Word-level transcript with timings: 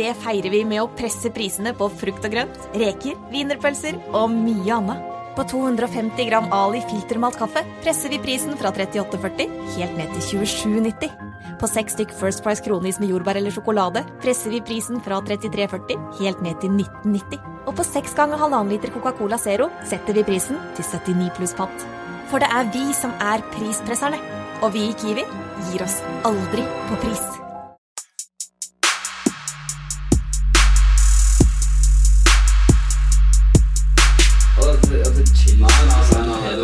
Det 0.00 0.14
feirer 0.16 0.48
vi 0.48 0.62
med 0.64 0.80
å 0.80 0.90
presse 0.96 1.28
prisene 1.34 1.74
på 1.76 1.90
frukt 2.00 2.24
og 2.24 2.32
grønt, 2.32 2.54
reker, 2.80 3.18
wienerpølser 3.28 3.98
og 4.16 4.30
mye 4.32 4.76
annet. 4.78 5.08
På 5.36 5.44
250 5.46 6.28
gram 6.30 6.46
Ali 6.56 6.80
filtermalt 6.88 7.36
kaffe 7.38 7.62
presser 7.84 8.12
vi 8.12 8.20
prisen 8.22 8.56
fra 8.58 8.72
38,40 8.72 9.52
helt 9.74 9.98
ned 9.98 10.14
til 10.14 10.40
27,90. 10.40 11.12
På 11.60 11.68
seks 11.68 11.98
stykk 11.98 12.14
First 12.16 12.42
Price 12.46 12.64
kronis 12.64 12.96
med 13.02 13.12
jordbær 13.12 13.36
eller 13.42 13.52
sjokolade 13.52 14.02
presser 14.24 14.54
vi 14.56 14.62
prisen 14.64 15.02
fra 15.04 15.20
33,40 15.28 16.00
helt 16.22 16.40
ned 16.46 16.56
til 16.64 16.72
19,90. 16.78 17.44
Og 17.68 17.76
på 17.76 17.86
seks 17.90 18.16
ganger 18.16 18.40
halvannen 18.40 18.72
liter 18.72 18.94
Coca-Cola 18.94 19.36
Zero 19.42 19.68
setter 19.90 20.16
vi 20.16 20.24
prisen 20.32 20.56
til 20.78 20.88
79 20.88 21.28
pluss 21.36 21.54
pant. 21.60 21.86
For 22.32 22.40
det 22.40 22.48
er 22.56 22.72
vi 22.72 22.88
som 22.96 23.12
er 23.20 23.44
prispresserne. 23.52 24.22
Og 24.64 24.72
vi 24.72 24.88
i 24.88 24.96
Kiwi 24.96 25.28
gir 25.68 25.84
oss 25.84 26.00
aldri 26.28 26.64
på 26.88 27.04
pris. 27.04 27.39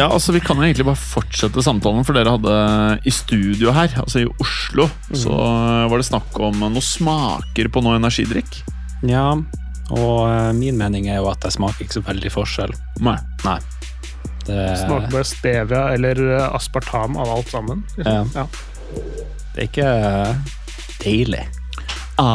ja, 0.00 0.06
altså 0.08 0.32
Vi 0.32 0.40
kan 0.40 0.56
jo 0.56 0.64
egentlig 0.64 0.86
bare 0.88 0.96
fortsette 0.98 1.60
samtalen, 1.64 2.04
for 2.08 2.16
dere 2.16 2.32
hadde 2.32 2.54
i 3.04 3.12
studio 3.14 3.72
her, 3.76 3.92
altså 4.00 4.22
i 4.22 4.28
Oslo, 4.40 4.88
så 5.12 5.34
var 5.90 5.96
det 6.00 6.06
snakk 6.08 6.38
om 6.40 6.56
noe 6.64 6.82
smaker 6.84 7.68
på 7.72 7.82
noe 7.84 7.98
energidrikk. 8.00 8.62
Ja, 9.06 9.34
og 9.90 10.30
eh, 10.30 10.52
min 10.56 10.78
mening 10.78 11.08
er 11.10 11.16
jo 11.20 11.28
at 11.30 11.42
det 11.44 11.52
smaker 11.54 11.84
ikke 11.84 11.98
så 11.98 12.04
veldig 12.06 12.30
forskjell. 12.32 12.72
Nei. 13.04 13.18
Nei. 13.44 13.58
Det, 14.46 14.56
Smaker 14.80 15.10
bare 15.12 15.24
stevia 15.28 15.82
eller 15.94 16.16
eh, 16.38 16.54
aspartam 16.56 17.16
av 17.20 17.28
alt 17.36 17.48
sammen. 17.52 17.78
Ja. 18.00 18.24
Ja. 18.34 18.44
det 19.54 19.58
er 19.58 19.66
ikke 19.68 19.90
deilig. 21.02 21.04
deilig. 21.04 21.44
Nei, 22.20 22.26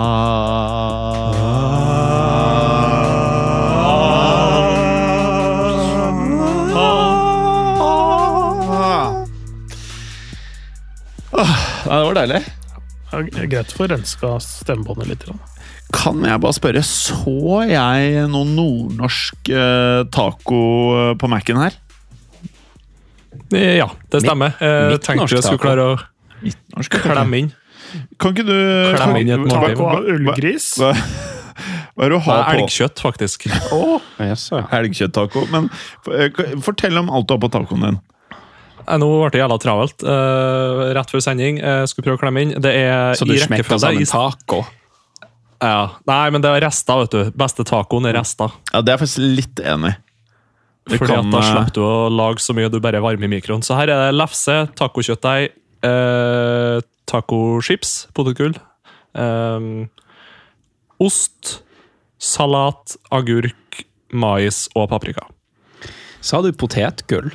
det 11.85 12.05
var 12.09 12.17
deilig. 12.17 12.41
Ja, 13.11 13.21
greit 13.45 13.73
å 13.73 13.77
få 13.77 13.87
renska 13.91 14.31
stemmebåndet 14.43 15.11
litt. 15.11 15.25
Kan 15.95 16.23
jeg 16.25 16.41
bare 16.41 16.57
spørre, 16.57 16.81
så 16.85 17.61
jeg 17.69 18.25
noe 18.31 18.47
nordnorsk 18.49 19.51
eh, 19.53 20.01
taco 20.13 20.61
eh, 20.97 21.11
på 21.21 21.29
Mac-en 21.31 21.61
her? 21.61 21.77
Ja, 23.53 23.91
det 24.11 24.23
stemmer. 24.25 24.55
Jeg 24.57 24.95
midtnorsk 24.95 25.05
tenkte 25.05 25.37
jeg 25.37 25.45
skulle 25.45 25.61
klare 25.61 25.85
å 25.93 25.95
Midtnorsk? 26.41 26.97
klemme 27.05 27.43
inn. 27.43 27.53
Kan 28.19 28.33
ikke 28.33 28.47
du 28.47 28.57
Klemme 28.97 29.21
inn 29.21 29.29
i 29.29 29.35
et. 29.37 29.45
Taco 29.53 29.87
av 29.93 30.09
ullgris. 30.15 30.71
Hva, 30.81 30.91
hva 31.95 32.07
er 32.07 32.11
det 32.11 32.19
har 32.25 32.41
er 32.41 32.49
på 32.49 32.65
elgkjøtt, 32.65 33.03
faktisk. 33.05 33.45
Jaså, 34.19 34.59
ja. 34.59 34.65
Elgkjøtt-taco. 34.79 35.45
Men 35.53 35.69
eh, 36.11 36.43
fortell 36.65 36.99
om 36.99 37.13
alt 37.13 37.29
du 37.29 37.37
har 37.37 37.43
på 37.45 37.51
tacoen 37.53 37.87
din. 37.87 38.01
Eh, 38.87 38.97
Nå 39.01 39.07
ble 39.21 39.29
det 39.33 39.41
jævla 39.41 39.57
travelt. 39.61 40.03
Uh, 40.05 40.93
rett 40.95 41.11
før 41.11 41.23
sending. 41.23 41.59
Uh, 41.63 41.83
skulle 41.89 42.05
prøve 42.09 42.19
å 42.19 42.23
klemme 42.23 42.45
inn. 42.45 42.55
Det 42.61 42.73
er 42.85 43.13
Så 43.17 43.25
du 43.27 43.33
smekka 43.39 43.79
sammen 43.81 44.01
i- 44.03 44.09
taco? 44.09 44.65
Ja. 45.61 45.95
Nei, 46.05 46.29
men 46.29 46.41
det 46.43 46.51
er 46.51 46.65
rester, 46.67 46.99
vet 47.05 47.11
du. 47.15 47.31
Beste 47.31 47.63
tacoen 47.65 48.05
er 48.09 48.13
rester. 48.19 48.51
Ja, 48.73 48.81
Det 48.81 48.91
er 48.93 48.97
jeg 48.97 49.07
faktisk 49.07 49.37
litt 49.39 49.61
enig 49.63 49.93
i. 49.93 50.01
Fordi 50.85 51.07
kan, 51.09 51.25
at 51.25 51.31
da 51.33 51.41
slapp 51.41 51.71
du 51.73 51.79
å 51.81 52.09
lage 52.13 52.43
så 52.43 52.53
mye 52.53 52.69
du 52.69 52.79
bare 52.79 53.01
varmer 53.01 53.25
i 53.25 53.31
mikroen. 53.31 53.63
Så 53.65 53.73
her 53.73 53.89
er 53.89 54.11
det 54.11 54.19
lefse, 54.19 54.69
tacokjøttdeig, 54.77 55.49
eh, 55.81 56.81
tacochips, 57.09 57.93
potetgull, 58.13 58.53
eh, 59.17 59.87
ost, 61.01 61.63
salat, 62.21 62.97
agurk, 63.11 63.81
mais 64.13 64.67
og 64.75 64.89
paprika. 64.93 65.25
Sa 66.21 66.43
du 66.43 66.51
potetgull? 66.53 67.33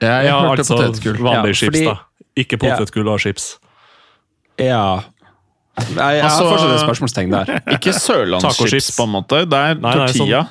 Jeg 0.00 0.24
Ja, 0.26 0.40
hørte 0.40 0.62
altså 0.64 0.76
potetgull. 0.78 1.18
vanlige 1.18 1.46
Ja, 1.46 1.52
chips, 1.52 1.78
fordi- 1.78 1.84
da. 1.84 1.96
Ikke 2.36 2.56
potetgull 2.58 3.08
og 3.08 3.20
chips. 3.20 3.58
Ja. 4.58 5.00
Nei, 5.96 6.12
jeg 6.14 6.24
Altså- 6.24 6.44
har 6.44 6.56
fortsatt 6.56 6.74
et 6.74 6.84
spørsmålstegn 6.84 7.30
der. 7.30 7.60
Ikke 7.76 7.92
sørlandschips, 7.96 8.90
på 8.96 9.04
en 9.04 9.12
måte. 9.14 9.44
Det 9.48 9.52
er 9.58 9.74
Nei, 9.74 9.94
nei, 9.94 10.06
tortilla. 10.06 10.48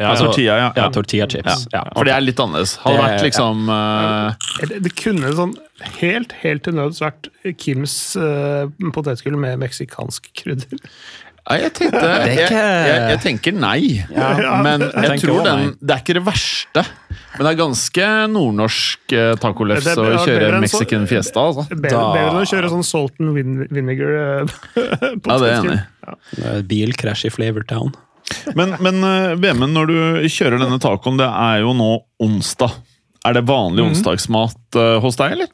Ja, 0.00 0.08
Altså, 0.10 0.24
tortilla, 0.26 0.54
ja. 0.56 0.72
Ja, 0.74 0.88
tortilla 0.90 1.26
chips. 1.28 1.66
Ja, 1.72 1.82
For 1.94 2.04
det 2.04 2.14
er 2.14 2.20
litt 2.24 2.36
annerledes. 2.40 2.76
Hadde 2.78 2.96
Det- 2.96 3.04
vært 3.04 3.22
liksom 3.28 3.68
uh... 3.68 4.32
Det 4.80 4.96
kunne 4.96 5.32
sånn 5.36 5.54
helt 6.00 6.32
helt 6.42 6.62
til 6.64 6.72
nøds 6.74 7.00
vært 7.00 7.28
Kims 7.58 8.16
uh, 8.16 8.66
potetgull 8.92 9.36
med 9.38 9.58
meksikansk 9.60 10.32
krydder. 10.34 10.78
Ja, 11.42 11.56
jeg 11.58 11.72
tenkte 11.74 12.00
jeg, 12.06 12.34
jeg, 12.38 12.98
jeg 13.10 13.18
tenker 13.24 13.54
nei, 13.58 13.80
men 14.62 14.84
jeg 14.86 15.16
tror 15.24 15.40
den. 15.42 15.72
Det 15.82 15.94
er 15.96 16.02
ikke 16.04 16.14
det 16.14 16.22
verste. 16.28 16.84
Men 17.32 17.40
det 17.46 17.50
er 17.50 17.58
ganske 17.58 18.06
nordnorsk 18.30 19.14
eh, 19.16 19.32
tacolefs 19.42 19.88
å 19.96 20.04
kjøre 20.22 20.60
Mexican 20.62 21.06
fiesta, 21.10 21.42
altså. 21.48 21.64
Bedre, 21.72 21.90
Da- 21.96 22.12
bedre 22.14 22.30
enn 22.30 22.40
å 22.44 22.46
kjøre 22.52 22.70
sånn 22.70 22.84
salt 22.86 23.18
and 23.18 23.34
vin 23.34 23.56
vinegar. 23.74 24.12
eh, 24.20 24.54
Ja, 24.76 25.38
det 25.40 25.40
er 25.40 25.46
jeg 25.48 25.58
enig 25.64 25.78
i. 25.78 25.82
Eh, 26.44 26.60
Bilkrasj 26.70 27.26
i 27.26 27.32
Flavortown. 27.34 27.90
Men, 28.54 28.76
men 28.84 29.02
eh, 29.08 29.34
Vemund, 29.42 29.74
når 29.74 29.90
du 29.90 29.98
kjører 30.30 30.62
denne 30.62 30.78
tacoen, 30.80 31.18
det 31.18 31.26
er 31.26 31.64
jo 31.64 31.72
nå 31.74 31.90
onsdag. 32.22 32.78
Er 33.26 33.34
det 33.40 33.44
vanlig 33.50 33.82
onsdagsmat 33.88 34.78
eh, 34.78 34.94
hos 35.02 35.18
deg, 35.18 35.34
eller? 35.40 35.50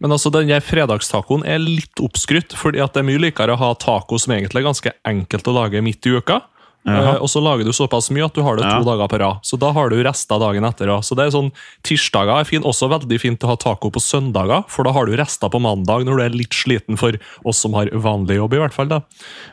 Men 0.00 0.14
altså, 0.16 0.32
den 0.32 0.48
der 0.48 0.64
fredagstacoen 0.64 1.44
er 1.44 1.60
litt 1.60 2.00
oppskrytt, 2.00 2.54
fordi 2.56 2.80
at 2.80 2.94
det 2.94 3.02
er 3.02 3.08
mye 3.10 3.20
likere 3.20 3.54
å 3.54 3.60
ha 3.60 3.74
taco 3.76 4.18
som 4.20 4.32
egentlig 4.34 4.62
er 4.62 4.70
ganske 4.70 4.94
enkelt 5.06 5.50
å 5.50 5.56
lage 5.58 5.84
midt 5.84 6.08
i 6.08 6.14
uka. 6.16 6.40
Jaha. 6.86 7.14
Eh, 7.14 7.18
og 7.20 7.28
så 7.28 7.42
lager 7.44 7.64
du 7.68 7.72
såpass 7.76 8.08
mye 8.10 8.24
at 8.24 8.32
du 8.32 8.40
har 8.42 8.56
det 8.56 8.64
to 8.64 8.78
Ja. 8.80 8.84
dager 8.86 9.08
på 9.12 9.18
rad. 9.20 9.40
Så 9.44 9.58
da 9.60 9.68
har 9.76 9.90
du 9.90 9.98
rester 10.02 10.38
dagen 10.40 10.64
etter. 10.64 10.86
Så 11.04 11.14
det 11.14 11.26
er 11.26 11.30
sånn, 11.34 11.50
Tirsdager 11.84 12.40
er 12.40 12.44
fin, 12.48 12.62
også 12.62 12.88
veldig 12.88 13.18
fint 13.20 13.38
å 13.44 13.48
ha 13.52 13.56
taco 13.56 13.90
på 13.92 14.00
søndager, 14.00 14.64
for 14.66 14.84
da 14.88 14.92
har 14.96 15.04
du 15.04 15.12
rester 15.14 15.50
på 15.52 15.60
mandag 15.60 16.06
når 16.08 16.16
du 16.16 16.22
er 16.24 16.30
litt 16.30 16.56
sliten 16.56 16.96
for 16.96 17.12
oss 17.44 17.58
som 17.58 17.74
har 17.74 17.86
vanlig 17.92 18.36
jobb, 18.40 18.54
i 18.54 18.62
hvert 18.62 18.72
fall. 18.72 18.88
da. 18.88 19.00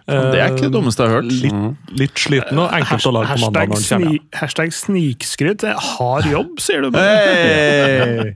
Det 0.08 0.40
er 0.40 0.56
ikke 0.56 0.70
det 0.70 0.72
dummeste 0.72 1.04
jeg 1.04 1.12
har 1.12 1.22
hørt. 1.22 1.32
Litt, 1.44 2.00
litt 2.00 2.16
sliten 2.16 2.58
og 2.64 2.72
enkelt 2.72 3.06
å 3.06 3.12
lage 3.12 3.28
på 3.36 3.44
mandag 3.44 3.68
når 3.70 3.76
den 3.76 3.84
sni, 3.84 4.20
hashtag 4.40 4.72
snikskryt. 4.72 5.62
Jeg 5.68 5.76
har 5.76 6.22
jobb, 6.32 6.56
sier 6.64 6.82
du. 6.88 6.92
Hey! 6.98 8.34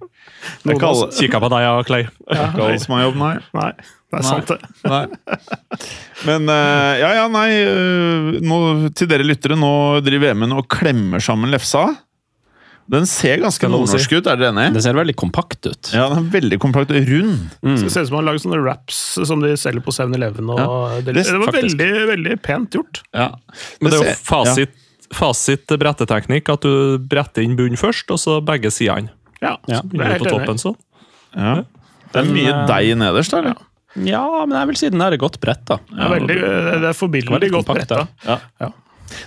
Det 0.66 0.74
er 0.76 1.12
Kikka 1.16 1.40
på 1.40 1.50
deg, 1.54 1.62
ja, 1.64 1.74
Clay. 1.86 2.04
det 2.28 2.38
er 2.38 2.48
ikke 2.52 2.64
alle 2.66 2.80
som 2.82 2.96
har 2.98 3.04
jobb, 3.08 3.18
nei. 3.22 3.36
Nei, 3.54 3.72
det 4.12 4.20
er 4.20 4.24
Nei. 4.24 4.30
sant, 4.30 4.48
det. 4.52 4.60
Nei. 4.92 5.06
Men 6.28 6.50
uh, 6.52 6.94
ja, 7.00 7.10
ja, 7.22 7.26
nei 7.32 7.50
Uh, 7.64 8.40
nå, 8.44 8.58
Til 8.98 9.08
dere 9.12 9.24
lyttere, 9.26 9.56
nå 9.60 9.70
driver 10.04 10.34
Vemund 10.34 10.58
og 10.60 10.68
klemmer 10.72 11.24
sammen 11.24 11.52
lefsa. 11.54 11.86
Den 12.92 13.06
ser 13.08 13.40
ganske 13.40 13.70
nordnorsk 13.72 14.12
ut, 14.18 14.28
er 14.28 14.36
dere 14.42 14.50
enig? 14.52 14.66
Det 14.76 14.82
ser 14.84 14.98
veldig 14.98 15.14
kompakt 15.16 15.64
ut. 15.70 15.92
Ja, 15.96 16.10
den 16.12 16.26
er 16.26 16.30
veldig 16.34 16.58
kompakt. 16.60 16.92
Rund. 16.92 17.46
Det 17.64 17.92
ser 17.94 18.04
ut 18.04 18.10
som 18.10 18.18
han 18.18 18.26
har 18.26 18.34
laget 18.34 18.44
sånne 18.44 18.60
wraps 18.66 19.00
som 19.30 19.40
de 19.46 19.54
selger 19.56 19.86
på 19.86 19.94
7-Eleven. 19.96 20.50
og 20.52 20.60
Ja, 20.60 20.68
Det, 21.00 21.14
det- 21.16 21.24
det 21.30 21.38
var 21.40 21.54
faktisk. 21.54 21.78
veldig, 21.80 22.08
veldig 22.12 22.36
pent 22.44 22.76
gjort. 22.76 23.02
Ja. 23.16 23.30
Men 23.80 23.92
det 23.94 24.02
er 24.02 24.10
jo 24.12 24.16
fasit, 24.28 24.74
fasit 24.76 24.78
fasit 25.14 25.68
bretteteknikk 25.80 26.50
at 26.52 26.62
du 26.68 26.98
bretter 27.00 27.44
inn 27.44 27.56
bunnen 27.56 27.80
først, 27.80 28.12
og 28.12 28.20
så 28.20 28.42
begge 28.44 28.72
sidene. 28.72 29.10
Ja, 29.42 29.56
Ja, 29.68 29.80
Så 29.82 29.90
det 29.92 30.02
er 30.02 30.12
helt 30.18 30.28
enig. 30.28 30.60
toppen. 30.60 30.76
Ja. 31.36 31.56
Det 32.12 32.20
er 32.22 32.28
mye 32.34 32.52
eh, 32.52 32.68
deig 32.68 32.98
nederst, 32.98 33.32
der, 33.32 33.40
eller? 33.40 33.71
Ja, 33.96 34.46
men 34.46 34.56
jeg 34.58 34.68
vil 34.72 34.80
si 34.80 34.90
den 34.94 35.02
er 35.04 35.12
er 35.16 35.20
godt 35.22 35.40
bretta. 35.44 35.80
Ja, 35.92 36.08
veldig, 36.14 36.38
det 36.84 36.90
er 36.92 36.96
forbilledlig 36.98 37.52
godt 37.52 37.68
brett, 37.74 37.92
da. 37.92 38.08
Ja. 38.60 38.72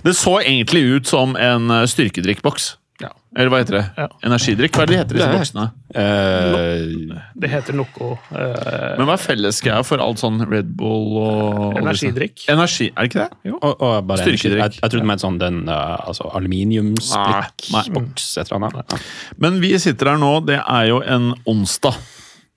Det 0.05 0.15
så 0.17 0.39
egentlig 0.41 0.81
ut 0.95 1.05
som 1.07 1.35
en 1.37 1.69
eh, 1.69 1.85
styrkedrikkboks. 1.89 2.71
Ja. 3.03 3.09
Eller 3.35 3.51
hva 3.51 3.59
heter 3.59 3.75
det? 3.75 3.83
Ja. 3.99 4.05
Energidrikk? 4.23 4.71
Hva 4.77 4.85
er 4.85 4.87
det 4.87 4.95
de 4.95 4.99
heter, 5.01 5.13
disse 5.17 5.27
Det 5.27 5.33
er- 5.35 5.39
boksene? 5.41 5.65
Eh, 5.95 7.19
Det 7.35 7.49
heter 7.51 7.73
noe 7.75 8.17
eh, 8.31 8.95
Men 8.97 9.05
hva 9.09 9.13
er 9.17 9.21
fellesgreia 9.21 9.83
for 9.83 9.97
alt 9.99 10.19
sånn 10.23 10.39
Red 10.47 10.71
Bull 10.79 11.17
og 11.19 11.59
og 11.65 11.77
Energidrikk. 11.81 12.45
Energi, 12.49 12.87
er 12.95 13.01
det 13.03 13.09
ikke 13.11 13.21
det? 13.25 13.53
og, 13.61 13.73
og 13.81 14.07
bare 14.07 14.23
Styrkedrikk. 14.23 14.63
Jeg, 14.63 14.71
jeg 14.81 14.89
trodde 14.89 15.03
du 15.03 15.09
mente 15.11 15.25
sånn 15.27 15.39
den 15.43 15.57
uh, 15.69 16.07
altså, 16.07 16.23
aluminiumsblikkboks, 16.39 18.37
et 18.39 18.47
eller 18.47 18.69
annet. 18.71 18.97
Men 19.37 19.59
vi 19.61 19.75
sitter 19.79 20.13
her 20.13 20.19
nå, 20.21 20.33
det 20.47 20.61
er 20.63 20.85
jo 20.93 21.01
en 21.03 21.33
onsdag. 21.45 21.99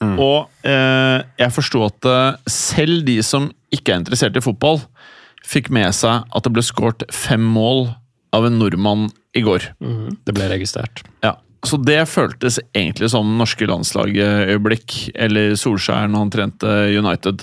Og 0.05 0.47
eh, 0.63 1.25
jeg 1.41 1.55
forsto 1.55 1.83
at 1.89 2.07
eh, 2.07 2.37
selv 2.51 3.03
de 3.09 3.19
som 3.27 3.49
ikke 3.75 3.95
er 3.95 4.03
interessert 4.03 4.37
i 4.39 4.45
fotball, 4.45 4.81
fikk 5.49 5.71
med 5.75 5.91
seg 5.97 6.29
at 6.29 6.45
det 6.47 6.53
ble 6.55 6.65
skåret 6.65 7.05
fem 7.15 7.43
mål 7.43 7.89
av 8.37 8.47
en 8.47 8.59
nordmann 8.61 9.09
i 9.37 9.43
går. 9.45 9.71
Det 10.27 10.35
ble 10.37 10.49
registrert. 10.51 11.03
Ja. 11.25 11.35
Så 11.67 11.75
det 11.83 12.05
føltes 12.07 12.61
egentlig 12.77 13.09
som 13.11 13.33
norske 13.41 13.67
landslaget-øyeblikk, 13.67 15.09
eller 15.19 15.57
Solskjær 15.59 16.07
når 16.07 16.23
han 16.23 16.31
trente 16.31 16.75
United. 16.95 17.43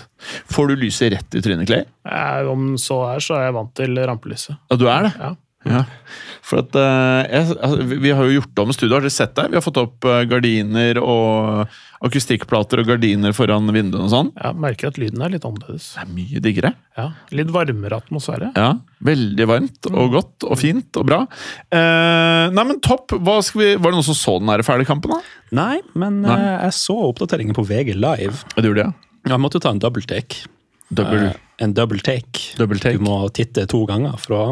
Får 0.52 0.70
du 0.72 0.78
lyset 0.86 1.12
rett 1.12 1.36
i 1.36 1.42
trynet, 1.44 1.68
Clay? 1.68 1.84
Eh, 2.08 2.48
Om 2.48 2.78
så 2.82 3.02
er, 3.10 3.26
så 3.26 3.36
er 3.40 3.50
jeg 3.50 3.58
vant 3.58 3.74
til 3.76 4.00
rampelyset. 4.08 4.56
Ja, 4.72 4.78
du 4.80 4.88
er 4.88 5.10
det? 5.10 5.14
Ja. 5.20 5.34
Ja. 5.66 5.82
For 6.46 6.62
at 6.62 6.76
eh, 6.78 7.22
jeg, 7.34 7.56
altså, 7.58 7.86
vi- 7.90 8.12
har 8.14 8.28
jo 8.30 8.36
gjort 8.40 8.60
om 8.62 8.70
studioet, 8.76 9.00
har 9.00 9.06
dere 9.08 9.14
sett 9.16 9.32
det? 9.40 9.48
Vi 9.50 9.58
har 9.58 9.64
fått 9.66 9.80
opp 9.82 10.06
eh, 10.06 10.20
gardiner 10.30 11.00
og 11.02 11.72
akustikkplater 12.06 12.84
og 12.84 12.90
gardiner 12.92 13.34
foran 13.34 13.66
vinduene 13.74 14.06
og 14.06 14.12
sånn. 14.14 14.30
Jeg 14.38 14.60
merker 14.62 14.92
at 14.92 15.00
lyden 15.02 15.24
er 15.26 15.32
litt 15.34 15.48
annerledes. 15.48 15.88
Det 15.96 16.04
er 16.04 16.12
mye 16.14 16.42
diggere. 16.46 16.72
Ja. 17.00 17.08
Litt 17.34 17.50
varmere 17.56 17.98
atmosfære. 17.98 18.52
Ja, 18.60 18.76
Veldig 19.06 19.46
varmt 19.50 19.90
og 19.90 20.14
godt 20.14 20.46
og 20.48 20.58
fint 20.62 20.98
og 21.02 21.08
bra. 21.10 21.20
Eh, 21.74 22.46
nei, 22.54 22.64
men 22.70 22.80
topp! 22.86 23.16
Hva 23.26 23.40
skal 23.46 23.62
vi, 23.64 23.68
var 23.82 23.92
det 23.94 24.00
noen 24.00 24.08
som 24.12 24.18
så 24.18 24.36
den 24.42 24.50
der 24.54 24.64
fæle 24.66 24.86
kampen, 24.88 25.16
da? 25.16 25.20
Nei, 25.56 25.80
men 25.98 26.22
Nei. 26.26 26.38
eh, 26.38 26.68
jeg 26.68 26.78
så 26.78 26.96
oppdateringen 27.10 27.58
på 27.58 27.66
VG 27.68 27.94
Live. 27.98 28.44
Ja, 28.54 28.62
du 28.62 28.70
gjorde 28.70 28.84
det, 28.84 28.88
ja? 28.92 29.34
Jeg 29.34 29.42
måtte 29.42 29.58
jo 29.58 29.66
ta 29.66 29.74
en 29.74 29.82
double 29.82 30.06
take. 30.06 30.44
Double, 30.94 31.32
Eh, 31.34 31.42
en 31.66 31.74
double 31.74 32.00
take. 32.06 32.54
double 32.60 32.78
take. 32.82 33.00
Du 33.00 33.04
må 33.08 33.18
titte 33.34 33.66
to 33.72 33.82
ganger 33.90 34.18
for 34.22 34.38
å 34.38 34.46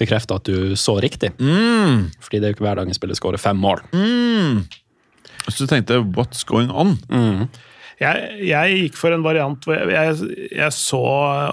bekrefte 0.00 0.34
at 0.38 0.44
du 0.48 0.74
så 0.78 0.96
riktig. 1.02 1.32
Mm, 1.38 2.08
Fordi 2.20 2.38
det 2.40 2.44
er 2.46 2.52
jo 2.52 2.56
ikke 2.56 2.66
hver 2.68 2.80
dag 2.80 2.88
en 2.88 2.94
spiller 2.96 3.18
skårer 3.18 3.40
fem 3.42 3.56
mål. 3.56 3.82
mm. 3.92 4.62
Så 5.50 5.64
du 5.64 5.66
tenkte 5.66 5.98
'what's 6.14 6.44
going 6.46 6.70
on'? 6.70 6.98
Jeg, 8.00 8.46
jeg 8.48 8.76
gikk 8.78 8.96
for 8.98 9.12
en 9.14 9.22
variant 9.22 9.62
hvor 9.64 9.74
jeg, 9.74 9.90
jeg, 9.90 10.48
jeg 10.56 10.72
så 10.72 11.00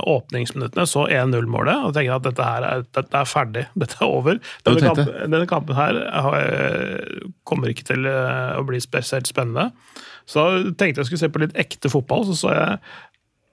åpningsminuttene, 0.07 0.85
så 0.89 1.03
1-0-målet, 1.09 1.83
og 1.85 1.93
tenkte 1.93 2.15
at 2.15 2.23
dette 2.25 2.43
her 2.47 2.65
er, 2.65 2.83
dette 2.95 3.17
er 3.17 3.27
ferdig. 3.29 3.65
Dette 3.81 3.97
er 4.01 4.05
over. 4.07 4.39
Denne, 4.65 4.79
tenkte? 4.79 5.05
kamp, 5.05 5.31
denne 5.33 5.47
kampen 5.49 5.75
her 5.75 5.99
har- 6.21 7.33
kommer 7.45 7.67
ikke 7.73 7.85
til 7.91 8.05
eh, 8.09 8.57
å 8.57 8.63
bli 8.65 8.79
spesielt 8.81 9.27
spennende. 9.29 9.71
Så 10.29 10.73
tenkte 10.77 11.01
jeg 11.01 11.09
skulle 11.09 11.19
se 11.23 11.29
på 11.33 11.41
litt 11.41 11.55
ekte 11.57 11.89
fotball, 11.89 12.25
så 12.29 12.35
så 12.37 12.51
jeg 12.53 12.79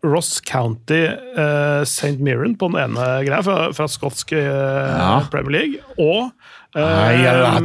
Ross 0.07 0.41
County 0.47 1.03
uh, 1.11 1.83
St. 1.87 2.17
Mirren 2.23 2.55
på 2.59 2.71
den 2.73 2.81
ene 2.85 3.07
greia, 3.27 3.43
fra, 3.47 3.71
fra 3.77 3.89
skotsk 3.91 4.33
uh, 4.37 4.41
Ja. 4.41 5.11
Premier 5.33 5.57
League, 5.59 5.83
og 5.99 6.31
uh, 6.77 7.59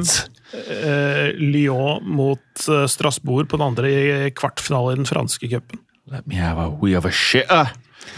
eh, 0.54 1.32
Lyon 1.40 2.04
mot 2.08 2.66
eh, 2.68 2.88
Strasbourg 2.92 3.50
på 3.50 3.60
den 3.60 3.68
andre 3.72 3.92
i 3.92 4.32
kvartfinale 4.36 4.96
i 4.96 5.00
den 5.02 5.08
franske 5.10 5.48
cupen. 5.52 5.80
Let 6.12 6.28
me 6.28 6.36
have 6.36 6.60
a 6.60 6.70
wee 6.82 6.98
of 6.98 7.06
a 7.08 7.12
shit. 7.12 7.48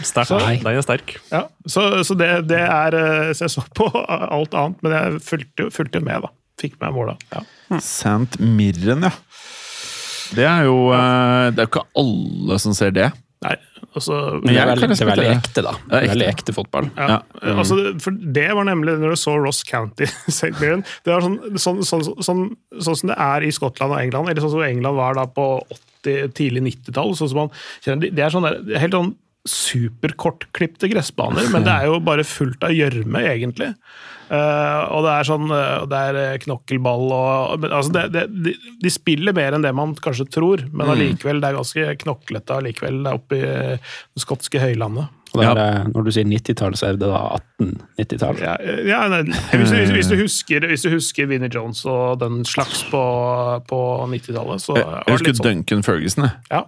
Sterk. 0.02 0.26
Så- 0.26 0.38
Den 0.40 0.66
er 0.66 0.80
sterk. 0.82 1.16
Ja, 1.30 1.44
så, 1.66 2.04
så 2.04 2.14
det, 2.18 2.48
det 2.48 2.60
er 2.60 2.94
eh, 2.94 3.32
Så 3.34 3.44
jeg 3.44 3.50
så 3.50 3.62
på 3.76 3.86
alt 3.94 4.54
annet, 4.54 4.80
men 4.82 4.92
jeg 4.96 5.20
fulgte, 5.22 5.70
fulgte 5.70 6.00
med, 6.02 6.24
da. 6.24 6.32
Fikk 6.60 6.78
med 6.80 6.94
måla. 6.94 7.16
Ja. 7.34 7.42
St. 7.78 8.38
Mirren, 8.40 9.04
ja. 9.04 9.12
Det 10.34 10.46
er 10.48 10.64
jo 10.66 10.88
eh, 10.94 11.50
Det 11.52 11.60
er 11.62 11.66
jo 11.68 11.70
ikke 11.70 11.86
alle 12.00 12.58
som 12.62 12.74
ser 12.74 12.94
det. 12.96 13.10
Nei, 13.44 13.54
altså 13.94 14.18
Men 14.42 14.50
det 14.52 14.60
er 14.60 14.70
veldig, 14.72 14.88
det 14.90 15.00
er 15.04 15.10
veldig 15.10 15.30
ekte, 15.32 15.62
da. 15.66 15.72
Det 15.78 15.94
er 15.94 16.02
ekte. 16.04 16.12
Veldig 16.14 16.28
ekte 16.32 16.54
fotball. 16.56 16.90
Ja, 16.98 17.08
Ja. 17.42 17.54
altså, 17.62 17.78
for 18.02 18.10
det 18.38 18.46
var 18.58 18.68
nemlig 18.68 18.96
når 19.00 19.14
du 19.14 19.20
så 19.20 19.36
Ross 19.40 19.62
County 19.68 20.04
St. 20.28 20.52
Mirren. 20.60 20.84
Det 21.04 21.14
var 21.14 21.24
sånn, 21.26 21.38
sånn, 21.56 21.82
sånn, 21.86 22.06
sånn, 22.22 22.44
sånn 22.80 23.00
som 23.00 23.12
det 23.12 23.18
er 23.18 23.46
i 23.46 23.52
Skottland 23.54 23.94
og 23.96 24.00
England, 24.02 24.28
eller 24.30 24.44
sånn 24.44 24.54
som 24.56 24.64
England 24.66 24.96
var 25.00 25.14
da 25.18 25.26
på 25.30 25.48
80, 26.04 26.32
tidlig 26.36 26.62
90-tall. 26.68 27.14
Sånn 27.16 27.52
det 28.04 28.18
er 28.22 28.34
sånn 28.34 28.44
der, 28.46 28.60
er 28.74 28.82
helt 28.84 28.96
sånn 28.98 29.14
superkortklipte 29.48 30.88
gressbaner, 30.88 31.50
men 31.52 31.66
det 31.66 31.72
er 31.72 31.90
jo 31.90 32.00
bare 32.04 32.24
fullt 32.24 32.64
av 32.64 32.72
gjørme, 32.72 33.20
egentlig. 33.28 33.74
Uh, 34.24 34.88
og 34.96 35.04
det 35.04 35.10
er 35.12 35.26
sånn 35.28 35.50
eh, 35.52 35.82
det 35.92 35.98
er 36.08 36.16
eh, 36.16 36.36
knokkelball 36.40 37.02
og 37.12 37.58
men, 37.60 37.74
altså 37.76 37.92
det, 37.92 38.04
det, 38.14 38.22
de, 38.46 38.54
de 38.80 38.90
spiller 38.90 39.36
mer 39.36 39.52
enn 39.52 39.66
det 39.66 39.74
man 39.76 39.92
kanskje 40.00 40.24
tror, 40.32 40.62
men 40.72 40.88
allikevel, 40.94 41.42
det 41.42 41.50
er 41.50 41.58
ganske 41.58 41.84
knoklete 42.00 42.56
allikevel 42.56 43.02
der 43.04 43.18
oppe 43.20 43.36
i 43.36 43.42
det 43.44 44.24
skotske 44.24 44.62
høylandet. 44.62 45.12
Og 45.34 45.42
det 45.42 45.48
er, 45.50 45.60
ja. 45.60 45.84
Når 45.90 46.06
du 46.06 46.10
sier 46.14 46.26
90-tall, 46.30 46.76
så 46.78 46.88
er 46.88 46.96
det 46.96 47.10
da 47.10 47.20
1890-tall. 47.60 48.40
Ja, 48.40 48.54
ja, 48.86 49.00
nei, 49.10 49.20
hvis, 49.26 49.68
du, 49.68 49.76
hvis, 49.76 49.92
hvis, 49.98 50.10
du 50.10 50.16
husker, 50.22 50.66
hvis 50.70 50.86
du 50.86 50.92
husker 50.94 51.28
Vinnie 51.28 51.50
Jones 51.52 51.82
og 51.90 52.22
den 52.22 52.44
slags 52.48 52.84
på, 52.88 53.02
på 53.68 53.80
90-tallet, 54.14 54.62
så 54.62 54.78
Jeg 54.78 54.88
var 54.88 55.04
det 55.04 55.18
husker 55.18 55.32
litt 55.32 55.42
sånn. 55.42 55.50
Duncan 55.50 55.84
Ferguson. 55.84 56.28
jeg. 56.30 56.46
Ja, 56.54 56.62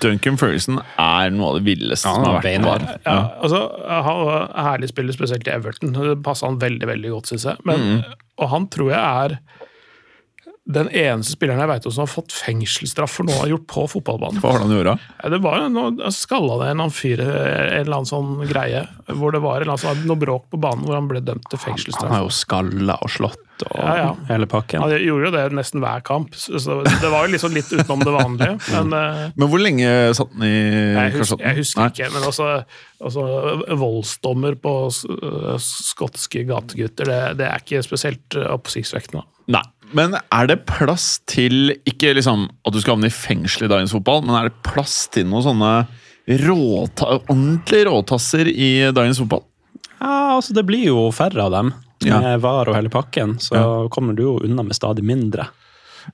Duncan 0.00 0.36
Ferguson 0.38 0.78
er 1.00 1.30
noe 1.34 1.48
av 1.50 1.56
det 1.58 1.64
villeste 1.66 2.06
Ja, 2.06 2.14
som 2.14 2.24
har 2.24 2.36
vært. 2.36 2.44
beinhard. 2.46 2.84
ja, 3.04 3.16
altså, 3.42 3.62
han 3.90 4.20
var 4.28 4.44
herlig 4.68 4.88
spiller, 4.92 5.12
spesielt 5.16 5.48
i 5.48 5.50
Everton. 5.50 5.92
Det 5.96 6.22
passa 6.22 6.46
han 6.46 6.60
veldig 6.62 6.86
veldig 6.86 7.10
godt, 7.16 7.32
syns 7.32 7.44
jeg. 7.50 7.56
Men, 7.66 8.04
Og 8.38 8.48
han 8.48 8.68
tror 8.68 8.92
jeg 8.94 9.00
er 9.00 9.38
den 10.62 10.86
eneste 10.94 11.34
spilleren 11.34 11.58
jeg 11.58 11.70
vet 11.72 11.86
om 11.88 11.92
som 11.96 12.04
har 12.04 12.10
fått 12.12 12.32
fengselsstraff 12.36 13.16
for 13.18 13.26
noe 13.26 13.34
han 13.34 13.42
har 13.48 13.52
gjort 13.56 13.64
på 13.72 13.82
fotballbanen. 13.96 14.38
Hva 14.44 14.52
har 14.54 14.62
han 14.62 14.70
gjort? 14.76 15.06
Ja, 15.18 15.30
det 15.34 15.40
var 15.42 15.64
noe, 15.74 16.10
skalla 16.14 16.58
ned 16.60 16.84
en 16.84 16.92
fyr, 16.94 17.22
en 17.24 17.80
eller 17.80 17.96
annen 17.96 18.06
sånn 18.06 18.44
greie, 18.46 18.84
hvor 19.10 19.34
det 19.34 19.40
var 19.42 19.66
sånn- 19.82 20.04
noe 20.06 20.20
bråk 20.20 20.46
på 20.54 20.60
banen 20.62 20.86
hvor 20.86 20.94
han 21.00 21.08
ble 21.10 21.20
dømt 21.20 21.48
til 21.50 21.58
Han 21.98 22.14
har 22.14 22.22
jo 22.22 22.30
skalla 22.30 22.94
og 23.02 23.10
slått 23.10 23.40
og 23.66 23.76
Ja, 23.78 23.96
ja. 23.96 24.14
hele 24.28 24.46
pakken. 24.46 24.82
Han 24.82 24.90
gjorde 24.90 25.26
jo 25.28 25.32
det 25.34 25.42
nesten 25.54 25.82
hver 25.82 26.00
kamp, 26.06 26.34
så 26.34 26.78
det 26.86 27.10
var 27.10 27.26
jo 27.26 27.32
liksom 27.34 27.54
litt 27.54 27.70
utenom 27.70 28.00
det 28.06 28.14
vanlige. 28.14 28.56
Men 28.74 28.94
eh, 28.96 29.28
Men 29.36 29.48
hvor 29.50 29.62
lenge 29.62 29.90
satt 30.14 30.32
han 30.32 30.46
i 30.46 30.54
jeg, 30.54 31.12
husker, 31.18 31.42
jeg 31.42 31.58
husker 31.60 31.90
ikke. 31.92 32.10
Men 32.14 32.26
også, 32.30 32.48
også 33.02 33.26
voldsdommer 33.82 34.56
på 34.62 34.74
øh, 34.88 35.58
skotske 35.62 36.46
gategutter, 36.48 37.04
det, 37.10 37.20
det 37.42 37.50
er 37.50 37.62
ikke 37.62 37.82
spesielt 37.86 38.38
oppsiktsvekkende. 38.46 39.26
Nei. 39.52 39.62
Men 39.94 40.14
er 40.32 40.46
det 40.48 40.62
plass 40.68 41.18
til 41.28 41.74
Ikke 41.88 42.14
liksom 42.16 42.46
at 42.66 42.72
du 42.72 42.80
skal 42.80 42.96
havne 42.96 43.10
i 43.10 43.14
fengsel 43.14 43.66
i 43.66 43.70
dagens 43.72 43.92
fotball, 43.92 44.22
men 44.24 44.36
er 44.38 44.48
det 44.48 44.62
plass 44.66 45.06
til 45.12 45.26
noen 45.28 45.44
sånne 45.44 45.72
råta, 46.46 47.18
ordentlige 47.28 47.88
råtasser 47.88 48.48
i 48.52 48.70
dagens 48.94 49.18
fotball? 49.22 49.42
Ja, 49.98 50.36
altså 50.38 50.54
Det 50.54 50.64
blir 50.66 50.84
jo 50.88 51.08
færre 51.14 51.44
av 51.46 51.50
dem. 51.54 51.72
Ja. 52.02 52.18
Med 52.22 52.40
var 52.42 52.66
og 52.70 52.74
hele 52.74 52.90
pakken, 52.90 53.36
så 53.38 53.54
Ja. 53.54 53.88
kommer 53.88 54.14
du 54.16 54.22
jo 54.24 54.38
unna 54.42 54.62
med 54.66 54.74
stadig 54.74 55.04
mindre. 55.06 55.48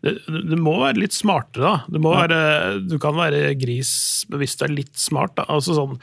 Det, 0.02 0.14
det 0.50 0.59
må 0.61 0.76
være 0.83 1.00
litt 1.02 1.16
smartere, 1.16 1.62
da. 1.64 1.92
Det 1.95 2.02
må 2.04 2.14
være, 2.16 2.40
du 2.88 2.99
kan 3.02 3.16
være 3.18 3.54
gris 3.61 3.92
hvis 4.33 4.57
du 4.59 4.66
er 4.68 4.75
litt 4.75 4.99
smart. 5.00 5.35
Da. 5.38 5.47
Altså 5.52 5.76
sånn, 5.76 5.97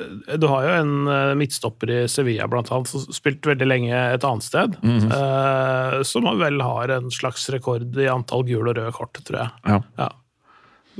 øh, 0.00 0.36
du 0.38 0.46
har 0.52 0.66
jo 0.68 0.74
en 0.82 0.94
øh, 1.10 1.32
midtstopper 1.40 1.92
i 1.94 1.98
Sevilla 2.12 2.48
blant 2.50 2.70
annet, 2.74 2.90
som 2.92 3.06
spilte 3.16 3.50
veldig 3.52 3.68
lenge 3.70 3.92
et 3.96 4.26
annet 4.28 4.46
sted. 4.46 4.76
eh, 4.84 5.98
som 6.06 6.28
vel 6.40 6.62
har 6.62 6.94
en 6.98 7.10
slags 7.14 7.48
rekord 7.54 7.96
i 7.98 8.10
antall 8.12 8.46
gule 8.48 8.70
og 8.72 8.78
røde 8.78 8.94
kort, 8.96 9.18
tror 9.26 9.44
jeg. 9.44 9.50
Ja. 9.66 9.80
Ja. 10.00 10.10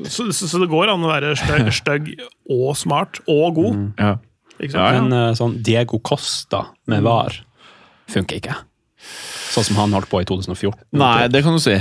Så, 0.05 0.29
så, 0.37 0.45
så 0.45 0.61
det 0.61 0.69
går 0.69 0.91
an 0.93 1.05
å 1.07 1.09
være 1.09 1.33
stygg, 1.41 1.71
stygg 1.83 2.09
og 2.53 2.75
smart 2.77 3.23
og 3.27 3.61
god. 3.61 3.85
Ja. 4.01 4.17
Ikke 4.61 4.81
Ja? 4.81 5.01
Men 5.01 5.13
eh, 5.13 5.35
sånn 5.37 5.59
Diego 5.65 6.01
Costa 6.05 6.67
med 6.89 7.05
var 7.05 7.35
funker 8.13 8.39
ikke. 8.41 8.57
Sånn 9.53 9.67
som 9.71 9.79
han 9.81 9.95
holdt 9.97 10.11
på 10.11 10.21
i 10.23 10.27
2014. 10.29 10.79
Nei, 10.97 11.29
det 11.33 11.43
kan 11.45 11.57
du 11.57 11.63
si. 11.63 11.77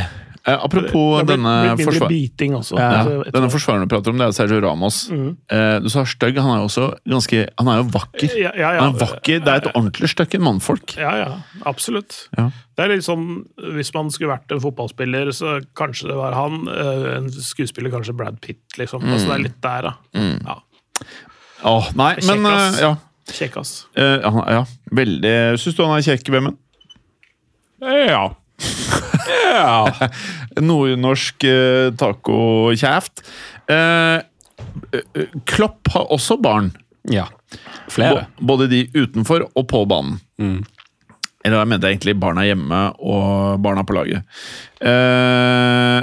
Eh, 0.48 0.54
apropos 0.62 1.18
Det 1.18 1.25
blir- 1.25 1.38
denne 1.38 1.75
blir 1.75 1.86
forsvar... 1.88 2.08
biting 2.12 2.52
også. 2.54 2.78
Ja, 2.78 2.90
Altså, 3.00 3.32
denne 3.34 3.48
forsvareren 3.50 3.88
du 3.88 3.90
prater 3.96 4.12
om, 4.14 4.18
det 4.22 4.28
er 4.28 4.32
Sergio 4.38 4.60
Ramos. 4.62 5.10
Mm. 5.10 5.32
Eh, 5.50 5.80
du 5.82 5.90
sa 5.90 6.04
stygg, 6.06 6.38
han 6.38 6.52
er 6.54 6.60
jo 6.62 6.68
også 6.70 6.86
ganske 7.10 7.40
Han 7.58 7.68
er 7.72 7.80
jo 7.80 7.88
vakker. 7.96 8.36
Ja, 8.38 8.52
ja, 8.54 8.74
ja. 8.75 8.82
Han 8.84 8.94
er 8.94 9.00
vakker, 9.00 9.40
Det 9.42 9.48
er 9.48 9.56
et 9.64 9.70
ordentlig 9.74 10.10
stykke 10.14 10.40
mannfolk. 10.46 10.94
Ja, 11.02 11.16
ja, 11.18 11.32
absolutt. 11.66 12.28
Ja. 12.38 12.52
Det 12.78 12.86
er 12.86 12.94
litt 12.94 13.08
sånn, 13.08 13.25
Hvis 13.74 13.90
man 13.96 14.12
skulle 14.14 14.36
vært 14.36 14.52
en 14.54 14.62
fotballspiller, 14.62 15.34
så 15.34 15.56
kanskje 15.74 16.08
det 16.14 16.16
var 16.20 16.34
han. 16.38 16.68
eh, 16.70 17.18
En 17.18 17.30
skuespiller 17.32 17.90
kanskje 17.90 18.14
Brad 18.16 18.40
Pitt, 18.40 18.62
liksom. 18.78 19.02
Altså, 19.02 19.25
det 19.32 19.36
er 19.40 19.44
litt 19.50 19.62
der, 19.66 19.82
da. 19.82 19.94
Ja. 20.46 20.60
Åh, 21.66 21.90
nei, 21.98 22.14
men 22.28 22.46
uh, 22.46 22.78
ja. 22.80 22.96
kjekk, 23.34 23.58
ass. 23.58 23.88
Uh, 23.98 24.04
ja. 24.04 24.16
Eh, 24.22 24.30
han- 24.30 24.48
ja, 24.54 24.66
veldig 24.94 25.36
Syns 25.58 25.75
du 25.75 25.84
han 25.84 25.98
er 25.98 26.06
kjekk, 26.06 26.30
Vemmen? 26.30 26.58
Ja. 27.82 28.30
Ja. 29.55 30.09
Nordnorsk 30.62 31.47
uh, 31.50 31.89
tacokjeft. 32.00 33.25
Eh, 33.71 34.19
Klopp 35.50 35.91
har 35.95 36.12
også 36.13 36.39
barn. 36.41 36.71
ja. 37.12 37.27
Flere. 37.88 38.25
B 38.38 38.47
Både 38.50 38.67
de 38.67 38.81
utenfor 38.93 39.45
og 39.53 39.67
på 39.69 39.83
banen. 39.88 40.17
Mm. 40.41 40.63
Eller 41.45 41.62
jeg 41.62 41.69
mente 41.69 41.91
egentlig 41.91 42.15
barna 42.17 42.43
hjemme 42.47 42.81
og 43.05 43.62
barna 43.63 43.83
på 43.85 43.95
laget. 43.95 44.25
Eh, 44.81 46.01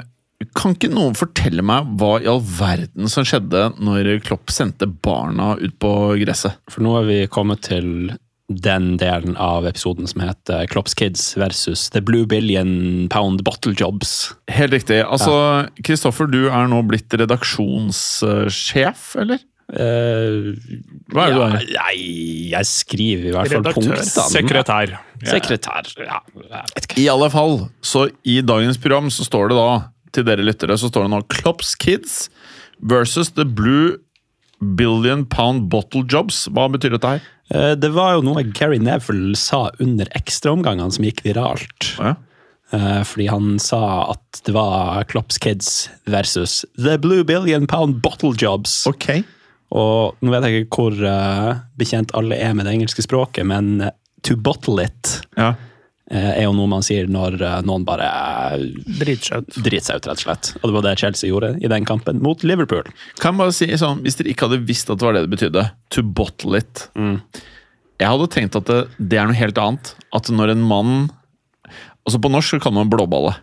kan 0.58 0.74
ikke 0.74 0.90
noen 0.92 1.16
fortelle 1.18 1.64
meg 1.66 1.90
hva 1.98 2.12
i 2.22 2.28
all 2.30 2.42
verden 2.42 3.10
som 3.10 3.26
skjedde 3.26 3.72
når 3.82 4.14
Klopp 4.26 4.54
sendte 4.54 4.86
barna 4.86 5.56
ut 5.60 5.74
på 5.82 5.92
gresset? 6.22 6.58
For 6.70 6.84
nå 6.86 6.94
er 7.00 7.08
vi 7.08 7.18
kommet 7.30 7.64
til 7.66 8.12
den 8.48 8.96
delen 9.00 9.36
av 9.40 9.66
episoden 9.68 10.08
som 10.10 10.20
heter 10.24 10.66
Klopps 10.68 10.94
Kids 10.98 11.36
versus 11.38 11.88
The 11.94 12.02
Blue 12.04 12.26
Billion 12.26 13.08
Pound 13.12 13.44
Bottle 13.46 13.72
Jobs. 13.78 14.34
Helt 14.50 14.72
riktig. 14.74 15.00
Altså, 15.04 15.68
Kristoffer, 15.84 16.26
du 16.28 16.48
er 16.50 16.68
nå 16.68 16.82
blitt 16.88 17.12
redaksjonssjef, 17.14 19.06
eller? 19.22 19.40
Uh, 19.72 20.52
Hva 21.14 21.22
er 21.24 21.32
det 21.32 21.36
du 21.38 21.42
er? 21.46 21.54
Nei, 21.78 21.94
jeg 22.52 22.68
skriver 22.68 23.30
i 23.30 23.32
hvert 23.32 23.48
fall 23.48 23.62
Redaktør. 23.62 23.94
punktene. 23.94 24.26
Sekretær. 24.34 24.92
Sekretær. 25.24 25.88
Ja. 26.02 26.20
I 27.00 27.06
alle 27.08 27.30
fall, 27.32 27.68
så 27.80 28.08
i 28.28 28.40
dagens 28.44 28.76
program 28.82 29.08
så 29.14 29.24
står 29.24 29.48
det 29.52 29.56
da, 29.56 29.70
til 30.12 30.26
dere 30.28 30.44
lyttere, 30.44 30.76
så 30.76 30.90
står 30.92 31.06
det 31.06 31.14
nå 31.14 31.22
Klopps 31.32 31.72
Kids 31.80 32.26
versus 32.82 33.30
The 33.32 33.46
Blue 33.48 33.96
Billion 34.78 35.24
Pound 35.26 35.68
Bottle 35.72 36.04
Jobs. 36.08 36.44
Hva 36.54 36.68
betyr 36.72 36.94
dette 36.96 37.08
her? 37.16 37.22
Eh, 37.52 37.74
Det 37.74 37.90
var 37.92 38.14
jo 38.16 38.22
noe 38.26 38.44
Gary 38.54 38.78
Neville 38.78 39.34
sa 39.36 39.70
under 39.82 40.06
ekstraomgangene 40.18 40.92
som 40.94 41.04
gikk 41.04 41.22
viralt. 41.26 41.90
Ja. 41.98 42.14
Eh, 42.72 43.02
Fordi 43.04 43.26
han 43.28 43.58
sa 43.60 43.82
at 44.14 44.40
det 44.46 44.54
var 44.54 45.04
Klopps 45.10 45.38
Kids 45.42 45.88
versus 46.06 46.64
The 46.78 46.96
Blue 46.98 47.24
Billion 47.24 47.66
Pound 47.66 48.00
Bottle 48.02 48.32
Jobs. 48.38 48.86
Ok. 48.86 49.24
Og 49.72 50.16
nå 50.22 50.30
vet 50.34 50.44
jeg 50.48 50.64
ikke 50.66 50.78
hvor 50.88 51.04
eh, 51.08 51.60
bekjent 51.80 52.14
alle 52.14 52.36
er 52.36 52.54
med 52.54 52.66
det 52.68 52.74
engelske 52.78 53.04
språket, 53.04 53.44
men 53.48 53.90
to 54.22 54.36
bottle 54.36 54.84
it 54.84 55.20
Ja. 55.36 55.54
Eh, 56.12 56.30
er 56.38 56.44
jo 56.44 56.52
noe 56.56 56.68
man 56.70 56.84
sier 56.86 57.08
når 57.10 57.38
eh, 57.42 57.58
noen 57.66 57.84
bare 57.88 58.06
driter 58.84 59.24
seg 59.26 59.46
ut, 59.48 59.58
rett 59.72 60.08
og 60.12 60.20
slett. 60.22 60.52
Og 60.60 60.68
det 60.68 60.74
var 60.76 60.86
det 60.86 60.94
Chelsea 61.00 61.30
gjorde 61.32 61.54
i 61.64 61.70
den 61.72 61.86
kampen 61.88 62.20
mot 62.22 62.44
Liverpool. 62.46 62.86
Kan 63.22 63.34
jeg 63.34 63.40
bare 63.42 63.56
si 63.56 63.68
sånn, 63.80 64.02
Hvis 64.04 64.18
dere 64.20 64.32
ikke 64.34 64.48
hadde 64.50 64.62
visst 64.68 64.90
at 64.92 65.00
det 65.00 65.08
var 65.08 65.16
det 65.18 65.24
det 65.26 65.32
betydde, 65.36 65.64
to 65.94 66.02
bottle 66.04 66.58
it 66.60 66.86
Jeg 66.96 68.08
hadde 68.10 68.30
tenkt 68.34 68.56
at 68.58 68.66
det, 68.70 68.80
det 68.98 69.18
er 69.20 69.28
noe 69.30 69.38
helt 69.38 69.58
annet. 69.62 69.94
At 70.14 70.30
når 70.32 70.54
en 70.56 70.62
mann 70.66 70.94
Altså 72.02 72.18
På 72.18 72.30
norsk 72.32 72.56
så 72.56 72.58
kan 72.64 72.74
man 72.74 72.88
blåballe. 72.90 73.36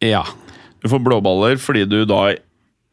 Ja, 0.00 0.22
Du 0.82 0.88
får 0.88 1.02
blåballer 1.04 1.58
fordi 1.60 1.84
du 1.86 2.00
da 2.08 2.32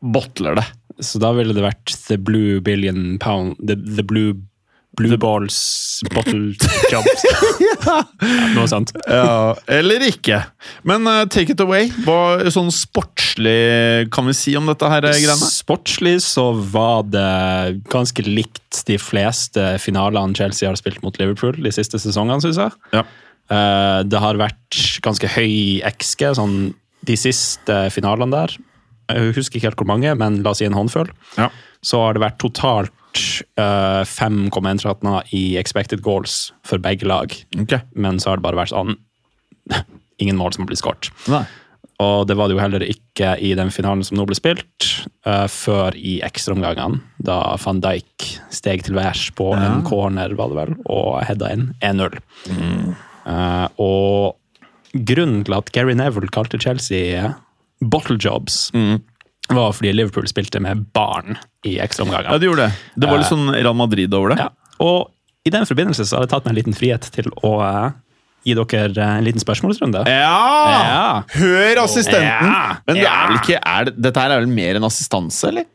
bottler 0.04 0.56
det. 0.60 0.66
så 1.04 1.20
da 1.20 1.32
ville 1.36 1.54
det 1.56 1.64
vært 1.64 1.94
The 2.08 2.18
Blue 2.20 2.60
Billion 2.64 3.18
Pound 3.20 3.56
The, 3.66 3.76
the 3.98 4.04
Blue 4.04 4.34
Blue 5.00 5.18
Balls 5.20 5.58
Bottle 6.14 6.54
Jobs. 6.92 7.24
ja. 7.88 7.98
Noe 8.56 8.68
sånt. 8.70 8.92
Ja, 9.08 9.56
Eller 9.72 10.04
ikke. 10.10 10.42
Men 10.88 11.08
uh, 11.08 11.24
take 11.32 11.56
it 11.56 11.64
away. 11.64 11.88
Hva 12.06 12.50
sånn 12.54 12.72
sportslig 12.76 14.10
kan 14.14 14.28
vi 14.30 14.36
si 14.38 14.56
om 14.60 14.68
dette 14.70 14.90
her 14.92 15.08
greiene? 15.08 15.50
Sportslig 15.50 16.18
så 16.26 16.50
var 16.74 17.08
det 17.10 17.82
ganske 17.92 18.26
likt 18.28 18.84
de 18.88 19.00
fleste 19.02 19.72
finalene 19.82 20.36
Chelsea 20.38 20.70
har 20.70 20.78
spilt 20.80 21.02
mot 21.06 21.16
Liverpool 21.20 21.58
de 21.64 21.72
siste 21.74 22.00
sesongene, 22.02 22.44
syns 22.44 22.60
jeg. 22.62 22.76
Ja. 22.96 23.06
Uh, 23.50 24.04
Det 24.06 24.20
har 24.22 24.38
vært 24.38 24.84
ganske 25.06 25.32
høy 25.40 25.80
XG 25.96 26.28
sånn 26.38 26.58
de 27.08 27.16
siste 27.18 27.86
finalene 27.96 28.36
der. 28.36 28.58
Jeg 29.10 29.34
husker 29.40 29.58
ikke 29.58 29.72
helt 29.72 29.80
hvor 29.82 29.90
mange, 29.90 30.12
men 30.20 30.44
la 30.46 30.52
oss 30.54 30.60
si 30.62 30.68
en 30.68 30.76
håndfull. 30.78 31.10
Ja. 31.40 31.48
Så 31.82 31.98
har 32.04 32.14
det 32.14 32.22
vært 32.22 32.38
totalt 32.44 32.94
eh, 33.60 34.04
5,1 34.06 35.34
i 35.36 35.44
expected 35.62 36.04
goals 36.06 36.52
for 36.68 36.82
begge 36.82 37.08
lag. 37.08 37.34
Okay. 37.58 37.82
Men 37.96 38.20
så 38.20 38.32
har 38.32 38.40
det 38.40 38.48
bare 38.48 38.60
vært 38.60 38.76
sånn 38.76 38.98
Ingen 40.20 40.36
mål 40.36 40.52
som 40.52 40.66
har 40.66 40.68
blitt 40.68 40.82
skåret. 40.82 41.08
Og 42.04 42.26
det 42.28 42.36
var 42.40 42.48
det 42.48 42.56
jo 42.56 42.62
heller 42.62 42.84
ikke 42.84 43.34
i 43.44 43.54
den 43.56 43.72
finalen 43.72 44.04
som 44.08 44.18
nå 44.20 44.26
ble 44.28 44.36
spilt, 44.36 44.88
uh, 45.28 45.48
før 45.52 45.96
i 45.96 46.18
ekstraomgangene, 46.24 47.00
da 47.24 47.38
van 47.60 47.80
Dijk 47.84 48.28
steg 48.56 48.86
til 48.88 48.96
værs 48.96 49.26
på 49.36 49.52
en 49.56 49.84
corner, 49.88 50.36
var 50.40 50.52
det 50.52 50.60
vel, 50.60 50.74
og 50.92 51.22
heada 51.28 51.52
inn 51.56 51.70
1-0. 51.84 52.20
Eh, 53.30 53.68
og 53.84 55.04
grunnen 55.06 55.44
til 55.46 55.58
at 55.58 55.72
Gary 55.76 55.96
Neville 55.98 56.32
kalte 56.34 56.60
Chelsea 56.62 57.34
bottle 57.80 58.18
jobs, 58.20 58.70
var 59.56 59.72
fordi 59.74 59.94
Liverpool 59.96 60.28
spilte 60.30 60.60
med 60.64 60.86
barn 60.96 61.38
i 61.66 61.78
ekstraomgangene. 61.82 62.34
Ja, 62.36 62.42
det 62.42 62.50
gjorde 62.50 62.68
det. 62.68 62.92
Det 63.02 63.10
var 63.10 63.22
litt 63.22 63.32
sånn 63.32 63.50
Real 63.56 63.78
Madrid 63.78 64.14
over 64.14 64.36
det. 64.36 64.44
Ja. 64.46 64.76
Og 64.86 65.10
i 65.48 65.54
den 65.54 65.66
forbindelse 65.66 66.06
så 66.06 66.20
har 66.20 66.28
jeg 66.28 66.32
tatt 66.36 66.46
meg 66.46 66.54
en 66.54 66.60
liten 66.60 66.78
frihet 66.78 67.08
til 67.16 67.32
å 67.46 67.56
eh, 67.66 67.90
gi 68.48 68.56
dere 68.60 68.94
eh, 68.94 69.18
en 69.20 69.26
liten 69.26 69.42
spørsmålsrunde. 69.44 70.04
Ja! 70.06 70.38
Ja. 70.76 71.10
Hør 71.34 71.82
assistenten! 71.86 72.52
Ja. 72.54 72.78
Men 72.86 73.00
det 73.02 73.08
er 73.10 73.28
vel 73.32 73.40
ikke, 73.42 73.60
er 73.60 73.90
det, 73.90 73.96
dette 74.08 74.24
her 74.24 74.36
er 74.36 74.44
vel 74.44 74.54
mer 74.54 74.80
enn 74.80 74.88
assistanse, 74.88 75.50
eller? 75.52 75.68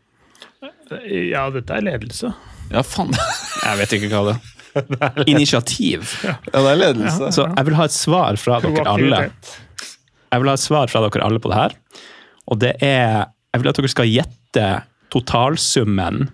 Ja, 1.10 1.48
dette 1.52 1.74
er 1.78 1.84
ledelse. 1.84 2.30
Ja, 2.72 2.82
faen. 2.86 3.12
Jeg 3.64 3.80
vet 3.82 3.96
ikke 3.98 4.10
hva 4.12 4.24
det 4.30 4.36
er. 5.08 5.20
Initiativ. 5.30 6.16
Ja, 6.24 6.36
det 6.50 6.64
er 6.64 6.80
ledelse. 6.80 7.30
Så 7.36 7.44
jeg 7.46 7.66
vil 7.68 7.76
ha 7.78 7.84
et 7.86 7.94
svar 7.94 8.38
fra 8.42 8.56
dere 8.64 8.82
alle. 8.90 9.20
Jeg 10.34 10.42
vil 10.42 10.50
ha 10.50 10.54
et 10.58 10.62
svar 10.64 10.90
fra 10.90 11.02
dere 11.04 11.22
alle 11.22 11.38
på 11.42 11.52
det 11.52 11.58
her. 11.60 11.76
Og 12.50 12.58
det 12.60 12.72
er 12.82 13.28
Jeg 13.54 13.62
vil 13.62 13.70
at 13.70 13.78
dere 13.78 13.90
skal 13.92 14.10
gjette 14.10 14.66
totalsummen. 15.14 16.26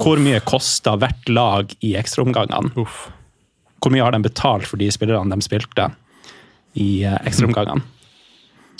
Hvor 0.00 0.18
mye 0.22 0.40
kosta 0.44 0.94
hvert 1.00 1.28
lag 1.32 1.72
i 1.84 1.94
ekstraomgangene? 1.98 2.72
Hvor 2.74 3.92
mye 3.92 4.04
har 4.04 4.14
de 4.16 4.22
betalt 4.24 4.66
for 4.68 4.80
de 4.80 4.88
spillerne 4.94 5.34
de 5.36 5.44
spilte 5.44 5.90
i 6.80 7.04
eh, 7.06 7.18
ekstraomgangene? 7.28 7.84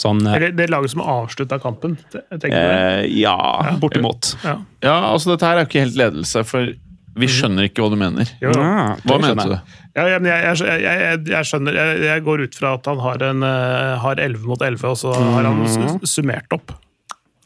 Sånn 0.01 0.25
er 0.27 0.41
Eller 0.41 0.55
det 0.59 0.65
laget 0.73 0.91
som 0.91 1.05
avslutta 1.07 1.61
kampen. 1.63 1.93
eh, 2.33 3.05
Ja, 3.15 3.37
bortimot. 3.79 4.33
Ja. 4.43 4.57
Ja, 4.83 4.97
altså 5.13 5.31
Dette 5.35 5.47
her 5.47 5.61
er 5.61 5.65
jo 5.65 5.69
ikke 5.71 5.85
helt 5.85 6.01
ledelse, 6.01 6.43
for 6.49 6.73
vi 7.15 7.29
skjønner 7.31 7.69
ikke 7.69 7.85
hva 7.85 7.93
du 7.93 7.97
mener. 8.01 8.27
Jo. 8.43 8.51
Ah, 8.59 8.97
Hva 9.07 9.21
mente 9.23 9.45
du? 9.53 9.55
Ja, 9.95 10.09
ja, 10.11 10.19
jeg, 10.19 10.57
jeg, 10.59 10.81
jeg, 10.83 11.21
jeg, 11.31 11.47
skjønner 11.47 11.77
jeg, 11.79 12.01
jeg 12.09 12.25
går 12.27 12.43
ut 12.49 12.57
fra 12.59 12.73
at 12.75 12.89
han 12.91 12.99
har, 13.05 13.23
en, 13.23 13.45
eh, 13.47 13.93
har 14.03 14.19
11 14.25 14.49
mot 14.51 14.65
11, 14.67 14.89
og 14.91 14.99
så 14.99 15.13
har 15.15 15.47
han 15.47 15.63
Mhm. 15.63 16.01
summert 16.11 16.51
opp. 16.59 16.75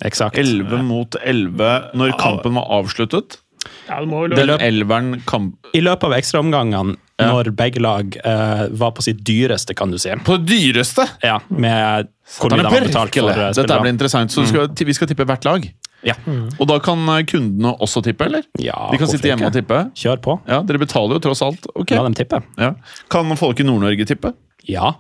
Eksakt. 0.05 0.39
11 0.39 0.83
mot 0.87 1.17
11 1.19 1.91
når 1.99 2.15
kampen 2.21 2.55
var 2.59 2.69
avsluttet. 2.79 3.41
Ja, 3.89 3.99
det 4.01 4.09
må 4.09 4.23
elveren 4.63 5.19
kamp... 5.29 5.57
I 5.77 5.81
løpet 5.83 6.07
av 6.09 6.15
ekstraomgangene, 6.19 6.97
Ja. 7.19 7.33
når 7.33 7.49
begge 7.59 7.81
lag 7.83 8.15
eh, 8.23 8.61
var 8.79 8.93
på 8.95 9.03
sitt 9.03 9.25
dyreste, 9.27 9.75
kan 9.75 9.91
du 9.91 9.97
si 9.99 10.13
På 10.25 10.37
det 10.39 10.47
dyreste! 10.53 11.03
Ja, 11.25 11.41
med 11.51 12.07
hvor 12.39 12.53
mye 12.53 12.63
de 12.63 12.71
har 12.71 12.87
betalt 12.87 13.17
for 13.19 13.33
eh, 13.33 13.51
Dette 13.57 13.79
blir 13.83 13.91
interessant. 13.91 14.31
Så 14.31 14.45
du 14.45 14.51
skal, 14.53 14.69
vi 14.87 14.95
skal 14.95 15.11
tippe 15.11 15.27
hvert 15.27 15.45
lag. 15.49 15.67
Ja. 16.07 16.15
Og 16.61 16.69
da 16.71 16.79
kan 16.85 17.03
eh, 17.17 17.25
kundene 17.27 17.75
også 17.83 18.05
tippe, 18.07 18.29
eller? 18.31 18.47
ja, 18.63 18.77
De 18.93 19.01
kan 19.03 19.11
sitte 19.11 19.33
hjemme 19.33 19.51
og 19.51 19.57
tippe. 19.57 19.81
Kjør 19.99 20.23
på. 20.23 20.39
Ja, 20.47 20.61
Dere 20.69 20.79
betaler 20.85 21.19
jo 21.19 21.25
tross 21.27 21.43
alt. 21.43 21.67
Ok. 21.75 21.97
La 21.99 22.05
dem 22.07 22.15
tippe. 22.17 22.39
Ja. 22.61 22.75
Kan 23.11 23.35
folk 23.41 23.59
i 23.61 23.67
Nord-Norge 23.67 24.07
tippe? 24.09 24.33
Ja. 24.69 24.93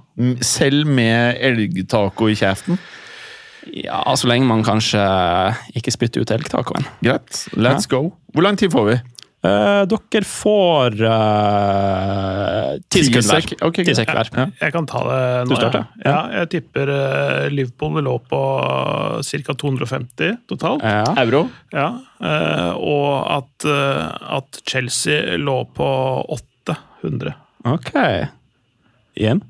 Selv 0.42 0.90
med 0.90 1.38
elgtaco 1.44 2.32
i 2.32 2.34
kjeften? 2.38 2.80
Ja, 3.72 4.00
så 4.16 4.30
lenge 4.30 4.48
man 4.48 4.64
kanskje 4.66 5.02
ikke 5.78 5.94
spytter 5.94 6.24
ut 6.24 6.32
elgtacoen. 6.34 6.86
Greit. 7.04 7.46
Let's 7.56 7.88
go. 7.90 8.08
Hvor 8.34 8.44
lang 8.44 8.58
tid 8.60 8.72
får 8.74 8.86
vi? 8.88 8.98
Eh, 9.38 9.82
dere 9.86 10.26
får 10.26 10.96
uh, 10.98 12.72
ti 12.90 13.04
sekunder 13.06 13.44
hver. 13.46 14.30
Ja. 14.34 14.46
Jeg 14.64 14.74
kan 14.74 14.88
ta 14.90 15.02
det 15.06 15.20
nå. 15.44 15.52
Du 15.52 15.54
starter? 15.60 15.84
Ja, 16.02 16.10
ja 16.10 16.40
jeg 16.40 16.50
tipper 16.56 16.90
uh, 16.90 17.44
Liverpool 17.52 18.00
lå 18.02 18.16
på 18.26 18.40
ca. 19.22 19.58
250 19.62 20.40
totalt. 20.50 20.82
Ja. 20.82 21.04
Euro? 21.22 21.44
Ja, 21.70 21.92
uh, 22.18 22.72
og 22.82 23.12
at, 23.36 23.68
uh, 23.68 24.40
at 24.40 24.58
Chelsea 24.66 25.38
lå 25.38 25.60
på 25.76 25.92
800. 26.34 27.36
Ok. 27.76 27.94
Igjen? 29.18 29.44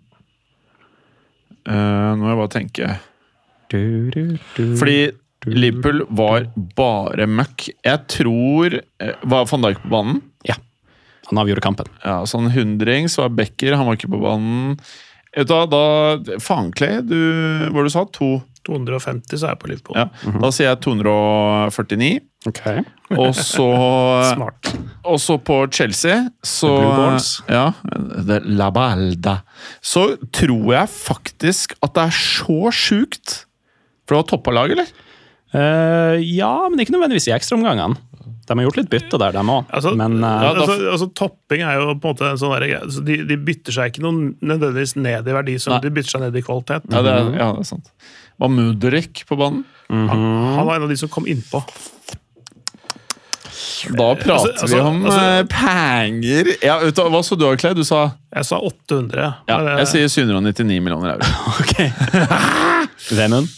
Eh, 1.68 2.10
nå 2.16 2.22
må 2.22 2.32
jeg 2.32 2.40
bare 2.40 2.54
tenke. 2.54 2.92
Du, 3.72 4.10
du, 4.14 4.22
du. 4.56 4.62
Fordi 4.80 5.10
Liverpool 5.48 6.02
var 6.18 6.48
bare 6.76 7.26
møkk. 7.30 7.68
Jeg 7.86 8.04
tror 8.10 8.78
eh, 8.80 9.12
Var 9.22 9.46
van 9.52 9.66
Dijk 9.66 9.82
på 9.84 9.92
banen? 9.92 10.22
Ja. 10.48 10.56
Han 11.28 11.42
avgjorde 11.42 11.62
kampen. 11.64 11.90
Ja, 12.02 12.22
sånn 12.28 12.50
hundrings 12.54 13.18
var 13.20 13.30
Becker, 13.36 13.76
han 13.76 13.86
var 13.88 13.98
ikke 13.98 14.10
på 14.14 14.20
banen. 14.22 14.78
Vet 15.36 15.46
du 15.50 15.52
hva, 15.54 15.66
da 15.68 16.38
Faen, 16.40 16.70
Clay, 16.74 17.02
du 17.04 17.18
Hva 17.74 17.84
du 17.84 17.90
sa? 17.92 18.06
du? 18.16 18.38
250 18.68 19.38
så 19.38 19.46
er 19.46 19.52
jeg 19.54 19.60
på 19.62 19.68
Liverpool. 19.70 19.96
Ja. 19.96 20.08
Da 20.42 20.50
sier 20.52 20.66
jeg 20.68 20.80
249. 20.84 22.08
Ok. 22.48 22.60
Og 23.16 23.30
så 23.36 23.66
Smart. 24.34 24.72
Og 25.08 25.16
så 25.22 25.38
på 25.40 25.60
Chelsea, 25.72 26.18
så 26.44 26.68
The 26.74 26.82
Blue 26.82 26.98
Balls. 26.98 27.28
Ja, 27.48 28.42
La 28.58 28.68
Balda. 28.74 29.38
Så 29.80 30.04
tror 30.36 30.74
jeg 30.74 30.92
faktisk 30.92 31.76
at 31.80 31.94
det 31.96 32.08
er 32.10 32.18
så 32.18 32.72
sjukt 32.74 33.38
For 34.08 34.16
det 34.16 34.22
var 34.22 34.28
toppa 34.32 34.54
lag, 34.56 34.72
eller? 34.72 34.88
Uh, 35.52 36.16
ja, 36.24 36.50
men 36.68 36.80
ikke 36.80 36.94
nødvendigvis 36.96 37.28
i 37.30 37.34
ekstraomgangene. 37.36 37.96
De 38.48 38.56
har 38.56 38.64
gjort 38.64 38.78
litt 38.80 38.88
bytte 38.88 39.18
der, 39.20 39.34
dem 39.36 39.50
òg. 39.52 39.66
Altså, 39.76 39.90
men 39.92 40.14
eh, 40.24 40.44
Ja, 40.46 40.52
altså, 40.56 40.76
altså, 40.94 41.08
topping 41.12 41.60
er 41.68 41.74
jo 41.76 41.90
på 42.00 42.08
en 42.08 42.14
måte 42.14 42.30
en 42.30 42.38
sånn 42.40 42.54
der, 42.54 42.64
greie. 42.64 42.78
altså, 42.86 43.02
de, 43.04 43.18
de 43.28 43.36
bytter 43.44 43.76
seg 43.76 43.90
ikke 43.92 44.04
noen 44.06 44.22
nødvendigvis 44.40 44.94
ned 44.96 45.28
i 45.28 45.34
verdi, 45.36 45.56
som 45.60 45.74
Nei. 45.74 45.82
de 45.84 45.90
bytter 45.98 46.14
seg 46.14 46.22
ned 46.24 46.38
i 46.40 46.42
kvalitet. 46.46 46.86
Ja, 46.88 47.02
det 47.04 47.12
er, 47.12 47.28
ja, 47.36 47.48
det 47.58 47.66
er 47.66 47.68
sant. 47.68 47.92
Var 48.40 48.52
Mudrik 48.54 49.20
på 49.28 49.36
banen? 49.36 49.66
Han 49.92 50.64
var 50.64 50.78
en 50.78 50.86
av 50.88 50.92
de 50.94 50.96
som 50.96 51.12
kom 51.12 51.28
innpå. 51.28 51.60
Da 53.98 54.08
prater 54.16 54.32
altså- 54.32 54.52
altså- 54.64 54.74
vi 54.74 54.80
om 54.80 55.04
altså- 55.04 55.28
eh, 55.28 55.44
penger. 55.52 56.50
Ja, 56.64 56.78
vet 56.80 56.94
du, 56.96 57.02
hva 57.02 57.20
så 57.24 57.36
du 57.38 57.44
Clay? 57.56 57.74
Du 57.74 57.84
sa 57.84 58.12
Jeg 58.34 58.44
sa 58.44 58.58
800. 58.60 59.34
ja, 59.48 59.60
eh, 59.60 59.78
Jeg 59.84 60.08
sier 60.08 60.08
799 60.08 60.80
millioner 60.82 61.16
euro. 61.16 61.24
ok. 61.60 61.74
Vemund? 63.12 63.48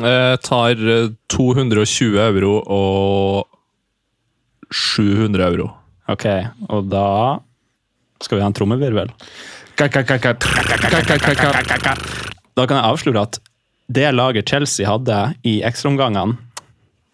Jeg 0.00 0.40
tar 0.46 0.78
eh, 0.88 1.10
220 1.32 2.16
euro 2.22 2.52
og 2.64 3.48
700 4.72 5.44
euro. 5.50 5.68
Ok, 6.08 6.26
og 6.72 6.88
da 6.90 7.38
skal 8.22 8.38
vi 8.38 8.44
ha 8.44 8.48
en 8.48 8.56
trommevirvel. 8.56 9.12
Da 12.56 12.66
kan 12.68 12.76
jeg 12.78 12.86
avsløre 12.86 13.24
at 13.26 13.38
det 13.92 14.08
laget 14.14 14.48
Chelsea 14.48 14.88
hadde 14.88 15.18
i 15.48 15.58
ekstraomgangene, 15.66 16.38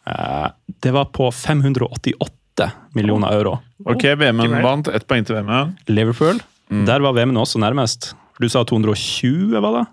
eh, 0.06 0.48
det 0.84 0.94
var 0.94 1.10
på 1.14 1.30
588 1.34 2.70
millioner 2.94 3.34
euro. 3.34 3.58
Ok, 3.86 4.04
VM-en 4.18 4.62
vant. 4.62 4.88
Ett 4.94 5.06
poeng 5.10 5.26
til 5.26 5.38
VM-en. 5.38 5.74
Liverpool, 5.90 6.40
der 6.86 7.02
var 7.02 7.14
VM-en 7.16 7.42
også 7.42 7.58
nærmest. 7.62 8.12
Du 8.38 8.46
sa 8.50 8.62
220, 8.66 9.58
var 9.62 9.80
det? 9.80 9.86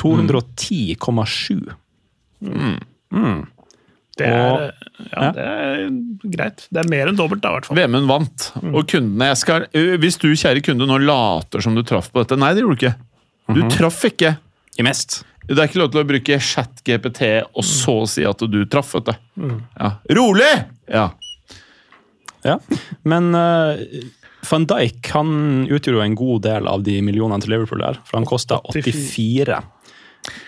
210,7. 0.00 1.60
det, 4.16 4.26
er, 4.26 4.32
ja, 4.32 5.06
ja. 5.12 5.30
det 5.36 5.44
er 5.44 5.82
greit. 6.36 6.66
Det 6.72 6.82
er 6.82 6.90
mer 6.92 7.10
enn 7.10 7.18
dobbelt, 7.18 7.42
da, 7.44 7.52
i 7.52 7.58
hvert 7.58 7.68
fall. 7.68 7.78
Vemund 7.80 8.10
vant. 8.10 8.48
Og 8.72 8.82
kundene 8.88 9.30
jeg 9.32 9.40
skal, 9.42 9.68
Hvis 10.02 10.20
du, 10.22 10.30
kjære 10.32 10.64
kunde, 10.64 10.88
nå 10.88 10.98
later 11.04 11.64
som 11.64 11.76
du 11.76 11.84
traff 11.86 12.10
på 12.12 12.22
dette 12.22 12.38
Nei, 12.40 12.52
det 12.56 12.64
gjorde 12.64 12.76
du 12.76 12.84
ikke. 12.84 12.96
Du 13.56 13.62
traff 13.72 14.02
ikke. 14.08 14.36
I 14.76 14.84
mest. 14.84 15.22
Det 15.46 15.56
er 15.56 15.68
ikke 15.68 15.78
lov 15.78 15.92
til 15.94 16.02
å 16.02 16.08
bruke 16.08 16.40
chat-GPT 16.42 17.28
og 17.46 17.64
så 17.64 18.00
si 18.10 18.24
at 18.26 18.40
du 18.50 18.58
traff, 18.70 18.96
vet 18.96 19.12
du. 19.12 19.14
Ja. 19.78 19.92
Rolig! 20.18 20.52
Ja. 20.90 21.10
Ja, 22.46 22.58
men 23.02 23.34
uh, 23.34 23.74
van 24.46 24.66
Dijk 24.70 25.08
han 25.14 25.30
utgjorde 25.66 25.96
jo 25.96 26.04
en 26.04 26.18
god 26.18 26.44
del 26.46 26.68
av 26.70 26.84
de 26.86 27.00
millionene 27.02 27.42
til 27.42 27.54
Liverpool 27.56 27.82
der, 27.82 27.98
for 28.06 28.20
han 28.20 28.28
kosta 28.28 28.60
84. 28.70 29.58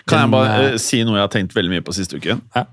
Kan 0.09 0.23
jeg 0.25 0.31
bare 0.33 0.57
eh, 0.73 0.77
si 0.81 0.99
noe 1.07 1.15
jeg 1.19 1.25
har 1.27 1.31
tenkt 1.33 1.55
veldig 1.55 1.71
mye 1.77 1.85
på 1.85 1.93
siste 1.95 2.19
uken? 2.19 2.41
Ja. 2.55 2.65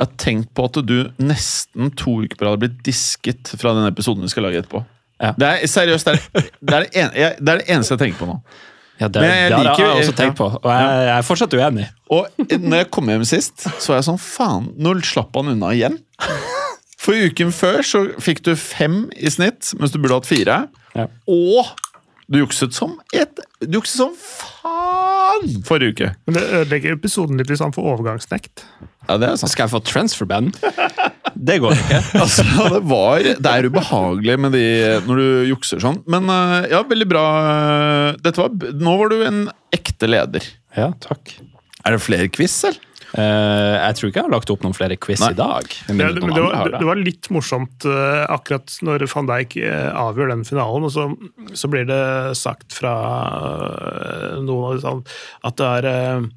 Jeg 0.00 0.06
har 0.06 0.14
tenkt 0.22 0.54
på 0.56 0.64
at 0.70 0.78
du 0.88 0.96
nesten 1.20 1.90
to 1.98 2.20
uker 2.24 2.38
på 2.40 2.46
rad 2.46 2.54
har 2.56 2.62
blitt 2.62 2.78
disket 2.86 3.50
fra 3.60 3.74
den 3.76 3.84
episoden 3.90 4.24
vi 4.24 4.30
skal 4.32 4.46
lage 4.48 4.62
etterpå. 4.62 4.80
Ja. 5.20 5.34
Det 5.36 5.48
er 5.52 5.66
seriøst, 5.68 6.06
det 6.08 6.14
er 6.16 6.20
det, 6.40 6.74
er 6.74 6.84
det, 6.86 6.90
en, 6.96 7.10
jeg, 7.20 7.34
det 7.40 7.52
er 7.52 7.60
det 7.60 7.66
eneste 7.74 7.92
jeg 7.96 8.00
tenker 8.06 8.22
på 8.22 8.28
nå. 8.30 8.38
Ja, 9.00 9.08
det, 9.08 9.20
Men 9.20 9.30
jeg 9.32 9.50
det 9.50 9.56
har 9.56 9.64
liker- 9.66 9.84
jeg 9.90 10.00
også 10.04 10.14
tenkt 10.16 10.36
på, 10.36 10.46
og 10.60 10.66
jeg, 10.72 10.88
jeg 11.08 11.12
er 11.18 11.22
fortsatt 11.24 11.54
uenig. 11.56 11.86
Og 12.12 12.42
når 12.52 12.76
jeg 12.82 12.88
kom 12.92 13.08
hjem 13.12 13.22
sist, 13.28 13.62
så 13.80 13.92
var 13.92 14.00
jeg 14.00 14.06
sånn 14.10 14.18
Faen, 14.20 14.66
nå 14.76 14.94
slapp 15.08 15.36
han 15.40 15.52
unna 15.54 15.70
igjen. 15.76 15.96
For 17.00 17.16
uken 17.16 17.52
før 17.56 17.80
så 17.84 18.02
fikk 18.20 18.42
du 18.44 18.50
fem 18.60 19.06
i 19.16 19.30
snitt, 19.32 19.70
mens 19.80 19.92
du 19.94 19.96
burde 20.02 20.18
hatt 20.20 20.28
fire. 20.28 20.58
Ja. 20.96 21.06
Og 21.28 21.70
du 22.30 22.40
jukset 22.42 22.76
som 22.76 22.92
et 23.16 23.40
Du 23.64 23.78
jukset 23.80 24.00
som 24.02 24.12
faen 24.20 25.09
forrige 25.66 25.94
uke. 25.94 26.10
Men 26.26 26.36
det 26.36 26.42
ødelegger 26.48 26.96
episoden 26.96 27.40
litt 27.40 27.50
hvis 27.52 27.62
han 27.64 27.74
får 27.74 27.88
overgangsnekt. 27.94 28.64
Ja, 29.08 29.16
det 29.20 29.30
er 29.30 29.38
sant. 29.40 29.52
Skal 29.52 29.66
jeg 29.66 29.74
få 29.74 29.82
transferband? 29.86 30.58
Det 31.40 31.56
går 31.62 31.72
ikke. 31.72 31.98
Altså, 32.20 32.42
det 32.44 32.80
var 32.90 33.22
Det 33.22 33.48
er 33.48 33.68
ubehagelig 33.70 34.34
med 34.42 34.52
de 34.52 34.64
når 35.06 35.20
du 35.22 35.28
jukser 35.48 35.80
sånn. 35.80 36.00
Men 36.10 36.26
eh, 36.28 36.66
ja, 36.74 36.82
veldig 36.84 37.06
bra. 37.08 37.22
Dette 38.20 38.42
var, 38.42 38.50
nå 38.76 38.96
var 39.00 39.12
du 39.12 39.22
en 39.24 39.38
ekte 39.72 40.10
leder. 40.10 40.44
Ja, 40.76 40.90
takk. 41.00 41.32
Er 41.86 41.96
det 41.96 42.02
flere 42.04 42.28
quiz, 42.34 42.58
eller? 42.68 42.89
Eh, 43.18 43.76
jeg 43.80 43.96
tror 43.98 44.10
ikke 44.10 44.20
jeg 44.20 44.26
har 44.28 44.34
lagt 44.36 44.50
opp 44.54 44.62
noen 44.66 44.76
flere 44.76 44.96
quiz 45.00 45.22
Nei. 45.22 45.32
i 45.34 45.38
dag. 45.38 45.66
Det, 45.66 45.96
det, 45.96 46.22
men 46.22 46.34
det, 46.36 46.42
var, 46.44 46.70
det 46.76 46.86
var 46.86 47.00
litt 47.00 47.30
morsomt 47.34 47.86
eh, 47.88 48.24
akkurat 48.30 48.76
når 48.86 49.06
van 49.10 49.30
Dijk 49.32 49.56
eh, 49.64 49.88
avgjør 49.98 50.30
den 50.34 50.44
finalen, 50.46 50.86
og 50.86 50.94
så, 50.94 51.08
så 51.58 51.70
blir 51.72 51.88
det 51.90 52.02
sagt 52.38 52.76
fra 52.76 52.94
noen 54.40 54.68
av 54.68 54.76
de 54.76 54.84
sånn 54.84 55.02
at 55.48 55.58
det 55.60 55.72
er 55.80 56.30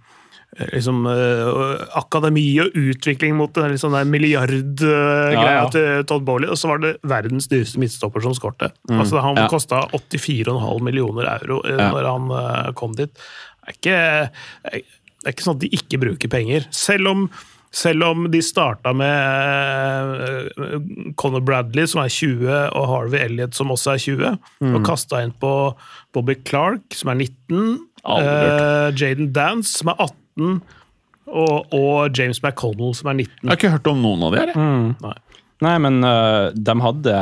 liksom 0.69 1.07
uh, 1.09 1.79
akademi 1.97 2.43
og 2.61 2.75
utvikling 2.77 3.33
mot 3.39 3.49
den 3.57 3.71
liksom 3.73 3.95
milliardgreia 4.05 5.31
uh, 5.31 5.33
Ja, 5.33 5.45
ja. 5.55 5.63
til 5.73 6.03
Todd 6.09 6.27
Bowley, 6.27 6.45
og 6.53 6.59
så 6.61 6.69
var 6.69 6.83
det 6.83 6.91
verdens 7.09 7.49
dyreste 7.49 7.81
midtstopper 7.81 8.21
som 8.21 8.35
skårte. 8.37 8.69
Altså, 8.93 9.17
han 9.25 9.39
Ja. 9.41 9.47
kosta 9.49 9.81
84,5 9.89 10.83
millioner 10.85 11.25
euro 11.39 11.57
uh, 11.65 11.71
Ja. 11.73 11.89
når 11.95 12.09
han 12.11 12.29
uh, 12.29 12.71
kom 12.77 12.93
dit. 12.99 13.09
Det 13.63 13.73
er 13.73 13.79
ikke, 13.79 14.83
det 15.23 15.31
er 15.31 15.35
ikke 15.37 15.45
sånn 15.47 15.55
at 15.57 15.63
de 15.63 15.69
ikke 15.79 15.99
bruker 16.03 16.29
penger. 16.29 16.65
Selv 16.75 17.07
om, 17.07 17.23
selv 17.73 18.03
om 18.09 18.25
de 18.33 18.41
starta 18.43 18.91
med 18.93 20.19
eh, 20.27 20.75
Conor 21.19 21.41
Bradley, 21.47 21.87
som 21.89 22.03
er 22.03 22.11
20, 22.11 22.49
og 22.75 22.87
Harvey 22.91 23.23
Elliot, 23.23 23.55
som 23.57 23.71
også 23.73 23.95
er 23.95 24.03
20, 24.03 24.37
Mm. 24.63 24.75
og 24.77 24.85
kasta 24.87 25.23
inn 25.23 25.33
på 25.41 25.53
Bobby 26.13 26.35
Clark, 26.47 26.85
som 26.95 27.09
er 27.13 27.19
19, 27.23 27.79
Aldri 28.03 28.47
eh, 28.51 28.89
Jaden 28.99 29.31
Dance, 29.35 29.77
som 29.79 29.91
er 29.93 29.99
18, 30.05 30.61
og, 31.33 31.73
og 31.73 32.17
James 32.19 32.41
McConnell, 32.43 32.93
som 32.95 33.09
er 33.13 33.13
19. 33.23 33.31
Jeg 33.43 33.49
har 33.49 33.57
ikke 33.61 33.73
hørt 33.77 33.87
om 33.93 34.01
noen 34.03 34.23
av 34.27 34.35
de 34.35 34.41
her. 34.43 34.53
Mm. 34.59 34.89
Nei. 35.01 35.15
Nei, 35.63 35.75
men 35.83 36.03
øh, 36.03 36.51
de 36.53 36.75
hadde 36.83 37.15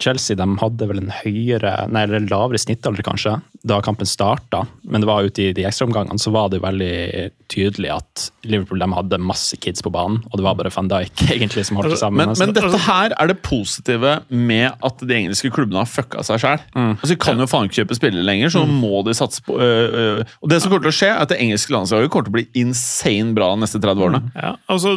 Chelsea 0.00 0.38
de 0.38 0.46
hadde 0.62 0.88
vel 0.90 1.02
en 1.02 1.12
høyere, 1.12 1.74
nei, 1.92 2.04
eller 2.06 2.26
lavere 2.30 2.60
snittalder, 2.60 3.04
kanskje, 3.06 3.36
da 3.68 3.80
kampen 3.84 4.08
starta. 4.08 4.64
Men 4.88 5.02
det 5.02 5.10
var 5.10 5.26
ute 5.26 5.48
i 5.48 5.54
de 5.56 5.66
ekstraomgangene 5.68 6.20
så 6.22 6.32
var 6.34 6.50
det 6.52 6.62
veldig 6.64 7.28
tydelig 7.52 7.90
at 7.94 8.28
Liverpool 8.48 8.80
de 8.80 8.88
hadde 8.92 9.20
masse 9.20 9.56
kids 9.60 9.82
på 9.84 9.92
banen, 9.92 10.20
og 10.28 10.38
det 10.40 10.46
var 10.46 10.56
bare 10.58 10.72
van 10.74 10.88
Dijk 10.90 11.24
egentlig 11.36 11.66
som 11.68 11.80
holdt 11.80 11.94
det 11.94 12.00
sammen. 12.00 12.22
Men, 12.22 12.28
Altså, 12.28 12.44
men 12.44 12.54
dette 12.56 12.78
her 12.84 13.14
er 13.16 13.30
det 13.30 13.38
positive 13.46 14.14
med 14.28 14.84
at 14.84 15.00
de 15.00 15.16
engelske 15.16 15.50
klubbene 15.54 15.80
har 15.80 15.88
fucka 15.88 16.22
seg 16.26 16.42
sjæl. 16.42 16.64
Altså, 16.76 17.10
de 17.14 17.18
kan 17.20 17.40
jo 17.40 17.48
faen 17.50 17.68
ikke 17.68 17.80
kjøpe 17.82 17.96
spillere 17.98 18.26
lenger, 18.26 18.52
så 18.52 18.62
nå 18.62 18.78
må 18.82 19.02
de 19.06 19.14
satse 19.16 19.42
på 19.46 19.56
øh, 19.56 19.96
øh. 20.02 20.34
Og 20.44 20.52
det 20.52 20.60
som 20.60 20.70
kommer 20.70 20.86
til 20.86 20.92
å 20.92 20.98
skje, 20.98 21.10
er 21.14 21.22
at 21.24 21.32
det 21.32 21.40
engelske 21.42 21.72
landslaget 21.74 22.12
kommer 22.12 22.28
til 22.28 22.34
å 22.34 22.38
bli 22.38 22.62
insane 22.62 23.34
bra 23.36 23.50
de 23.54 23.62
neste 23.64 23.80
30 23.82 24.06
årene. 24.06 24.22
Ja, 24.36 24.54
altså, 24.70 24.94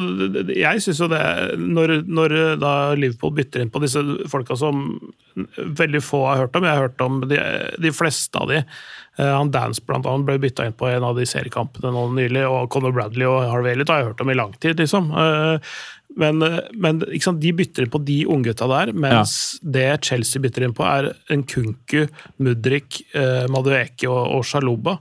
jeg 0.53 0.83
synes 0.85 1.01
jo 1.01 1.09
det 1.11 1.23
når, 1.61 1.95
når 2.07 2.37
da 2.61 2.71
Liverpool 2.97 3.33
bytter 3.37 3.63
inn 3.65 3.71
på 3.73 3.81
disse 3.83 4.01
folka 4.31 4.55
som 4.59 4.83
veldig 5.81 6.01
få 6.03 6.23
har 6.29 6.43
hørt 6.45 6.57
om, 6.59 6.65
jeg 6.67 6.77
har 6.77 6.85
hørt 6.87 7.03
om 7.05 7.21
de, 7.29 7.39
de 7.81 7.91
fleste 7.95 8.37
av 8.39 8.49
de. 8.51 8.61
Eh, 9.19 9.31
Han 9.31 9.51
Dance 9.53 9.83
blant 9.85 10.05
annet 10.09 10.27
ble 10.27 10.37
bytta 10.43 10.67
inn 10.69 10.77
på 10.77 10.89
en 10.91 11.05
av 11.07 11.17
de 11.19 11.25
seriekampene 11.29 11.93
nå 11.95 12.05
nylig, 12.17 12.43
og 12.47 12.69
Conor 12.73 12.93
Bradley 12.95 13.27
og 13.29 13.45
Harvey 13.49 13.73
Elliot 13.75 13.91
har 13.93 14.01
jeg 14.03 14.11
hørt 14.11 14.23
om 14.25 14.31
i 14.33 14.37
lang 14.37 14.53
tid, 14.61 14.77
liksom. 14.83 15.11
Eh, 15.11 15.73
Men, 16.19 16.43
men 16.75 16.97
ikke 17.07 17.23
sant, 17.23 17.39
de 17.39 17.53
bytter 17.55 17.85
inn 17.85 17.91
på 17.93 18.01
de 18.03 18.17
unggutta 18.27 18.65
der, 18.67 18.89
mens 18.91 19.35
det 19.63 19.85
Chelsea 20.03 20.41
bytter 20.43 20.65
inn 20.67 20.73
på, 20.75 20.83
er 20.83 21.05
en 21.31 21.45
Kunku, 21.47 22.01
Mudrik, 22.43 22.97
eh, 23.15 23.45
Madueke 23.47 24.09
og, 24.11 24.25
og 24.35 24.43
Shaluba. 24.43 24.97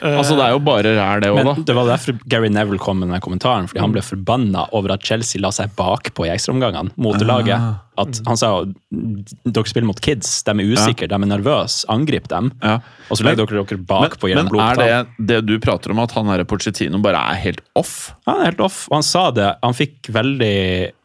Altså, 0.00 0.36
det 0.36 0.44
er 0.44 0.52
jo 0.54 0.60
bare 0.64 0.92
ræl, 0.96 1.22
det 1.22 1.30
òg, 1.32 1.42
da. 1.46 1.54
det 1.68 1.74
var 1.76 1.88
derfor 1.88 2.18
Gary 2.28 2.50
Neville 2.52 2.80
kom 2.82 3.00
med 3.00 3.10
den 3.12 3.22
kommentaren, 3.24 3.68
fordi 3.70 3.82
han 3.82 3.94
ble 3.94 4.02
forbanna 4.04 4.66
over 4.76 4.94
at 4.96 5.04
Chelsea 5.06 5.40
la 5.42 5.50
seg 5.54 5.72
bakpå 5.78 6.26
i 6.26 6.32
ekstraomgangene 6.32 6.94
mot 7.00 7.18
det 7.20 7.28
laget. 7.28 7.82
At 7.96 8.20
han 8.26 8.36
sa 8.36 8.50
dere 8.92 9.68
spiller 9.68 9.88
mot 9.88 10.00
kids, 10.04 10.42
de 10.44 10.52
er 10.52 10.72
usikre, 10.74 11.08
de 11.08 11.16
er 11.16 11.30
nervøse, 11.30 11.86
angrip 11.92 12.28
dem. 12.32 12.50
Ja. 12.60 12.78
Og 13.08 13.20
så 13.20 13.24
legger 13.24 13.48
dere 13.48 13.64
dere 13.64 13.86
bakpå 13.88 14.28
gjennom 14.30 14.50
blodtall. 14.52 14.82
men 14.82 14.92
er 14.92 15.06
det 15.16 15.30
det 15.32 15.40
du 15.48 15.56
prater 15.64 15.94
om, 15.94 16.02
at 16.04 16.12
han 16.16 16.28
her 16.32 16.44
Pochettino 16.48 17.00
bare 17.04 17.22
er 17.32 17.40
helt 17.46 17.64
off? 17.78 18.12
Han 18.28 18.42
er 18.42 18.50
helt 18.50 18.60
off. 18.64 18.84
og 18.90 18.98
Han 18.98 19.06
sa 19.06 19.30
det. 19.32 19.48
Han 19.64 19.76
fikk 19.76 20.12
veldig 20.12 20.56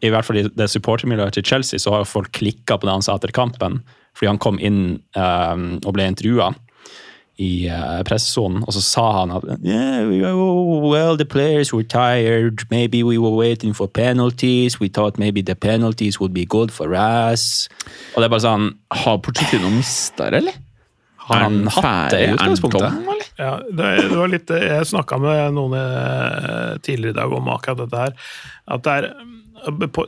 I 0.04 0.12
hvert 0.12 0.28
fall 0.28 0.42
i 0.42 0.48
det 0.52 0.68
supportermiljøet 0.74 1.40
til 1.40 1.48
Chelsea, 1.48 1.80
så 1.80 1.96
har 1.96 2.10
folk 2.10 2.34
klikka 2.36 2.80
på 2.80 2.90
det 2.90 2.98
han 3.00 3.08
sa 3.08 3.16
etter 3.16 3.32
kampen. 3.36 3.80
Fordi 4.18 4.34
han 4.34 4.42
kom 4.44 4.60
inn 4.60 5.00
um, 5.16 5.66
og 5.80 5.96
ble 5.96 6.10
intervjua 6.12 6.52
i 7.42 7.52
uh, 7.74 8.02
pressesonen, 8.06 8.62
og 8.68 8.76
så 8.76 8.82
sa 8.86 9.06
han 9.20 9.34
at 9.34 9.46
yeah, 9.66 10.06
well, 10.06 11.18
the 11.18 11.26
players 11.26 11.74
were 11.74 11.84
tired. 11.84 12.66
Maybe 12.70 13.02
we 13.04 13.18
were 13.18 13.34
waiting 13.34 13.74
for 13.74 13.88
penalties. 13.88 14.80
We 14.80 14.90
thought 14.90 15.18
maybe 15.18 15.42
the 15.42 15.56
penalties 15.56 16.20
would 16.20 16.34
be 16.34 16.46
good 16.46 16.72
for 16.72 16.94
us. 16.94 17.68
Og 18.14 18.22
det 18.22 18.28
er 18.28 18.36
bare 18.36 18.46
sånn 18.46 18.68
Har 19.04 19.18
Pochettino 19.26 19.72
mista 19.74 20.30
det, 20.30 20.44
eller? 20.44 20.62
Har 21.22 21.46
han 21.46 21.68
hatt 21.70 22.12
det 22.14 22.22
i 22.22 22.32
utgangspunktet? 22.36 23.18
Ja, 23.38 23.58
det, 23.70 23.90
det 24.10 24.18
var 24.18 24.32
litt, 24.32 24.50
jeg 24.50 24.88
snakka 24.90 25.18
med 25.22 25.54
noen 25.56 25.76
eh, 25.78 26.80
tidligere 26.84 27.14
i 27.14 27.20
dag 27.22 27.36
om 27.38 27.52
akkurat 27.54 27.86
dette 27.86 28.02
her. 28.06 28.18
At 28.78 28.88
det 28.88 28.98
er 29.02 29.14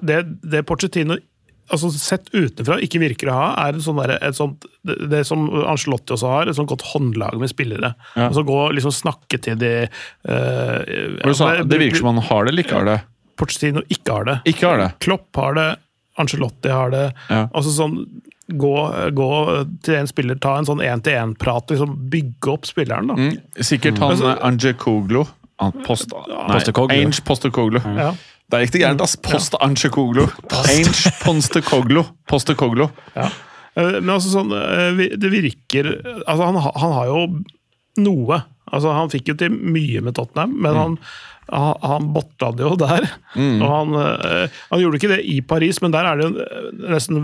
Det, 0.02 0.16
det 0.50 0.64
Pochettino 0.66 1.20
altså 1.72 1.90
sett 1.96 2.28
utenfra 2.34 2.80
ikke 2.84 3.00
virker 3.02 3.30
å 3.32 3.38
ha, 3.38 3.46
er 3.68 3.80
sånn 3.84 3.98
derre- 4.02 4.20
et 4.22 4.36
sånt, 4.36 4.66
det, 4.84 4.98
det 5.10 5.22
som 5.28 5.46
Ancelotti 5.64 6.14
også 6.16 6.28
har, 6.28 6.48
et 6.52 6.56
sånt 6.58 6.70
godt 6.70 6.84
håndlag 6.94 7.38
med 7.40 7.50
spillere. 7.50 7.94
Ja. 8.18 8.28
Altså 8.28 8.44
gå 8.48 8.60
liksom 8.76 8.92
snakke 8.92 9.40
til 9.42 9.56
de 9.62 9.72
uh, 9.88 10.78
ja, 11.24 11.34
sa, 11.34 11.64
det 11.64 11.80
virker 11.80 12.02
som 12.02 12.12
han 12.12 12.22
har 12.28 12.46
det, 12.46 12.54
eller 12.54 12.64
ikke 12.68 12.78
har 12.82 12.90
det? 12.92 13.00
Pochettino 13.40 13.82
ikke 13.90 14.12
har 14.20 14.28
det. 14.30 14.38
Ikke 14.52 14.68
har 14.70 14.78
det. 14.84 14.90
Klopp 15.04 15.36
har 15.40 15.56
det, 15.58 15.70
Ancelotti 16.22 16.70
har 16.70 16.92
det. 16.94 17.08
Ja. 17.30 17.48
Altså 17.54 17.74
sånn 17.74 17.98
Gå, 18.44 18.74
gå 19.16 19.28
til 19.88 19.96
en 19.96 20.08
spiller, 20.10 20.36
ta 20.36 20.58
en 20.60 20.66
sånn 20.68 20.82
én-til-én-prat, 20.84 21.72
liksom 21.72 21.94
bygge 22.12 22.50
opp 22.52 22.66
spilleren. 22.68 23.08
da. 23.08 23.16
Mm, 23.16 23.38
sikkert 23.64 23.98
han 24.04 24.12
Altså- 24.12 24.34
mm. 24.36 24.42
Anje 24.50 24.74
Koglo. 24.76 25.22
Han 25.62 25.72
post, 25.86 26.12
Postecoglou. 26.12 27.14
Postekoglu. 27.24 27.80
Ja. 27.96 28.10
Det 28.52 28.62
gikk 28.66 28.74
det 28.76 28.82
gærent, 28.84 29.02
ass. 29.02 29.16
Post 29.24 29.56
Anje 29.64 29.90
Koglo. 29.94 30.28
Ainge 30.68 31.12
Postekoglu. 31.24 32.04
Postekoglu. 32.30 32.90
Ja. 33.16 33.30
Eh, 33.76 34.00
Men 34.02 34.16
altså 34.18 34.34
sånn, 34.36 34.52
eh, 34.54 35.04
det 35.18 35.30
virker 35.34 35.94
altså 36.28 36.50
han, 36.50 36.60
han 36.62 36.98
har 37.00 37.12
jo 37.12 37.22
noe. 38.04 38.42
Altså 38.74 38.90
Han 38.96 39.12
fikk 39.14 39.30
jo 39.34 39.38
til 39.38 39.54
mye 39.54 40.02
med 40.02 40.16
Tottenham, 40.18 40.54
men 40.66 40.78
han, 40.78 40.94
han, 41.52 41.76
han 41.84 42.08
botta 42.16 42.52
det 42.58 42.64
jo 42.66 42.76
der. 42.80 43.06
Og 43.38 43.66
han, 43.70 43.98
eh, 44.02 44.60
han 44.72 44.82
gjorde 44.82 44.98
ikke 45.02 45.12
det 45.16 45.20
i 45.30 45.40
Paris, 45.46 45.82
men 45.84 45.94
der 45.94 46.08
er 46.10 46.18
det 46.18 46.26
jo 46.30 46.88
nesten 46.94 47.20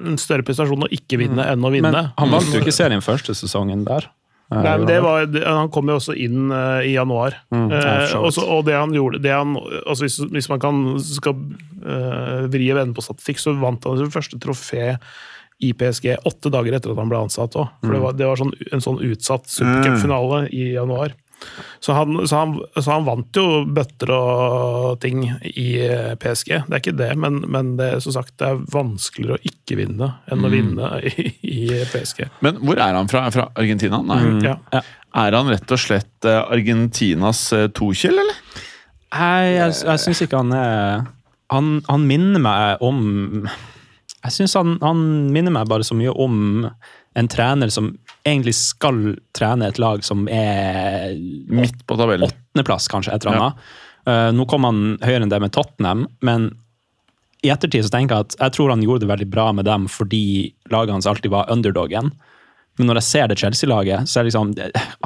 en 0.00 0.18
større 0.20 0.44
prestasjon 0.44 0.84
å 0.88 0.90
ikke 0.92 1.20
vinne 1.22 1.46
enn 1.52 1.64
å 1.64 1.72
vinne. 1.72 1.92
Men 1.92 2.10
han 2.18 2.34
vant 2.34 2.52
jo 2.52 2.60
ikke 2.60 2.74
serien 2.74 3.04
første 3.04 3.36
sesongen 3.38 3.84
der. 3.88 4.08
Nei, 4.50 4.76
men 4.80 4.86
det 4.88 4.96
var, 5.04 5.26
Han 5.46 5.68
kom 5.70 5.86
jo 5.92 5.94
også 6.00 6.14
inn 6.18 6.50
uh, 6.50 6.80
i 6.82 6.96
januar. 6.96 7.36
Mm, 7.54 7.68
ja, 7.70 7.80
Eh, 8.02 8.14
også, 8.18 8.42
og 8.50 8.64
det 8.66 8.74
han 8.74 8.90
gjorde 8.96 9.20
det 9.22 9.30
han, 9.30 9.54
altså 9.86 10.02
hvis, 10.08 10.18
hvis 10.32 10.48
man 10.50 10.58
kan 10.62 10.80
skal 10.98 11.36
uh, 11.86 12.48
vri 12.50 12.66
og 12.72 12.80
vende 12.80 12.96
på 12.96 13.04
statistikk, 13.06 13.38
så 13.38 13.54
vant 13.60 13.84
han 13.86 14.00
sitt 14.00 14.14
første 14.14 14.40
trofé 14.42 14.96
i 15.60 15.70
PSG 15.76 16.14
åtte 16.26 16.50
dager 16.50 16.72
etter 16.78 16.90
at 16.94 16.98
han 16.98 17.10
ble 17.12 17.18
ansatt. 17.20 17.54
Også. 17.54 17.68
For 17.82 17.90
Mm. 17.90 17.94
det 17.94 18.02
var, 18.02 18.12
det 18.18 18.26
var 18.30 18.40
sånn, 18.40 18.52
en 18.72 18.80
sånn 18.84 19.00
utsatt 19.04 19.46
supercupfinale 19.52 20.48
i 20.56 20.72
januar. 20.74 21.12
Så 21.80 21.94
han, 21.96 22.18
så, 22.28 22.36
han, 22.42 22.50
så 22.76 22.90
han 22.92 23.06
vant 23.06 23.36
jo 23.40 23.44
bøtter 23.72 24.10
og 24.12 24.98
ting 25.00 25.22
i 25.48 25.66
eh, 25.86 26.10
PSG. 26.20 26.50
Det 26.68 26.76
er 26.76 26.82
ikke 26.82 26.96
det, 26.98 27.08
men, 27.22 27.38
men 27.48 27.70
det, 27.78 27.88
som 28.04 28.12
sagt, 28.18 28.34
det 28.42 28.50
er 28.50 28.60
vanskeligere 28.74 29.38
å 29.38 29.44
ikke 29.52 29.78
vinne 29.80 30.10
enn 30.28 30.40
Mm. 30.40 30.46
å 30.46 30.50
vinne 30.52 30.90
i, 31.08 31.26
i 31.48 31.60
PSG. 31.92 32.26
Men 32.44 32.60
hvor 32.64 32.80
er 32.80 32.98
han 32.98 33.08
fra? 33.10 33.24
Er 33.28 33.34
Fra 33.34 33.46
Argentina? 33.56 34.02
Nei. 34.04 34.20
Ja. 34.44 34.58
Er 35.20 35.34
han 35.38 35.48
rett 35.50 35.72
og 35.74 35.80
slett 35.80 36.28
eh, 36.28 36.42
Argentinas 36.52 37.46
Tokjell, 37.76 38.20
eller? 38.20 38.38
Nei, 39.10 39.56
jeg, 39.56 39.74
jeg 39.88 40.04
syns 40.04 40.20
ikke 40.26 40.38
han 40.44 40.52
er 40.54 41.00
han, 41.50 41.80
han 41.88 42.04
minner 42.06 42.38
meg 42.44 42.84
om 42.86 43.00
Jeg 44.20 44.34
syns 44.36 44.52
han, 44.54 44.76
han 44.84 45.00
minner 45.34 45.50
meg 45.56 45.66
bare 45.72 45.82
så 45.88 45.96
mye 45.98 46.12
om 46.14 46.68
en 47.18 47.28
trener 47.32 47.72
som 47.74 47.88
egentlig 48.26 48.54
skal 48.58 49.14
trene 49.36 49.68
et 49.68 49.78
lag 49.80 50.02
som 50.06 50.26
er 50.28 51.14
Midt 51.50 51.84
på 51.86 51.98
tabellen. 51.98 52.30
åttendeplass, 52.30 52.88
kanskje, 52.92 53.14
et 53.14 53.26
eller 53.26 53.38
annet. 53.38 53.70
Eh, 54.06 54.30
nå 54.36 54.46
kom 54.48 54.66
han 54.68 54.82
høyere 55.04 55.24
enn 55.24 55.32
det 55.32 55.40
med 55.42 55.54
Tottenham, 55.54 56.06
men 56.24 56.50
i 57.44 57.52
ettertid 57.52 57.86
så 57.86 57.92
tenker 57.94 58.16
jeg 58.18 58.28
at 58.28 58.36
jeg 58.40 58.56
tror 58.56 58.74
han 58.74 58.82
gjorde 58.84 59.06
det 59.06 59.12
veldig 59.12 59.30
bra 59.32 59.46
med 59.56 59.64
dem 59.68 59.86
fordi 59.88 60.52
laget 60.72 60.92
hans 60.92 61.08
alltid 61.08 61.32
var 61.32 61.48
underdogen. 61.52 62.12
Men 62.78 62.88
når 62.88 63.00
jeg 63.00 63.08
ser 63.08 63.28
det 63.28 63.38
Chelsea-laget, 63.40 64.08
så 64.08 64.20
er 64.20 64.24
det 64.24 64.30
liksom 64.30 64.52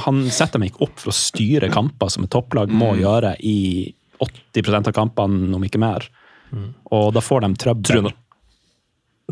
Han 0.05 0.19
setter 0.31 0.61
meg 0.63 0.71
ikke 0.71 0.85
opp 0.87 1.01
for 1.01 1.11
å 1.11 1.17
styre 1.17 1.71
kamper 1.75 2.11
som 2.13 2.27
et 2.27 2.31
topplag 2.35 2.71
må 2.71 2.93
gjøre 3.01 3.35
i 3.43 3.93
80 4.23 4.77
av 4.79 4.93
kampene, 4.95 5.51
om 5.55 5.65
ikke 5.67 5.81
mer. 5.83 6.07
Og 6.95 7.09
da 7.15 7.23
får 7.25 7.43
de 7.43 7.51
trøbbel. 7.59 8.13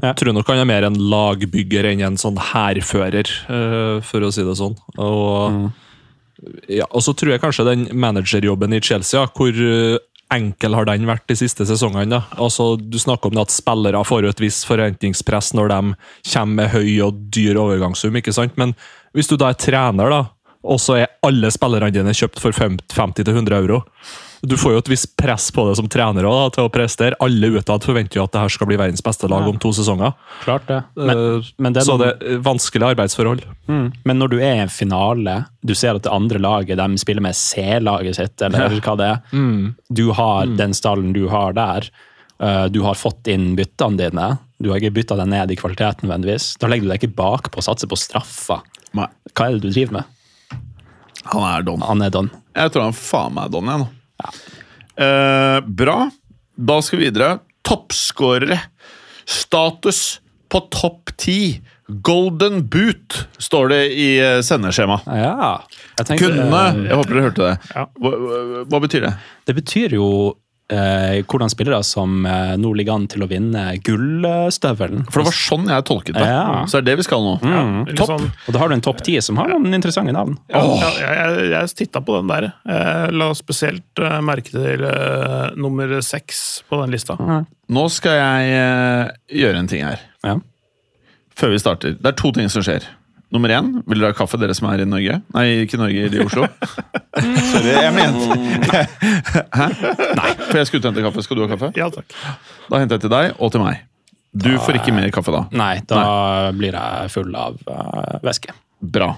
Nok- 0.00 0.16
Tror 0.16 0.32
nok 0.32 0.46
han 0.48 0.58
er 0.58 0.64
mer 0.64 0.84
en 0.84 0.94
lagbygger 0.96 1.84
enn 1.92 2.00
en 2.06 2.16
sånn 2.16 2.38
hærfører, 2.38 3.28
eh, 3.48 4.00
for 4.00 4.20
å 4.20 4.32
si 4.32 4.42
det 4.42 4.56
sånn. 4.56 4.76
Og, 4.98 5.70
ja, 6.68 6.86
og 6.90 7.02
så 7.04 7.14
tror 7.14 7.32
jeg 7.34 7.40
kanskje 7.42 7.64
den 7.68 7.84
managerjobben 7.98 8.72
i 8.74 8.80
Chelsea, 8.80 9.26
hvor 9.36 9.52
eh, 9.52 9.98
enkel 10.32 10.74
har 10.74 10.86
den 10.88 11.04
vært 11.06 11.26
de 11.28 11.34
siste 11.36 11.66
sesongene? 11.68 12.08
da? 12.08 12.22
Altså, 12.40 12.76
Du 12.80 12.96
snakker 12.98 13.30
om 13.30 13.38
at 13.42 13.48
spillere 13.52 14.00
får 14.04 14.28
et 14.30 14.40
visst 14.40 14.64
forventningspress 14.66 15.52
når 15.54 15.68
de 15.68 15.96
kommer 16.32 16.54
med 16.54 16.70
høy 16.70 17.00
og 17.04 17.30
dyr 17.30 17.54
overgangssum, 17.60 18.16
ikke 18.16 18.32
sant? 18.32 18.56
Men 18.56 18.74
hvis 19.14 19.28
du 19.28 19.36
da 19.36 19.50
er 19.50 19.54
trener, 19.60 20.08
da, 20.08 20.22
og 20.62 20.78
så 20.80 21.00
er 21.02 21.14
alle 21.26 21.50
spillerne 21.54 21.92
dine 21.94 22.14
kjøpt 22.14 22.40
for 22.42 22.52
50-100 22.56 23.58
euro 23.58 23.82
du 24.42 24.56
får 24.58 24.72
jo 24.74 24.78
et 24.80 24.88
visst 24.90 25.12
press 25.14 25.52
på 25.54 25.62
det 25.68 25.76
som 25.78 25.86
trener 25.86 26.26
også, 26.26 26.38
da, 26.42 26.50
til 26.56 26.64
å 26.66 26.70
prestere. 26.74 27.18
Alle 27.22 27.46
utad 27.54 27.84
forventer 27.86 28.18
jo 28.18 28.24
at 28.24 28.32
det 28.34 28.40
her 28.42 28.50
skal 28.50 28.66
bli 28.66 28.78
verdens 28.80 29.04
beste 29.06 29.28
lag 29.30 29.46
om 29.46 29.58
to 29.62 29.70
sesonger. 29.70 30.16
Klart 30.42 30.64
det. 30.66 30.80
Men, 30.98 31.12
Eh, 31.12 31.50
men 31.62 31.72
det 31.76 31.82
er 31.82 31.86
så 31.86 31.94
det 32.00 32.08
er 32.10 32.40
vanskelige 32.42 32.88
arbeidsforhold. 32.90 33.44
Mm. 33.70 33.92
Men 34.02 34.18
når 34.18 34.32
du 34.32 34.36
er 34.40 34.56
i 34.56 34.64
en 34.64 34.72
finale, 34.72 35.36
du 35.62 35.74
ser 35.78 35.94
at 35.94 36.02
det 36.02 36.10
andre 36.10 36.40
laget 36.42 36.76
de 36.76 36.98
spiller 36.98 37.22
med 37.22 37.38
C-laget 37.38 38.18
sitt, 38.18 38.42
eller 38.42 38.74
hva 38.82 38.96
det 38.98 39.06
er. 39.12 39.20
Du 39.94 40.10
har 40.10 40.46
den 40.58 40.74
stallen 40.74 41.12
du 41.14 41.28
har 41.30 41.52
der. 41.52 41.86
uh, 42.42 42.66
Du 42.66 42.82
har 42.82 42.94
fått 42.98 43.30
inn 43.30 43.54
byttene 43.54 43.96
dine. 43.96 44.38
Du 44.58 44.70
har 44.70 44.82
ikke 44.82 44.96
bytta 44.98 45.14
deg 45.22 45.28
ned 45.30 45.52
i 45.52 45.56
kvaliteten 45.56 46.08
nødvendigvis. 46.08 46.56
Da 46.58 46.66
legger 46.66 46.82
du 46.82 46.90
deg 46.90 46.98
ikke 47.04 47.14
bakpå 47.14 47.62
og 47.62 47.68
satser 47.70 47.86
på 47.86 47.94
straffa. 47.94 48.58
Hva 48.90 49.46
er 49.46 49.54
det 49.54 49.62
du 49.62 49.70
driver 49.70 50.00
med? 50.00 50.04
Han 51.30 51.44
er 51.46 51.66
don. 51.66 51.84
Han 51.86 52.02
er 52.04 52.12
don. 52.14 52.30
Jeg 52.56 52.72
tror 52.74 52.88
han 52.88 52.96
faen 52.96 53.36
meg 53.36 53.48
er 53.48 53.54
don, 53.54 53.70
jeg 53.70 53.82
nå. 53.82 53.88
Eh, 55.02 55.58
bra. 55.82 55.96
Da 56.56 56.80
skal 56.84 57.00
vi 57.00 57.08
videre. 57.08 57.36
Toppskårere. 57.66 58.58
Status 59.24 60.20
på 60.52 60.60
topp 60.74 61.14
ti. 61.16 61.62
Golden 61.86 62.62
boot, 62.72 63.16
står 63.42 63.68
det 63.72 63.80
i 64.00 64.08
eh, 64.22 64.38
sendeskjema. 64.44 65.00
Ja. 65.06 65.58
Jeg 65.98 66.06
tenkte, 66.08 66.28
Kunne 66.28 66.46
eh, 66.46 66.78
Jeg 66.86 66.98
håper 67.00 67.16
dere 67.16 67.24
hørte 67.26 67.48
det. 67.48 67.72
Ja. 67.74 67.84
Hva, 68.00 68.12
hva, 68.22 68.62
hva 68.70 68.80
betyr 68.84 69.06
det? 69.08 69.12
Det 69.48 69.56
betyr 69.58 69.96
jo 69.98 70.06
hvordan 71.28 71.50
spillere 71.52 71.80
som 71.86 72.26
eh, 72.28 72.54
nå 72.60 72.72
ligger 72.78 72.96
an 72.96 73.06
til 73.10 73.24
å 73.24 73.28
vinne 73.30 73.64
gullstøvelen. 73.84 75.06
For 75.10 75.22
det 75.22 75.28
var 75.30 75.36
sånn 75.38 75.68
jeg 75.70 75.86
tolket 75.88 76.18
det. 76.18 76.26
Ja. 76.28 76.62
Så 76.70 76.80
er 76.80 76.86
det 76.86 76.96
vi 77.00 77.06
skal 77.06 77.24
nå. 77.24 77.34
Litt 77.88 77.98
Topp. 78.00 78.12
sånn- 78.14 78.30
Og 78.46 78.54
da 78.54 78.62
har 78.62 78.72
du 78.72 78.76
en 78.76 78.84
topp 78.84 79.02
ti 79.06 79.16
som 79.24 79.36
har 79.40 79.50
noen 79.52 79.74
interessante 79.74 80.14
navn. 80.14 80.38
Ja, 80.52 80.62
ja, 80.64 80.90
jeg, 81.00 81.16
jeg, 81.18 81.50
jeg 81.52 81.74
titta 81.82 82.02
på 82.04 82.18
den 82.20 82.30
der. 82.32 82.48
Jeg 82.68 83.12
la 83.18 83.30
spesielt 83.38 84.02
eh, 84.02 84.20
merke 84.24 84.52
til 84.54 84.86
uh, 84.86 85.50
nummer 85.56 85.98
seks 86.04 86.62
på 86.68 86.80
den 86.82 86.92
lista. 86.94 87.16
Nå 87.72 87.84
skal 87.92 88.18
jeg 88.18 88.56
uh, 88.56 89.12
gjøre 89.42 89.62
en 89.62 89.70
ting 89.70 89.84
her. 89.86 90.02
Ja. 90.26 90.38
Før 91.38 91.54
vi 91.54 91.62
starter. 91.62 91.94
Det 91.98 92.12
er 92.12 92.18
to 92.18 92.32
ting 92.36 92.50
som 92.52 92.64
skjer. 92.64 92.84
Nummer 93.32 93.52
én, 93.56 93.68
vil 93.88 94.02
dere 94.02 94.12
ha 94.12 94.16
kaffe, 94.16 94.36
dere 94.40 94.52
som 94.56 94.66
er 94.68 94.82
i 94.84 94.86
Norge? 94.88 95.14
Nei, 95.32 95.44
ikke 95.64 95.78
Norge, 95.80 96.04
i 96.04 96.20
Oslo. 96.20 96.44
Sorry, 97.52 97.70
jeg 97.72 97.92
mente 97.96 98.82
Hæ? 99.58 99.68
Nei, 100.18 100.32
for 100.42 100.60
jeg 100.60 100.68
skulle 100.68 100.90
hente 100.90 101.04
kaffe. 101.06 101.24
Skal 101.24 101.40
du 101.40 101.46
ha 101.46 101.48
kaffe? 101.54 101.72
Ja 101.78 101.88
takk. 101.92 102.12
Da 102.68 102.82
henter 102.82 102.98
jeg 102.98 103.06
til 103.06 103.14
deg 103.14 103.32
og 103.38 103.54
til 103.54 103.64
meg. 103.64 103.80
Du 104.32 104.50
får 104.60 104.80
ikke 104.80 104.94
mer 104.96 105.08
kaffe 105.12 105.32
da. 105.32 105.42
Nei, 105.56 105.74
da 105.88 106.02
blir 106.56 106.76
jeg 106.76 107.12
full 107.12 107.32
av 107.36 107.56
uh, 107.68 108.20
væske. 108.24 108.52
Bra. 108.80 109.10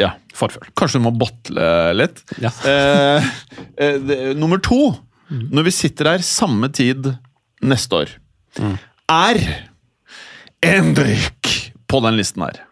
Ja. 0.00 0.14
Forfull. 0.36 0.68
Kanskje 0.76 1.00
du 1.00 1.06
må 1.08 1.12
botle 1.16 1.66
litt? 1.96 2.22
Ja. 2.40 2.52
Eh, 2.68 3.28
eh, 3.76 3.98
det, 4.00 4.18
nummer 4.40 4.60
to, 4.64 4.78
når 5.28 5.68
vi 5.68 5.74
sitter 5.76 6.14
her 6.14 6.24
samme 6.24 6.70
tid 6.72 7.12
neste 7.60 8.04
år, 8.04 8.14
er 9.10 9.42
Endrik 10.64 11.52
på 11.88 12.00
den 12.04 12.16
listen 12.20 12.44
her. 12.44 12.64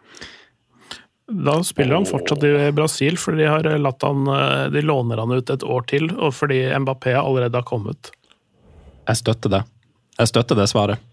Da 1.29 1.59
spiller 1.63 1.99
han 1.99 2.07
fortsatt 2.09 2.43
i 2.43 2.53
Brasil, 2.75 3.17
for 3.21 3.37
de 3.37 3.45
har 3.49 3.67
latt 3.81 4.05
han 4.05 4.25
eh, 4.33 4.63
De 4.73 4.81
låner 4.81 5.21
han 5.21 5.35
ut 5.35 5.51
et 5.53 5.65
år 5.65 5.85
til, 5.89 6.09
og 6.17 6.33
fordi 6.37 6.63
Mbappé 6.81 7.13
allerede 7.19 7.59
har 7.61 7.67
kommet. 7.67 8.11
Jeg 9.09 9.21
støtter 9.21 9.53
det. 9.59 9.61
Jeg 10.19 10.31
støtter 10.31 10.57
det 10.59 10.67
svaret. 10.71 11.05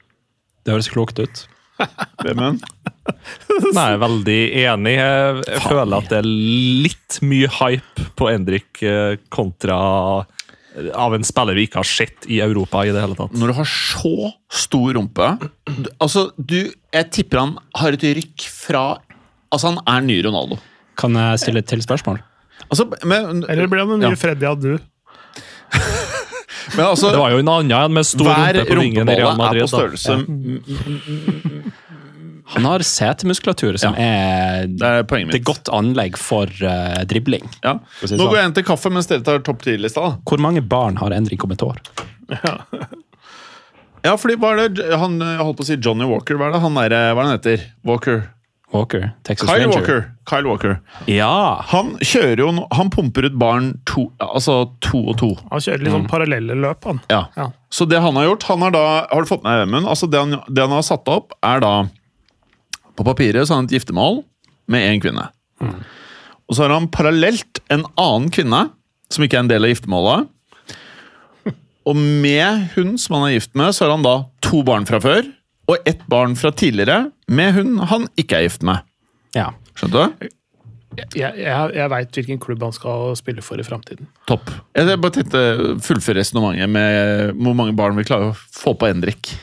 Det 0.64 0.74
høres 0.74 0.90
klokt 0.90 1.20
ut. 1.20 1.44
Hvem 1.76 2.32
Vemund? 2.40 2.64
Nei, 3.06 3.84
jeg 3.84 3.96
er 3.96 4.00
veldig 4.02 4.40
enig. 4.62 4.94
Jeg, 4.96 5.42
jeg 5.46 5.62
føler 5.66 5.98
at 5.98 6.08
det 6.10 6.18
er 6.18 6.30
litt 6.86 7.18
mye 7.22 7.50
hype 7.60 8.08
på 8.18 8.30
Endrik 8.32 8.82
eh, 8.82 9.20
kontra 9.32 9.76
av 10.92 11.14
en 11.16 11.24
spiller 11.24 11.56
vi 11.56 11.66
ikke 11.66 11.80
har 11.80 11.88
sett 11.88 12.26
i 12.28 12.40
Europa 12.44 12.82
i 12.84 12.92
det 12.92 13.00
hele 13.00 13.16
tatt. 13.16 13.32
Når 13.36 13.52
du 13.52 13.56
har 13.56 13.68
så 13.70 14.32
stor 14.52 14.90
rumpe 14.98 15.28
du, 15.64 15.88
Altså, 16.04 16.26
du 16.36 16.58
Jeg 16.68 17.10
tipper 17.14 17.40
han 17.40 17.54
har 17.80 17.96
et 17.96 18.04
rykk 18.18 18.44
fra 18.52 18.82
Altså, 19.52 19.70
han 19.72 19.78
er 19.86 20.00
ny 20.06 20.18
Ronaldo. 20.26 20.58
Kan 20.98 21.14
jeg 21.18 21.38
stille 21.42 21.58
et 21.62 21.68
til 21.70 21.82
spørsmål? 21.84 22.18
Altså, 22.70 22.86
men, 23.06 23.44
Eller 23.48 23.66
blir 23.70 23.84
han 23.84 23.88
den 23.94 24.00
nye 24.06 24.14
Ja. 24.16 24.20
Freddy 24.20 24.46
Adu? 24.48 24.78
men 26.76 26.84
altså 26.86 27.10
Det 27.12 27.18
var 27.20 27.30
jo 27.34 27.38
en 27.42 27.48
annen 27.52 27.72
en 27.76 27.92
med 27.94 28.06
stor 28.08 28.26
rumpe 28.32 28.64
på 28.68 28.78
vingen 28.80 29.08
i 29.08 29.16
Real 29.20 29.36
Madrid. 29.38 29.62
er 29.62 29.66
på 29.66 29.70
størrelse 29.70 30.12
m- 30.26 31.72
Han 32.54 32.64
har 32.64 32.78
setemuskulatur 32.86 33.76
som 33.82 33.94
er 33.98 34.66
Det 34.70 34.82
er 34.86 35.02
poenget 35.10 35.26
mitt. 35.32 35.34
er 35.40 35.46
godt 35.46 35.68
anlegg 35.74 36.16
for 36.16 36.46
uh, 36.62 37.02
dribling. 37.10 37.42
Ja. 37.64 37.72
Nå 38.02 38.06
sånn. 38.08 38.18
går 38.22 38.36
jeg 38.38 38.46
inn 38.50 38.54
til 38.60 38.66
kaffe 38.68 38.90
mens 38.94 39.08
dere 39.10 39.24
tar 39.26 39.40
topp 39.46 39.62
10-lista. 39.66 40.00
da. 40.00 40.16
Hvor 40.30 40.38
mange 40.42 40.62
barn 40.62 40.96
har 41.02 41.10
Endrik 41.16 41.42
år? 41.44 41.80
Ja, 44.06 44.14
fordi 44.14 44.36
hva 44.38 44.52
er 44.54 44.68
det 44.70 44.86
han 45.00 45.18
jeg 45.18 45.38
holdt 45.42 45.58
på 45.58 45.64
å 45.64 45.66
si 45.66 45.76
Johnny 45.82 46.06
Walker? 46.06 46.38
Hva 46.38 46.46
er 46.48 46.52
det 46.54 46.60
han 46.62 46.76
er, 46.78 46.94
hva 46.94 47.10
er 47.10 47.14
det 47.16 47.26
han 47.26 47.38
heter? 47.40 47.64
Walker. 47.84 48.20
Walker? 48.74 49.10
Texas 49.22 49.48
Kyle 49.48 49.64
Ranger? 49.64 49.78
Walker. 49.78 50.00
Kyle 50.26 50.48
Walker. 50.48 50.72
Ja! 51.06 51.62
Han 51.70 51.92
kjører 52.02 52.40
jo 52.42 52.48
Han 52.74 52.90
pumper 52.90 53.28
ut 53.28 53.36
barn 53.38 53.68
to, 53.86 54.08
altså 54.18 54.56
to 54.82 55.04
og 55.12 55.18
to. 55.20 55.28
Han 55.52 55.62
kjører 55.62 55.84
litt 55.84 55.94
sånn 55.94 56.08
parallelle 56.10 56.56
løp, 56.58 56.88
han. 56.88 57.00
Ja. 57.12 57.26
Ja. 57.38 57.50
Så 57.70 57.86
det 57.86 58.00
han 58.02 58.18
har 58.18 58.26
gjort 58.30 58.46
han 58.50 58.64
Har 58.66 58.74
da, 58.74 58.84
har 59.10 59.22
du 59.22 59.30
fått 59.30 59.44
med 59.46 59.62
Vemund? 59.62 59.86
Altså 59.86 60.08
det, 60.10 60.18
han, 60.18 60.40
det 60.50 60.66
han 60.66 60.74
har 60.74 60.86
satt 60.86 61.06
opp, 61.12 61.36
er 61.46 61.62
da 61.62 61.74
På 62.98 63.06
papiret 63.06 63.46
så 63.46 63.54
har 63.54 63.62
han 63.62 63.70
et 63.70 63.76
giftermål 63.78 64.24
med 64.72 64.82
én 64.82 64.98
kvinne. 65.02 65.28
Og 65.62 66.56
så 66.56 66.64
har 66.64 66.72
han 66.74 66.88
parallelt 66.90 67.60
en 67.70 67.84
annen 67.94 68.32
kvinne, 68.34 68.64
som 69.14 69.22
ikke 69.22 69.38
er 69.38 69.44
en 69.44 69.50
del 69.52 69.62
av 69.62 69.70
giftermålet. 69.70 70.26
Og 71.86 71.94
med 71.94 72.72
hun 72.74 72.96
som 72.98 73.14
han 73.14 73.28
er 73.28 73.36
gift 73.36 73.52
med, 73.54 73.70
så 73.76 73.86
har 73.86 73.94
han 73.94 74.02
da 74.02 74.16
to 74.42 74.64
barn 74.66 74.88
fra 74.88 74.98
før. 75.02 75.22
Og 75.66 75.76
ett 75.88 76.02
barn 76.10 76.36
fra 76.38 76.52
tidligere 76.54 77.10
med 77.28 77.54
hun 77.56 77.78
han 77.90 78.08
ikke 78.18 78.38
er 78.38 78.46
gift 78.48 78.62
med. 78.66 78.82
ja. 79.34 79.50
Skjønte 79.76 80.06
du? 80.06 80.28
Jeg, 80.96 81.34
jeg, 81.36 81.72
jeg 81.76 81.90
veit 81.92 82.14
hvilken 82.16 82.38
klubb 82.40 82.62
han 82.64 82.72
skal 82.72 83.10
spille 83.18 83.42
for 83.44 83.60
i 83.60 83.64
framtiden. 83.66 84.06
Topp. 84.24 84.48
Jeg 84.72 84.96
bare 85.02 85.12
tenkte 85.12 85.42
fullføre 85.84 86.22
resonnementet 86.22 86.70
med 86.72 87.34
hvor 87.36 87.52
mange 87.58 87.74
barn 87.76 87.98
vi 87.98 88.06
klarer 88.08 88.30
å 88.30 88.38
få 88.56 88.72
på 88.80 88.88
Endrik. 88.88 89.34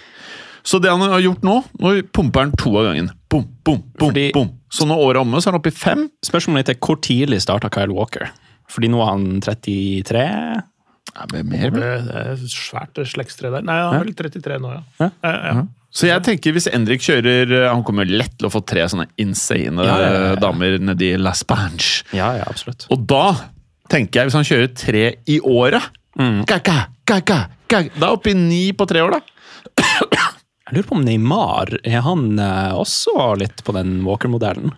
Så 0.65 0.79
det 0.81 0.89
han 0.89 1.03
har 1.03 1.21
gjort 1.21 1.43
nå, 1.45 1.59
nå 1.83 1.91
pumper 2.15 2.47
han 2.47 2.55
to 2.57 2.71
av 2.79 2.87
gangen. 2.87 3.11
Bom, 3.29 3.43
bom, 3.61 3.83
bom, 3.93 4.07
Fordi- 4.09 4.31
bom. 4.33 4.49
Så 4.73 4.87
når 4.89 5.03
året 5.05 5.19
er 5.19 5.21
omme, 5.21 5.37
så 5.43 5.51
er 5.51 5.53
han 5.53 5.59
oppe 5.59 5.69
i 5.69 5.77
fem. 5.77 6.07
Spørsmålet 6.25 6.69
er 6.73 6.79
hvor 6.81 6.97
tidlig 7.03 7.43
starta 7.43 7.69
Kyle 7.69 7.93
Walker? 7.93 8.31
Fordi 8.71 8.89
nå 8.89 9.03
er 9.03 9.11
han 9.11 9.27
33? 9.43 10.25
Ja, 11.13 11.27
mer, 11.43 11.69
Det 11.69 11.83
er 12.23 12.35
svært 12.49 12.97
slektstre 13.05 13.51
der. 13.53 13.61
Nei, 13.61 13.75
han 13.77 13.99
er 13.99 14.07
vel 14.07 14.15
33 14.17 14.57
nå, 14.63 14.71
ja. 14.73 14.81
Ja. 15.03 15.11
Ja, 15.21 15.53
ja. 15.53 15.65
Så 15.93 16.07
jeg 16.09 16.23
tenker 16.25 16.55
hvis 16.55 16.65
Endrik 16.73 17.03
kjører 17.05 17.67
Han 17.69 17.83
kommer 17.85 18.07
lett 18.09 18.33
til 18.39 18.47
å 18.49 18.53
få 18.53 18.63
tre 18.65 18.81
sånne 18.89 19.05
insane 19.21 19.83
Ja, 19.85 19.97
ja, 20.01 20.07
ja, 20.09 20.21
ja. 20.31 20.37
damer 20.41 20.79
nedi 20.81 21.11
La 21.21 21.35
Spanche. 21.37 22.01
Ja, 22.17 22.31
ja, 22.39 22.47
absolutt. 22.49 22.87
Og 22.93 23.03
da 23.09 23.27
tenker 23.93 24.23
jeg, 24.23 24.31
hvis 24.31 24.37
han 24.39 24.47
kjører 24.47 24.71
tre 24.73 25.03
i 25.29 25.37
året 25.45 25.91
Kaka, 26.49 26.79
kaka, 27.05 27.37
kaka, 27.69 27.77
Da 27.97 28.07
er 28.07 28.09
han 28.09 28.09
oppe 28.17 28.33
i 28.33 28.37
ni 28.37 28.63
på 28.77 28.85
tre 28.89 29.01
år, 29.05 29.15
da. 29.19 29.21
Jeg 30.63 30.77
lurer 30.77 30.85
på 30.89 30.95
om 30.97 31.01
Neymar 31.05 31.71
er 31.83 32.01
han 32.05 32.39
eh, 32.41 32.73
også 32.79 33.33
litt 33.37 33.61
på 33.65 33.73
den 33.75 33.95
Walker-modellen? 34.07 34.71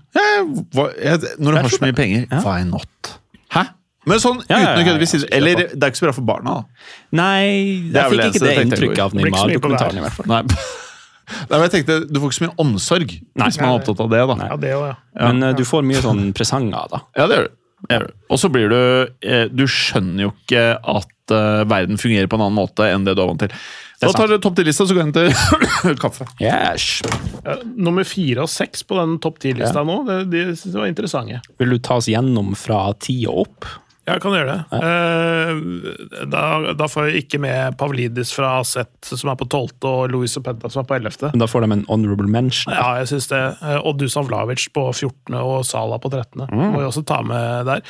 Når 0.75 1.39
du 1.39 1.57
har 1.59 1.69
så 1.71 1.81
mye 1.83 1.95
penger, 1.95 2.25
Ja. 2.31 2.39
why 2.43 2.63
not? 2.67 3.11
Hæ? 3.55 3.67
Men 4.05 4.19
sånn 4.21 4.41
Ja, 4.49 4.57
ja, 4.59 4.71
uten 4.73 4.79
å 4.79 4.83
ja, 4.83 4.87
kødde 4.89 5.01
hvis 5.01 5.13
ja, 5.17 5.27
Eller 5.33 5.61
det 5.71 5.79
er 5.81 5.91
ikke 5.93 6.01
så 6.01 6.07
bra 6.07 6.15
for 6.17 6.27
barna, 6.27 6.55
da. 6.59 6.87
Nei, 7.15 7.45
jeg 7.93 8.11
fikk 8.11 8.25
ikke 8.27 8.41
det 8.43 8.49
det 8.49 8.65
inntrykket 8.65 9.03
av 9.05 9.15
Blir 9.15 9.31
ikke 9.31 9.43
så 9.45 9.51
mye 9.51 9.63
på 9.63 9.71
Neymar-dokumentaren. 9.71 9.97
i 9.97 10.05
hvert 10.05 10.17
fall. 10.19 10.27
Nei. 10.33 10.81
Nei, 11.25 11.57
men 11.57 11.65
jeg 11.65 11.73
tenkte, 11.79 11.99
Du 12.11 12.19
får 12.21 12.31
ikke 12.31 12.39
så 12.39 12.45
mye 12.47 12.57
omsorg 12.65 13.13
Nei. 13.17 13.45
hvis 13.49 13.59
man 13.61 13.69
er 13.71 13.77
opptatt 13.79 14.01
av 14.05 14.09
det. 14.13 14.23
da. 14.31 14.35
ja 14.51 14.57
det 14.61 14.73
også, 14.77 14.89
ja. 14.93 15.29
Men 15.29 15.43
eh, 15.49 15.55
du 15.57 15.63
får 15.67 15.85
mye 15.91 16.01
sånn 16.05 16.25
presanger, 16.37 16.91
da. 16.91 17.01
Ja, 17.17 17.27
det 17.31 17.39
gjør 17.39 17.47
du. 17.49 17.55
Ja. 17.91 17.99
Og 18.33 18.39
så 18.41 18.49
blir 18.49 18.71
du 18.71 18.77
eh, 19.21 19.43
Du 19.53 19.65
skjønner 19.69 20.23
jo 20.23 20.29
ikke 20.33 20.61
at 20.79 21.33
eh, 21.35 21.63
verden 21.69 21.99
fungerer 22.01 22.29
på 22.31 22.37
en 22.39 22.45
annen 22.47 22.57
måte 22.57 22.87
enn 22.89 23.03
det 23.05 23.13
du 23.17 23.21
er 23.21 23.29
vant 23.29 23.43
til. 23.45 23.53
Da 24.01 24.09
tar 24.11 24.27
du 24.27 24.35
topp 24.43 24.57
10-lista, 24.59 24.85
så 24.85 24.95
går 24.95 25.03
jeg 25.03 25.07
inn 25.07 25.15
til 25.15 25.95
kaffe. 26.03 26.25
Yes. 26.43 26.99
Ja, 27.45 27.55
Nummer 27.77 28.03
fire 28.07 28.43
og 28.43 28.51
seks 28.51 28.83
på 28.87 28.97
den 28.99 29.15
topp 29.23 29.39
ti-lista 29.43 29.85
nå, 29.87 30.01
det, 30.07 30.17
de 30.33 30.41
jeg 30.51 30.73
var 30.75 30.89
interessante. 30.91 31.39
Vil 31.61 31.75
du 31.75 31.79
ta 31.83 31.99
oss 32.01 32.09
gjennom 32.11 32.51
fra 32.59 32.89
ti 32.99 33.21
og 33.29 33.45
opp? 33.45 33.69
Ja, 34.05 34.13
jeg 34.13 34.21
kan 34.21 34.35
gjøre 34.37 34.53
det. 34.53 34.79
Eh, 34.85 36.25
da, 36.29 36.41
da 36.77 36.87
får 36.91 37.07
jeg 37.09 37.23
ikke 37.23 37.39
med 37.41 37.77
Pavlidis 37.79 38.33
fra 38.37 38.59
Aset, 38.59 38.91
som 39.09 39.31
er 39.31 39.39
på 39.39 39.47
tolvte, 39.49 39.89
og 39.89 40.11
Louis 40.13 40.35
Openda, 40.37 40.69
som 40.69 40.83
er 40.83 40.89
på 40.91 40.97
ellevte. 40.99 41.31
Men 41.33 41.41
da 41.41 41.47
får 41.49 41.65
de 41.65 41.71
en 41.79 41.85
honorable 41.89 42.29
mention. 42.29 42.73
Ja, 42.75 42.91
jeg 43.01 43.09
synes 43.15 43.31
det. 43.31 43.41
Eh, 43.65 43.79
Og 43.81 43.97
Dusan 43.97 44.27
Vlavic 44.29 44.67
på 44.75 44.85
14. 44.93 45.33
og 45.41 45.65
Sala 45.65 45.97
på 45.97 46.11
13. 46.13 46.45
Må 46.53 46.83
jeg 46.83 46.91
også 46.91 47.05
ta 47.09 47.21
med 47.25 47.65
der. 47.71 47.81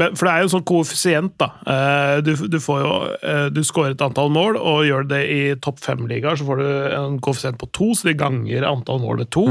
Men, 0.00 0.14
for 0.16 0.24
det 0.24 0.32
er 0.32 0.40
jo 0.40 0.46
en 0.46 0.52
sånn 0.54 0.64
koeffisient, 0.64 1.34
da. 1.36 1.48
Eh, 1.68 2.20
Du, 2.24 2.30
du 2.48 2.56
får 2.64 2.78
jo 2.80 2.92
eh, 3.28 3.48
Du 3.52 3.60
scorer 3.66 3.92
et 3.92 4.00
antall 4.04 4.30
mål, 4.32 4.56
og 4.56 4.86
gjør 4.88 5.04
det 5.10 5.20
i 5.28 5.40
topp 5.60 5.82
fem-ligaer, 5.84 6.38
så 6.40 6.46
får 6.48 6.62
du 6.62 6.68
en 6.96 7.18
koeffisient 7.20 7.58
på 7.60 7.68
to, 7.76 7.90
så 7.98 8.08
de 8.08 8.14
ganger 8.16 8.64
antall 8.64 9.02
mål 9.02 9.20
med 9.20 9.30
to. 9.34 9.44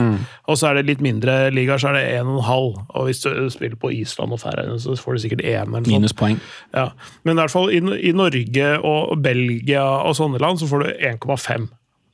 Og 0.49 0.57
så 0.57 0.71
er 0.71 0.79
det 0.79 0.87
litt 0.89 1.03
mindre 1.05 1.51
ligaer, 1.53 1.77
så 1.77 1.91
er 1.91 1.99
det 1.99 2.05
en 2.15 2.31
og 2.31 2.39
en 2.39 2.47
halv. 2.49 2.79
Og 2.97 3.05
hvis 3.09 3.21
du 3.21 3.29
spiller 3.53 3.77
på 3.77 3.93
Island 3.93 4.33
og 4.33 4.41
Færøyene, 4.41 4.79
så 4.81 4.97
får 4.97 5.13
du 5.19 5.23
sikkert 5.27 5.45
én. 5.45 5.61
eller 5.61 5.77
noe 5.77 5.85
sånt. 5.85 5.93
Minuspoeng. 5.93 6.41
Ja. 6.73 6.87
Men 7.23 7.37
i 7.37 7.41
hvert 7.43 7.53
fall 7.53 7.69
i, 7.69 7.83
i 8.09 8.11
Norge 8.17 8.71
og 8.81 9.13
Belgia 9.21 9.85
og 10.01 10.17
sånne 10.17 10.41
land 10.41 10.57
så 10.63 10.69
får 10.71 10.87
du 10.87 10.89
1,5. 11.13 11.69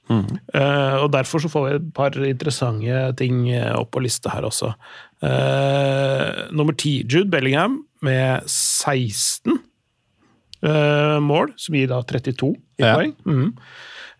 Eh, 0.08 0.96
og 1.04 1.10
derfor 1.12 1.40
så 1.44 1.50
får 1.52 1.66
vi 1.68 1.76
et 1.80 1.88
par 1.96 2.16
interessante 2.28 3.02
ting 3.20 3.46
opp 3.76 3.92
på 3.96 4.04
lista 4.04 4.32
her 4.36 4.48
også. 4.48 4.74
Uh, 5.18 6.46
nummer 6.54 6.76
ti, 6.78 7.00
Jude 7.10 7.32
Bellingham 7.34 7.87
med 8.06 8.46
16 8.52 9.58
uh, 10.66 11.18
mål, 11.24 11.54
som 11.58 11.78
gir 11.78 11.90
da 11.92 12.02
32 12.06 12.54
i 12.78 12.86
Ja. 12.86 12.96
poeng. 12.96 13.16
Mm. 13.26 13.52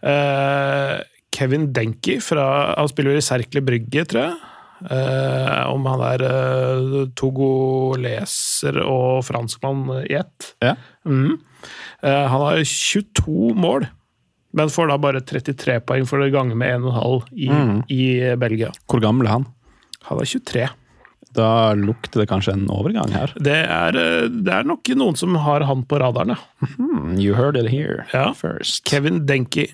Uh, 0.04 1.02
Kevin 1.34 1.72
Denki 1.74 2.20
fra 2.24 2.76
Han 2.78 2.90
spiller 2.90 3.18
i 3.18 3.26
Serkle 3.26 3.62
Brygge, 3.62 4.06
tror 4.06 4.24
jeg. 4.24 4.38
Uh, 4.78 5.74
om 5.74 5.88
han 5.90 6.04
er 6.06 6.22
uh, 6.22 6.98
togoleser 7.18 8.78
og 8.84 9.26
franskmann 9.26 9.88
i 10.06 10.18
ett. 10.20 10.54
Ja. 10.62 10.76
Mm. 11.06 11.40
Eh, 12.02 12.26
han 12.30 12.42
har 12.44 12.64
22 12.64 13.54
mål, 13.58 13.88
men 14.54 14.70
får 14.70 14.92
da 14.92 14.98
bare 15.02 15.22
33 15.26 15.80
poeng 15.88 16.06
for 16.08 16.22
det 16.22 16.34
gange 16.36 16.56
med 16.58 16.84
1,5 16.84 17.32
i, 17.34 17.50
mm. 17.50 17.80
i 17.90 18.04
Belgia. 18.40 18.70
Hvor 18.86 19.02
gammel 19.04 19.28
er 19.28 19.40
han? 19.40 19.48
Han 20.10 20.22
er 20.22 20.30
23. 20.30 20.68
Da 21.38 21.74
lukter 21.78 22.24
det 22.24 22.30
kanskje 22.32 22.56
en 22.58 22.68
overgang 22.74 23.12
her. 23.14 23.34
Det 23.38 23.60
er, 23.64 23.98
eh, 24.02 24.28
det 24.30 24.54
er 24.60 24.68
nok 24.68 24.90
noen 24.98 25.18
som 25.20 25.36
har 25.46 25.66
han 25.70 25.84
på 25.86 26.00
radaren, 26.02 26.34
ja. 26.36 26.68
Hmm, 26.76 27.18
you 27.22 27.36
heard 27.38 27.58
it 27.58 27.70
here 27.70 28.06
Ja. 28.14 28.32
first. 28.34 28.84
Kevin 28.90 29.26
Denki. 29.30 29.70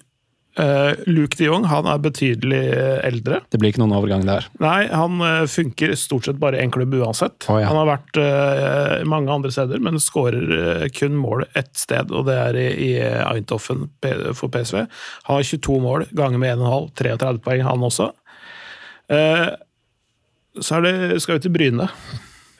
Uh, 0.54 0.94
Luke 1.10 1.34
de 1.40 1.48
Jong 1.48 1.64
han 1.66 1.88
er 1.90 1.98
betydelig 1.98 2.60
eh, 2.78 3.00
eldre. 3.08 3.40
Det 3.50 3.58
blir 3.58 3.72
ikke 3.72 3.82
noen 3.82 3.96
overgang 3.98 4.22
der. 4.28 4.46
Nei, 4.62 4.84
han 4.94 5.16
uh, 5.18 5.48
funker 5.50 5.96
stort 5.98 6.28
sett 6.28 6.38
bare 6.38 6.60
i 6.60 6.62
en 6.62 6.70
klubb 6.70 6.94
uansett. 6.94 7.48
Oh, 7.50 7.58
ja. 7.58 7.72
Han 7.72 7.80
har 7.80 7.88
vært 7.90 8.20
uh, 8.22 9.00
mange 9.10 9.34
andre 9.34 9.50
steder, 9.56 9.82
men 9.82 9.98
skårer 9.98 10.86
kun 10.94 11.18
mål 11.18 11.48
ett 11.58 11.72
sted, 11.82 12.14
og 12.14 12.28
det 12.30 12.38
er 12.38 12.60
i, 12.62 12.68
i 12.86 12.92
Eindhoven 13.02 13.88
for 14.38 14.54
PSV. 14.54 14.84
Han 15.26 15.40
har 15.40 15.50
22 15.56 15.80
mål, 15.82 16.06
ganger 16.14 16.44
med 16.46 16.60
1,5, 16.62 16.92
33 17.02 17.42
poeng, 17.50 17.66
han 17.66 17.88
også. 17.90 18.12
Eh, 19.10 19.48
så 20.62 20.78
er 20.78 20.86
det, 20.86 21.22
skal 21.24 21.40
vi 21.40 21.46
til 21.46 21.54
Bryne. 21.56 21.88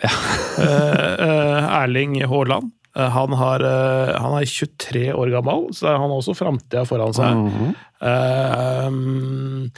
Ja. 0.04 0.14
eh, 0.66 1.68
Erling 1.84 2.18
Haaland. 2.28 2.72
Eh, 2.96 3.10
Han, 3.10 3.34
har, 3.40 3.64
eh, 3.66 4.14
han 4.22 4.36
er 4.38 4.46
23 4.50 5.14
år 5.14 5.32
gammel, 5.34 5.70
så 5.74 5.94
han 5.96 6.10
har 6.10 6.18
også 6.18 6.36
framtida 6.38 6.86
foran 6.90 7.16
seg. 7.18 7.38
Mhm. 7.38 7.72
Eh, 8.04 9.72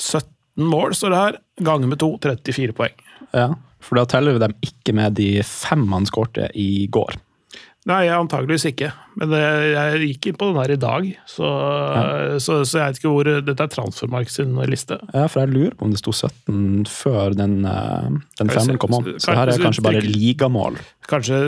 17 0.00 0.70
mål 0.70 0.94
står 0.96 1.10
det 1.14 1.22
her, 1.24 1.40
ganger 1.64 1.90
med 1.90 2.00
to, 2.02 2.12
34 2.22 2.74
poeng. 2.76 2.94
Ja, 3.34 3.48
for 3.80 3.96
da 4.00 4.04
teller 4.10 4.36
vi 4.36 4.42
dem 4.42 4.54
ikke 4.66 4.94
med 4.96 5.14
de 5.18 5.28
fem 5.46 5.86
han 5.94 6.06
skårte 6.08 6.50
i 6.58 6.86
går. 6.92 7.16
Nei, 7.88 8.02
antageligvis 8.12 8.66
ikke. 8.68 8.90
Men 9.16 9.30
jeg 9.32 10.00
gikk 10.10 10.26
inn 10.28 10.36
på 10.36 10.50
den 10.50 10.58
her 10.60 10.72
i 10.74 10.76
dag, 10.80 11.06
så, 11.28 11.48
så, 12.44 12.58
så 12.68 12.76
jeg 12.76 12.90
vet 12.90 12.98
ikke 13.00 13.12
hvor 13.14 13.30
Dette 13.46 13.64
er 13.64 13.70
Transfermark 13.72 14.28
sin 14.28 14.52
liste. 14.68 14.98
Ja, 15.14 15.22
for 15.32 15.40
jeg 15.46 15.52
lurer 15.54 15.76
på 15.78 15.86
om 15.86 15.94
det 15.94 16.00
sto 16.02 16.12
17 16.12 16.84
før 16.92 17.36
den, 17.38 17.54
eh, 17.64 18.10
den 18.42 18.52
femmeren 18.52 18.80
kom 18.84 18.98
om. 18.98 19.08
Så 19.16 19.32
her 19.36 19.48
er 19.48 19.64
kanskje- 19.64 19.84
bare 19.86 20.02
ligamål. 20.04 20.76
Kanskje 21.10 21.40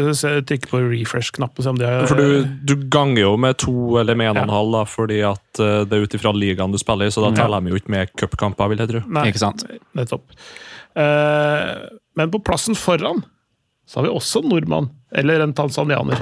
trykke 0.48 0.70
på 0.72 0.80
refresh-knappen 0.88 1.68
For 2.08 2.16
du, 2.16 2.48
du 2.64 2.74
ganger 2.88 3.26
jo 3.26 3.34
med 3.36 3.60
to 3.60 3.98
eller 4.00 4.16
med 4.16 4.32
en 4.32 4.40
og 4.40 4.48
en 4.48 4.56
halv, 4.56 4.72
da, 4.78 4.84
fordi 4.88 5.20
at 5.28 5.60
eh, 5.60 5.84
det 5.84 5.98
er 5.98 6.06
ut 6.08 6.16
ifra 6.16 6.32
ligaen 6.32 6.72
du 6.72 6.80
spiller 6.80 7.12
i, 7.12 7.12
så 7.12 7.26
da 7.28 7.34
teller 7.42 7.60
de 7.60 7.76
jo 7.76 7.82
ikke 7.82 7.92
med 7.92 8.16
cupkamper, 8.16 8.72
vil 8.72 8.80
jeg 8.86 8.94
tro. 8.94 9.04
Nei, 9.12 9.28
Ikke 9.30 9.44
sant? 9.44 9.66
Nettopp. 10.00 10.32
Eh, 10.96 11.76
men 12.16 12.32
på 12.32 12.40
plassen 12.44 12.76
foran 12.76 13.20
så 13.92 14.00
har 14.00 14.06
vi 14.06 14.14
også 14.16 14.40
en 14.40 14.48
nordmann, 14.48 14.86
eller 15.12 15.42
en 15.44 15.52
tanzanianer. 15.52 16.16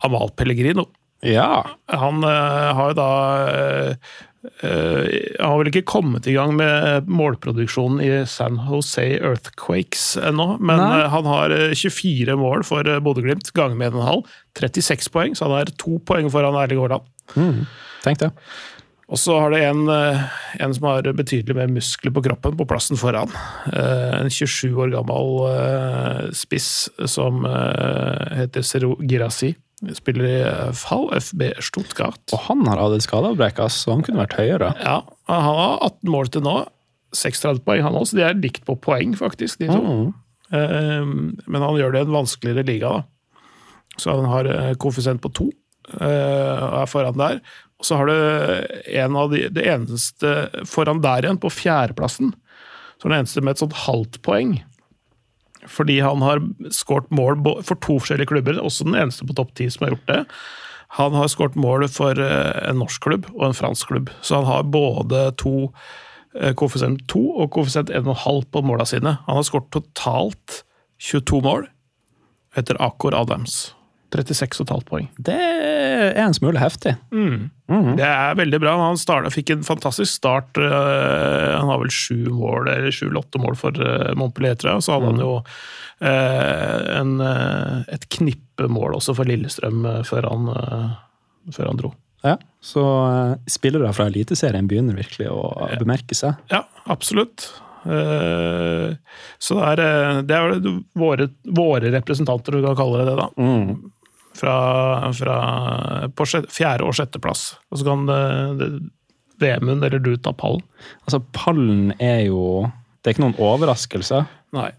Amal 0.00 0.30
Pellegrino. 0.32 0.86
Ja. 1.20 1.66
Han 1.92 2.22
uh, 2.24 2.70
har 2.78 2.92
jo 2.92 2.96
da 2.96 3.08
uh, 3.44 4.14
uh, 4.62 5.02
Han 5.42 5.50
har 5.50 5.58
vel 5.60 5.70
ikke 5.72 5.84
kommet 5.90 6.28
i 6.30 6.38
gang 6.38 6.54
med 6.56 7.10
målproduksjonen 7.10 8.00
i 8.00 8.08
San 8.30 8.56
Jose 8.70 9.04
Earthquakes 9.18 10.14
ennå, 10.22 10.54
men 10.56 10.80
han 10.80 11.28
har 11.28 11.52
eh, 11.52 11.76
24 11.76 12.38
mål 12.40 12.64
for 12.64 12.88
Bodø-Glimt, 13.04 13.52
ganger 13.52 13.76
med 13.76 13.92
1,5. 13.98 14.24
36 14.62 15.12
poeng, 15.12 15.36
så 15.36 15.50
han 15.50 15.60
er 15.60 15.76
to 15.76 16.00
poeng 16.08 16.32
foran 16.32 16.56
Erling 16.62 16.80
Haaland. 16.80 17.12
Mm, 17.36 17.66
tenk 18.06 18.24
det. 18.24 18.32
Og 19.08 19.16
så 19.16 19.38
har 19.40 19.54
det 19.54 19.62
en, 19.64 19.86
eh, 19.88 20.24
en 20.60 20.74
som 20.76 20.84
har 20.90 21.06
betydelig 21.16 21.54
mer 21.56 21.70
muskler 21.72 22.12
på 22.12 22.22
kroppen, 22.26 22.56
på 22.58 22.66
plassen 22.68 22.98
foran. 23.00 23.30
Eh, 23.72 24.20
En 24.20 24.28
27 24.28 24.76
år 24.76 24.92
gammel 24.92 25.30
eh, 25.48 26.30
spiss 26.36 26.90
som 27.06 27.40
heter 27.44 28.62
Zero 28.62 28.96
Girasi. 29.00 29.54
Spiller 29.94 30.24
i 30.26 30.38
VfB 30.74 31.52
Stuttgart. 31.62 32.20
Og 32.34 32.40
han 32.48 32.66
har 32.66 32.82
hatt 32.82 32.96
en 32.98 33.04
skadeavbrekk, 33.04 33.62
så 33.70 33.94
han 33.94 34.02
kunne 34.02 34.26
vært 34.26 34.36
høyere. 34.36 34.72
Ja, 34.82 35.02
Han 35.28 35.42
har 35.42 35.78
18 35.86 36.10
mål 36.10 36.28
til 36.34 36.42
nå. 36.42 36.56
36 37.14 37.60
poeng, 37.64 37.82
han 37.82 37.94
også. 37.94 38.16
De 38.18 38.22
er 38.26 38.34
likt 38.34 38.66
på 38.66 38.76
poeng, 38.76 39.14
faktisk, 39.16 39.58
de 39.62 39.68
to. 39.68 40.12
Mm. 40.52 41.38
Men 41.46 41.62
han 41.62 41.78
gjør 41.78 41.92
det 41.92 42.00
i 42.02 42.04
en 42.08 42.12
vanskeligere 42.12 42.66
liga, 42.66 42.90
da. 42.98 43.02
Så 43.98 44.12
han 44.12 44.26
har 44.28 44.74
koeffisient 44.76 45.20
på 45.22 45.32
to, 45.32 45.46
og 45.94 46.76
er 46.82 46.86
foran 46.90 47.16
der. 47.16 47.40
Og 47.78 47.86
så 47.86 47.98
har 48.00 48.10
du 48.10 48.14
en 48.98 49.16
av 49.16 49.30
de, 49.30 49.44
det 49.54 49.66
eneste 49.70 50.64
foran 50.66 51.02
der 51.04 51.26
igjen, 51.26 51.40
på 51.40 51.52
fjerdeplassen. 51.52 52.32
Så 52.98 53.06
er 53.06 53.12
den 53.12 53.20
eneste 53.20 53.44
med 53.44 53.54
et 53.54 53.62
sånt 53.62 53.76
halvt 53.84 54.18
poeng. 54.26 54.56
Fordi 55.68 56.00
han 56.02 56.22
har 56.22 56.42
skåret 56.74 57.10
mål 57.14 57.38
for 57.66 57.78
to 57.78 57.98
forskjellige 58.00 58.32
klubber, 58.32 58.58
også 58.62 58.86
den 58.88 58.98
eneste 58.98 59.26
på 59.26 59.36
topp 59.38 59.54
ti 59.58 59.68
som 59.70 59.86
har 59.86 59.94
gjort 59.94 60.10
det. 60.10 60.20
Han 60.98 61.14
har 61.14 61.30
skåret 61.30 61.58
mål 61.58 61.86
for 61.92 62.18
eh, 62.22 62.52
en 62.70 62.80
norsk 62.80 63.02
klubb 63.04 63.26
og 63.34 63.48
en 63.50 63.56
fransk 63.56 63.90
klubb, 63.90 64.12
så 64.24 64.40
han 64.40 64.48
har 64.48 64.70
både 64.72 65.26
to 65.40 65.68
eh, 66.38 66.54
koeffisient 66.56 67.04
2 67.12 67.24
og 67.42 67.50
koeffisient 67.52 67.92
1,5 67.92 68.46
på 68.54 68.62
måla 68.64 68.86
sine. 68.88 69.18
Han 69.26 69.38
har 69.40 69.46
skåret 69.46 69.68
totalt 69.74 70.62
22 70.98 71.42
mål 71.44 71.68
etter 72.56 72.80
Akor 72.82 73.14
Adams. 73.14 73.74
36,5 74.14 74.84
poeng. 74.88 75.08
Det 75.20 75.34
er 75.36 76.16
en 76.22 76.34
smule 76.36 76.58
heftig. 76.62 76.94
Det 77.12 78.06
er 78.06 78.38
veldig 78.38 78.60
bra. 78.62 78.76
Han 78.80 78.96
startet, 79.00 79.34
fikk 79.34 79.50
en 79.52 79.66
fantastisk 79.66 80.08
start. 80.16 80.56
eh, 80.56 81.58
Han 81.58 81.68
har 81.68 81.78
vel 81.82 81.92
sju 81.92 82.28
mål, 82.32 82.68
eller 82.72 82.90
sju 82.94 83.06
eller 83.10 83.20
åtte 83.20 83.38
mål 83.42 83.56
for 83.60 83.76
eh, 83.84 84.14
Montpellier, 84.16 84.56
og. 84.72 84.80
Så 84.86 84.94
hadde 84.96 85.10
han 85.12 85.20
jo 85.20 85.34
eh, 86.00 86.98
en, 87.00 87.14
et 87.92 88.08
knippe 88.16 88.68
mål 88.72 88.96
også 88.98 89.14
for 89.18 89.28
Lillestrøm 89.28 89.84
før 90.08 90.30
han, 90.32 90.48
før 91.54 91.70
han 91.72 91.80
dro. 91.84 91.92
Ja, 92.24 92.34
Så 92.64 92.82
spillere 93.46 93.92
fra 93.94 94.08
Eliteserien 94.10 94.66
begynner 94.66 94.96
virkelig 94.98 95.28
å 95.30 95.68
bemerke 95.78 96.16
seg. 96.18 96.34
Ja, 96.50 96.64
absolutt. 96.90 97.44
Eh, 97.86 98.96
Så 99.38 99.60
det 99.78 99.84
er, 99.86 100.22
det 100.26 100.34
er 100.34 100.56
våre, 100.98 101.28
våre 101.46 101.92
representanter, 101.94 102.56
du 102.58 102.64
kan 102.66 102.76
kalle 102.80 103.04
det 103.04 103.12
det, 103.12 103.16
da. 103.20 103.28
Fra, 104.38 104.54
fra 105.18 105.36
på 106.14 106.24
fjerde- 106.54 106.86
og 106.86 106.94
sjetteplass. 106.94 107.56
Og 107.72 107.80
så 107.80 107.88
kan 107.88 108.04
Vemund 109.38 109.84
eller 109.84 109.98
du 110.02 110.12
ta 110.16 110.32
pallen. 110.34 110.62
Altså, 111.06 111.20
pallen 111.34 111.92
er 111.98 112.24
jo 112.28 112.70
Det 113.02 113.10
er 113.10 113.16
ikke 113.16 113.24
noen 113.26 113.38
overraskelse. 113.42 114.20
Nei. 114.56 114.70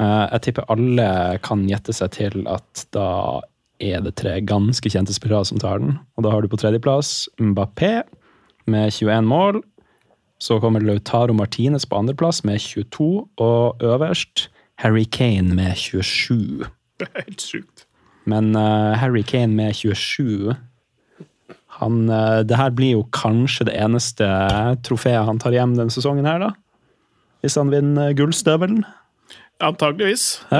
Eh, 0.00 0.24
Jeg 0.32 0.42
tipper 0.46 0.68
alle 0.72 1.38
kan 1.44 1.64
gjette 1.68 1.94
seg 1.96 2.12
til 2.16 2.46
at 2.48 2.86
da 2.96 3.40
er 3.80 4.00
det 4.00 4.14
tre 4.16 4.38
ganske 4.40 4.88
kjente 4.88 5.12
spillere 5.16 5.44
som 5.48 5.60
tar 5.60 5.80
den. 5.82 5.98
Og 6.16 6.24
da 6.24 6.32
har 6.32 6.40
du 6.42 6.48
på 6.48 6.56
tredjeplass 6.60 7.28
Mbappé 7.40 8.02
med 8.66 8.92
21 8.92 9.28
mål. 9.28 9.62
Så 10.40 10.58
kommer 10.60 10.80
Lautaro 10.84 11.32
Martinez 11.36 11.86
på 11.88 11.96
andreplass 11.96 12.42
med 12.44 12.60
22, 12.60 13.28
og 13.40 13.78
øverst 13.80 14.48
Harry 14.82 15.04
Kane 15.08 15.54
med 15.56 15.76
27. 15.80 16.66
Det 17.00 17.08
er 17.14 17.22
helt 17.24 17.40
sjukt. 17.44 17.85
Men 18.26 18.52
uh, 18.58 18.96
Harry 18.98 19.22
Kane 19.26 19.54
med 19.54 19.76
27 19.78 20.54
han, 21.78 21.98
uh, 22.10 22.42
Det 22.42 22.58
her 22.58 22.72
blir 22.74 22.96
jo 22.96 23.04
kanskje 23.14 23.68
det 23.68 23.76
eneste 23.78 24.26
trofeet 24.86 25.26
han 25.28 25.38
tar 25.42 25.54
hjem 25.54 25.76
denne 25.78 25.94
sesongen 25.94 26.26
her, 26.28 26.42
da? 26.42 26.52
Hvis 27.44 27.58
han 27.60 27.70
vinner 27.70 28.14
gullstøvelen? 28.18 28.82
Antageligvis. 29.62 30.24
Uh, 30.50 30.58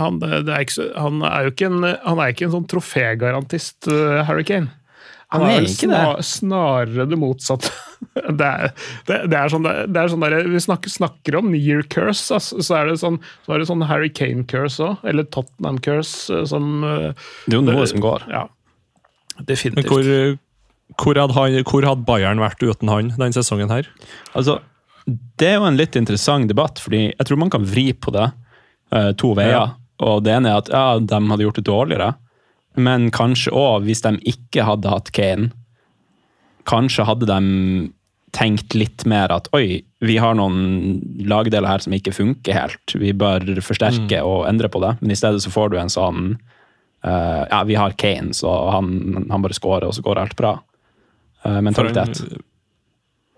han, 0.00 0.18
er 0.24 0.64
ikke, 0.64 0.88
han 0.96 1.20
er 1.26 1.46
jo 1.46 1.52
ikke 1.52 1.68
en, 1.68 1.84
han 1.84 2.22
er 2.22 2.32
ikke 2.32 2.48
en 2.48 2.54
sånn 2.56 2.68
trofégarantist, 2.70 3.90
Harry 4.26 4.46
Kane. 4.48 4.72
Han, 5.28 5.42
Han 5.42 5.50
er 5.50 5.58
er, 5.58 5.66
ikke 5.68 5.90
ikke 5.90 5.92
det. 5.92 6.24
snarere 6.24 7.04
det 7.10 7.18
motsatte. 7.20 7.74
Det 8.14 8.46
er, 8.46 8.72
det, 9.08 9.16
det 9.32 9.38
er 9.38 9.50
sånn, 9.50 9.64
det 9.66 9.98
er 9.98 10.10
sånn 10.12 10.22
der, 10.22 10.36
Vi 10.52 10.60
snakker, 10.62 10.92
snakker 10.92 11.38
om 11.40 11.50
near 11.50 11.82
curse, 11.90 12.28
altså, 12.34 12.62
så 12.62 12.76
er 12.78 12.90
det 12.90 12.98
sånn, 13.02 13.18
så 13.46 13.54
er 13.54 13.62
det 13.62 13.68
sånn 13.70 13.82
Harry 13.90 14.10
Kane 14.14 14.44
curse 14.50 14.82
òg. 14.84 15.02
Eller 15.08 15.26
Tottenham 15.34 15.80
curse, 15.82 16.28
eh, 16.34 16.44
som 16.48 16.84
eh, 16.86 17.10
Det 17.46 17.56
er 17.56 17.58
jo 17.58 17.64
noe 17.66 17.88
som 17.90 18.02
går. 18.04 18.26
Ja. 18.30 18.44
Men 19.38 19.48
Definitivt. 19.50 19.90
hvor, 19.90 20.38
hvor, 20.98 21.20
hadde 21.22 21.38
han, 21.38 21.58
hvor 21.66 21.86
hadde 21.86 22.06
Bayern 22.06 22.42
vært 22.42 22.62
uten 22.62 22.90
han 22.90 23.12
denne 23.16 23.34
sesongen 23.34 23.70
her? 23.72 23.90
Altså, 24.32 24.58
det 25.08 25.52
er 25.52 25.58
jo 25.58 25.68
en 25.68 25.78
litt 25.78 25.96
interessant 25.98 26.50
debatt, 26.50 26.80
fordi 26.82 27.08
jeg 27.08 27.28
tror 27.28 27.40
man 27.40 27.52
kan 27.52 27.66
vri 27.66 27.90
på 27.94 28.14
det 28.14 28.26
eh, 28.94 29.12
to 29.18 29.34
veier. 29.38 29.54
Ja. 29.56 29.66
Og 30.08 30.22
det 30.26 30.34
ene 30.36 30.52
er 30.52 30.62
at 30.62 30.70
ja, 30.70 30.86
de 31.02 31.22
hadde 31.32 31.46
gjort 31.46 31.58
det 31.58 31.66
dårligere, 31.66 32.12
men 32.78 33.08
kanskje 33.14 33.50
òg 33.56 33.88
hvis 33.88 34.04
de 34.04 34.14
ikke 34.30 34.66
hadde 34.66 34.92
hatt 34.92 35.10
Kane, 35.16 35.50
kanskje 36.68 37.06
hadde 37.08 37.28
de 37.30 37.40
tenkt 38.36 38.74
litt 38.76 39.06
mer 39.08 39.32
at 39.32 39.48
oi, 39.56 39.80
vi 40.04 40.18
har 40.20 40.36
noen 40.36 40.98
lagdeler 41.28 41.68
her 41.70 41.82
som 41.82 41.94
ikke 41.96 42.12
funker 42.14 42.56
helt, 42.56 42.94
vi 42.94 43.14
bør 43.16 43.46
forsterke 43.64 44.20
og 44.24 44.44
endre 44.50 44.70
på 44.72 44.82
det. 44.84 44.94
Men 45.00 45.14
i 45.14 45.18
stedet 45.18 45.40
så 45.44 45.52
får 45.52 45.72
du 45.72 45.78
en 45.80 45.92
sånn 45.92 46.26
uh, 47.06 47.44
ja, 47.48 47.62
vi 47.68 47.78
har 47.78 47.96
Kane, 48.00 48.36
så 48.36 48.52
han, 48.74 49.26
han 49.30 49.44
bare 49.44 49.56
scorer, 49.56 49.88
og 49.88 49.96
så 49.96 50.04
går 50.04 50.20
alt 50.20 50.36
bra. 50.38 50.58
Uh, 51.46 51.60
mentalitet. 51.64 52.20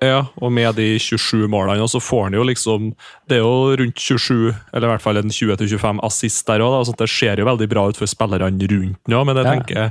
Ja, 0.01 0.25
og 0.41 0.53
med 0.57 0.79
de 0.81 0.95
27 0.97 1.45
målene, 1.53 1.85
så 1.93 2.01
får 2.01 2.31
han 2.31 2.37
jo 2.39 2.45
liksom 2.49 2.87
Det 3.29 3.37
er 3.37 3.43
jo 3.43 3.75
rundt 3.77 4.01
27, 4.01 4.55
eller 4.73 4.87
i 4.87 4.91
hvert 4.95 5.05
fall 5.05 5.21
en 5.21 5.29
20-25 5.29 6.01
assist 6.09 6.47
der 6.49 6.65
òg, 6.65 6.79
så 6.89 6.95
det 6.97 7.11
ser 7.13 7.41
jo 7.41 7.49
veldig 7.49 7.69
bra 7.69 7.85
ut 7.91 8.01
for 8.01 8.09
spillerne 8.09 8.49
rundt 8.73 9.13
nå, 9.13 9.23
men 9.29 9.45
jeg 9.45 9.77
Ja. 9.77 9.91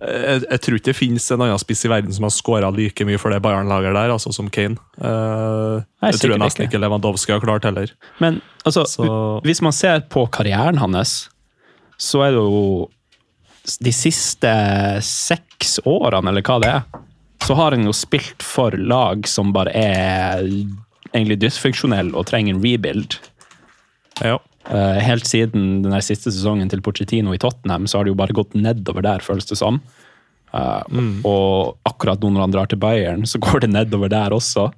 Jeg, 0.00 0.42
jeg 0.44 0.60
tror 0.62 0.76
ikke 0.78 0.88
det 0.90 0.96
finnes 0.96 1.24
en 1.34 1.42
annen 1.42 1.58
spiss 1.62 1.84
i 1.86 1.90
verden 1.90 2.14
som 2.14 2.26
har 2.26 2.34
skåra 2.34 2.70
like 2.74 3.06
mye 3.08 3.18
for 3.18 3.34
det 3.34 3.40
Bayern-laget 3.42 3.96
der, 3.96 4.12
altså 4.14 4.32
som 4.34 4.50
Kane. 4.54 4.78
Uh, 5.00 5.80
Nei, 6.02 6.12
jeg 6.12 6.20
tror 6.22 6.34
jeg 6.36 6.42
nesten 6.44 6.66
ikke. 6.68 6.80
Lewandowski 6.82 7.34
har 7.34 7.42
klart 7.42 7.66
heller. 7.66 7.90
Men 8.22 8.40
altså, 8.64 8.84
Så- 8.86 9.40
hvis 9.44 9.62
man 9.62 9.72
ser 9.74 10.00
på 10.10 10.26
karrieren 10.30 10.78
hans, 10.78 11.28
så 11.98 12.22
er 12.26 12.30
det 12.36 12.38
jo 12.44 12.88
de 13.84 13.92
siste 13.92 14.52
seks 15.04 15.78
årene, 15.84 16.30
eller 16.30 16.42
hva 16.46 16.60
det 16.62 16.70
er, 16.70 16.82
så 17.44 17.54
har 17.58 17.74
han 17.74 17.84
jo 17.84 17.92
spilt 17.92 18.42
for 18.42 18.70
lag 18.76 19.26
som 19.28 19.52
bare 19.52 19.72
er 19.74 20.44
egentlig 21.14 21.38
dysfunksjonelle 21.42 22.14
og 22.14 22.26
trenger 22.26 22.54
en 22.54 22.62
rebuild. 22.62 23.18
Ja. 24.22 24.38
Eh, 24.68 24.98
helt 25.00 25.24
siden 25.28 25.82
den 25.84 26.02
siste 26.04 26.32
sesongen 26.34 26.68
til 26.68 26.82
Pochettino 26.84 27.32
i 27.32 27.40
Tottenham, 27.40 27.86
så 27.88 27.98
har 27.98 28.04
det 28.04 28.12
jo 28.12 28.18
bare 28.20 28.36
gått 28.36 28.56
nedover 28.58 29.04
der, 29.06 29.24
føles 29.24 29.48
det 29.48 29.56
som. 29.60 29.80
Eh, 30.52 30.82
Og 31.24 31.78
akkurat 31.88 32.20
nå 32.20 32.32
når 32.34 32.46
han 32.46 32.56
drar 32.56 32.68
til 32.68 32.80
Bayern, 32.82 33.24
så 33.26 33.40
går 33.40 33.64
det 33.64 33.72
nedover 33.72 34.12
der 34.12 34.36
også. 34.36 34.68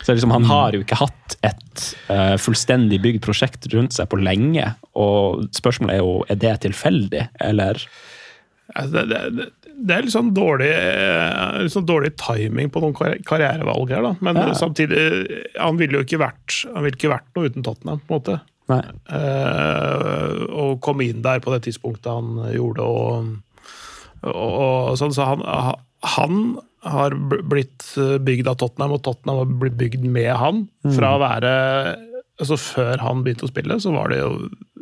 Så 0.00 0.14
liksom, 0.14 0.30
Han 0.32 0.44
har 0.48 0.72
jo 0.72 0.80
ikke 0.80 0.96
hatt 0.96 1.34
et 1.44 1.82
uh, 2.08 2.36
fullstendig 2.40 3.02
bygd 3.04 3.20
prosjekt 3.20 3.66
rundt 3.74 3.92
seg 3.92 4.08
på 4.08 4.16
lenge. 4.16 4.64
Og 4.96 5.44
spørsmålet 5.52 5.98
er 5.98 6.00
jo 6.00 6.14
er 6.24 6.40
det 6.40 6.54
tilfeldig, 6.64 7.26
eller 7.40 7.82
Altså, 8.70 9.02
Det, 9.10 9.18
det, 9.34 9.46
det, 9.66 9.94
er 9.96 10.04
litt 10.06 10.14
sånn 10.14 10.30
dårlig, 10.32 10.70
litt 11.64 11.72
sånn 11.74 11.88
dårlig 11.88 12.12
timing 12.20 12.70
på 12.70 12.80
noen 12.84 12.94
karrierevalg 13.26 13.90
her, 13.90 14.04
da. 14.06 14.12
Men 14.22 14.38
Ja. 14.38 14.52
samtidig, 14.54 15.00
han 15.58 15.76
ville 15.76 15.98
jo 15.98 16.04
ikke 16.06 16.20
vært, 16.22 16.60
han 16.72 16.84
ville 16.86 16.96
ikke 16.96 17.10
vært 17.10 17.26
noe 17.34 17.50
uten 17.50 17.66
Tottenham, 17.66 18.00
på 18.06 18.14
en 18.14 18.20
måte. 18.20 18.36
Eh, 18.70 20.42
og 20.50 20.80
komme 20.84 21.08
inn 21.08 21.24
der 21.24 21.42
på 21.42 21.52
det 21.54 21.64
tidspunktet 21.66 22.10
han 22.12 22.52
gjorde, 22.54 22.86
og, 22.86 23.64
og, 24.28 24.50
og 24.50 24.98
sånn. 25.00 25.14
Så 25.16 25.26
han, 25.26 25.44
han 26.16 26.42
har 26.86 27.16
blitt 27.50 27.88
bygd 27.96 28.52
av 28.52 28.60
Tottenham, 28.62 28.96
og 28.96 29.02
Tottenham 29.04 29.42
har 29.42 29.58
blitt 29.64 29.78
bygd 29.80 30.06
med 30.06 30.32
han. 30.40 30.64
Fra 30.96 31.16
å 31.16 31.22
være 31.22 31.52
altså 32.40 32.56
Før 32.56 33.02
han 33.04 33.20
begynte 33.20 33.44
å 33.44 33.50
spille, 33.50 33.76
så 33.84 33.90
var 33.92 34.08
det 34.08 34.22
jo 34.22 34.30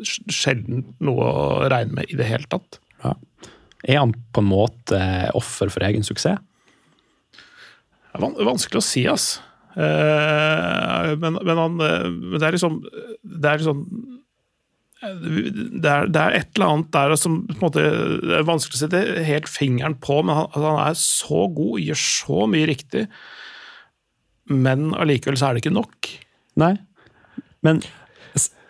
sjelden 0.06 0.84
noe 1.02 1.24
å 1.26 1.46
regne 1.66 1.96
med 1.96 2.12
i 2.12 2.18
det 2.20 2.28
hele 2.28 2.46
tatt. 2.50 2.78
ja. 3.02 3.16
Er 3.86 4.00
han 4.00 4.12
på 4.34 4.42
en 4.42 4.50
måte 4.50 4.98
offer 5.38 5.70
for 5.70 5.86
egen 5.86 6.06
suksess? 6.06 6.40
Det 8.08 8.24
er 8.26 8.48
vanskelig 8.48 8.80
å 8.80 8.82
si, 8.82 9.04
ass. 9.10 9.36
Eh, 9.78 11.10
men, 11.22 11.36
men, 11.38 11.58
han, 11.60 11.80
eh, 11.86 12.06
men 12.10 12.38
det 12.40 12.46
er 12.48 12.56
liksom 12.56 12.80
Det 13.22 13.50
er 13.52 13.60
liksom 13.60 13.84
det 14.98 15.86
er, 15.86 16.08
det 16.10 16.18
er 16.18 16.34
et 16.34 16.56
eller 16.56 16.72
annet 16.72 16.88
der 16.90 17.12
som 17.14 17.36
på 17.46 17.54
en 17.54 17.60
måte, 17.62 17.82
det 18.18 18.32
er 18.34 18.48
vanskelig 18.48 18.74
å 18.74 18.80
sette 18.80 19.02
helt 19.28 19.46
fingeren 19.46 19.94
på, 20.02 20.16
men 20.26 20.34
han, 20.34 20.48
altså, 20.48 20.72
han 20.72 20.80
er 20.82 20.96
så 20.98 21.44
god, 21.54 21.76
gjør 21.84 22.00
så 22.02 22.48
mye 22.50 22.66
riktig. 22.66 23.04
Men 24.50 24.88
allikevel 24.98 25.38
så 25.38 25.46
er 25.52 25.54
det 25.54 25.62
ikke 25.62 25.76
nok. 25.76 26.10
Nei. 26.58 26.72
Men 27.62 27.78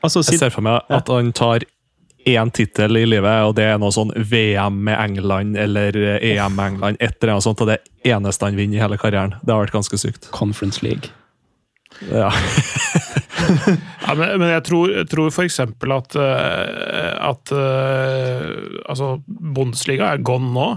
altså, 0.05 0.21
Jeg 0.21 0.43
ser 0.43 0.53
for 0.53 0.69
meg 0.69 0.85
at 0.93 1.09
han 1.09 1.33
tar 1.33 1.65
én 2.29 2.51
tittel 2.55 3.01
i 3.01 3.05
livet, 3.09 3.45
og 3.49 3.55
det 3.59 3.67
er 3.73 3.79
noe 3.81 3.95
sånn 3.95 4.13
VM 4.17 4.83
med 4.89 4.99
England 4.99 5.59
eller 5.61 5.97
EM 6.17 6.57
med 6.57 6.75
England. 6.75 7.01
Et 7.01 7.17
eller 7.21 7.37
annet 7.37 7.47
sånt, 7.47 7.63
og 7.65 7.71
det 7.71 7.79
er 7.79 8.17
eneste 8.17 8.49
han 8.49 8.59
vinner 8.59 8.79
i 8.79 8.83
hele 8.83 8.99
karrieren. 9.01 9.37
Det 9.43 9.55
har 9.55 9.65
vært 9.65 9.77
ganske 9.77 10.01
sykt. 10.01 10.31
Conference 10.35 10.85
League. 10.87 11.13
Ja. 12.13 12.33
Ja, 14.09 14.15
men, 14.17 14.39
men 14.41 14.51
jeg 14.51 14.65
tror, 14.67 14.91
jeg 14.93 15.09
tror 15.13 15.31
for 15.35 15.47
eksempel 15.47 15.93
at, 15.95 16.17
eh, 16.19 17.13
at 17.29 17.53
eh, 17.55 18.45
altså, 18.89 19.19
Bundesliga 19.29 20.13
er 20.15 20.25
gone 20.25 20.51
nå. 20.55 20.69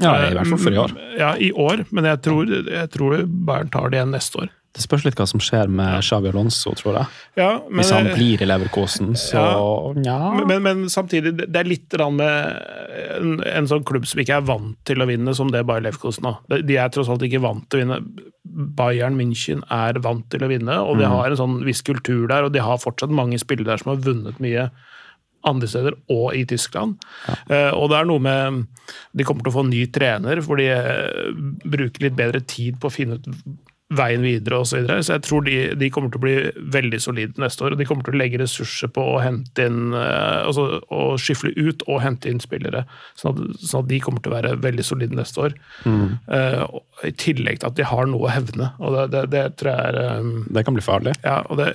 Ja, 0.00 0.14
i 0.24 0.32
hvert 0.32 0.48
fall 0.48 0.62
for 0.62 0.72
i 0.72 0.80
år. 0.80 0.94
Ja, 1.18 1.32
i 1.36 1.50
år, 1.52 1.84
men 1.92 2.08
jeg 2.08 2.22
tror, 2.24 2.48
jeg 2.48 2.90
tror 2.94 3.26
Bayern 3.28 3.72
tar 3.74 3.92
det 3.92 4.00
igjen 4.00 4.14
neste 4.14 4.44
år. 4.44 4.52
Det 4.72 4.80
spørs 4.80 5.02
litt 5.04 5.18
hva 5.20 5.26
som 5.28 5.40
skjer 5.42 5.68
med 5.68 6.00
Xavi 6.00 6.30
Alonso, 6.30 6.72
tror 6.78 6.96
jeg. 6.96 7.16
Ja, 7.36 7.48
men, 7.66 7.82
Hvis 7.82 7.90
han 7.92 8.08
blir 8.08 8.40
i 8.40 8.46
Leverkosen, 8.48 9.10
så 9.20 9.42
ja. 10.00 10.18
Men, 10.38 10.46
men, 10.48 10.62
men 10.64 10.84
samtidig, 10.92 11.34
det 11.42 11.58
er 11.60 11.68
litt 11.68 11.92
med 12.16 12.30
en, 13.18 13.34
en 13.50 13.68
sånn 13.68 13.84
klubb 13.88 14.06
som 14.08 14.22
ikke 14.22 14.38
er 14.40 14.46
vant 14.48 14.78
til 14.88 15.04
å 15.04 15.08
vinne, 15.10 15.34
som 15.36 15.52
det 15.52 15.64
Bayer 15.68 15.84
Leverkosen 15.84 16.30
har. 16.30 16.40
De- 16.48 16.78
er 16.80 16.88
tross 16.92 17.10
alt 17.12 17.24
ikke 17.26 17.42
vant 17.44 17.68
til 17.68 17.82
å 17.82 17.84
vinne. 17.84 18.30
Bayern 18.78 19.18
München 19.18 19.60
er 19.72 20.00
vant 20.02 20.24
til 20.32 20.44
å 20.44 20.48
vinne, 20.50 20.78
og 20.80 20.96
de 21.00 21.10
har 21.10 21.28
en 21.28 21.40
sånn 21.42 21.60
viss 21.68 21.84
kultur 21.84 22.24
der, 22.32 22.48
og 22.48 22.56
de 22.56 22.64
har 22.64 22.80
fortsatt 22.80 23.12
mange 23.12 23.38
spillere 23.40 23.74
der 23.74 23.84
som 23.84 23.92
har 23.92 24.02
vunnet 24.08 24.40
mye 24.42 24.70
andre 25.48 25.68
steder, 25.68 25.96
og 26.12 26.36
i 26.38 26.44
Tyskland. 26.48 26.96
Eh, 27.50 27.70
og 27.74 27.90
det 27.90 27.98
er 27.98 28.08
noe 28.08 28.22
med 28.22 28.62
De 29.16 29.26
kommer 29.26 29.44
til 29.44 29.52
å 29.52 29.56
få 29.56 29.66
ny 29.66 29.84
trener, 29.94 30.40
hvor 30.44 30.60
de 30.60 30.68
uh, 30.70 31.32
bruker 31.64 32.06
litt 32.06 32.16
bedre 32.18 32.42
tid 32.46 32.78
på 32.80 32.88
å 32.88 32.94
finne 32.94 33.18
ut 33.18 33.28
veien 33.96 34.24
videre 34.24 34.60
osv. 34.62 34.72
Så, 34.72 34.80
videre. 34.80 35.02
så 35.04 35.16
jeg 35.16 35.24
tror 35.26 35.44
de, 35.46 35.56
de 35.78 35.88
kommer 35.92 36.12
til 36.12 36.20
å 36.20 36.24
bli 36.24 36.36
veldig 36.74 37.00
solide 37.02 37.42
neste 37.42 37.66
år. 37.66 37.74
og 37.74 37.80
De 37.80 37.86
kommer 37.88 38.06
til 38.06 38.16
å 38.16 38.20
legge 38.20 38.40
ressurser 38.40 38.92
på 38.94 39.04
å 39.14 39.18
hente 39.22 39.66
inn 39.68 39.96
eh, 39.96 40.38
altså 40.46 40.80
å 40.92 41.02
skyfle 41.20 41.52
ut 41.58 41.84
og 41.88 42.02
hente 42.04 42.30
inn 42.30 42.40
spillere. 42.42 42.84
Sånn 43.18 43.34
at, 43.34 43.60
sånn 43.60 43.84
at 43.84 43.90
de 43.90 44.00
kommer 44.04 44.24
til 44.24 44.32
å 44.32 44.38
være 44.38 44.54
veldig 44.62 44.86
solide 44.86 45.18
neste 45.18 45.46
år. 45.48 45.56
Mm. 45.88 46.16
Uh, 46.28 46.64
I 47.08 47.12
tillegg 47.18 47.60
til 47.60 47.70
at 47.70 47.78
de 47.78 47.86
har 47.88 48.08
noe 48.08 48.28
å 48.28 48.32
hevne. 48.32 48.72
og 48.80 48.96
Det, 48.96 49.04
det, 49.14 49.24
det 49.34 49.44
tror 49.60 49.72
jeg 49.72 49.92
er 49.92 50.20
um, 50.22 50.32
Det 50.48 50.64
kan 50.66 50.78
bli 50.78 50.84
farlig. 50.86 51.16
ja, 51.24 51.40
og 51.48 51.60
det, 51.60 51.70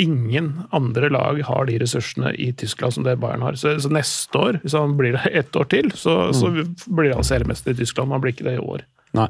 Ingen 0.00 0.52
andre 0.74 1.10
lag 1.12 1.42
har 1.44 1.66
de 1.68 1.76
ressursene 1.82 2.32
i 2.40 2.50
Tyskland 2.56 2.96
som 2.96 3.04
det 3.06 3.18
Bayern 3.20 3.44
har. 3.44 3.58
Så, 3.60 3.76
så 3.84 3.90
neste 3.92 4.40
år, 4.40 4.60
hvis 4.64 4.76
han 4.76 4.96
blir 4.98 5.18
det 5.18 5.34
ett 5.42 5.56
år 5.56 5.68
til, 5.70 5.90
så, 5.92 6.32
så 6.36 6.48
blir 6.88 7.12
han 7.12 7.26
seriemester 7.26 7.76
i 7.76 7.82
Tyskland. 7.82 8.14
Han 8.14 8.24
blir 8.24 8.32
ikke 8.34 8.48
det 8.48 8.56
i 8.56 8.64
år. 8.64 8.86
Nei. 9.18 9.28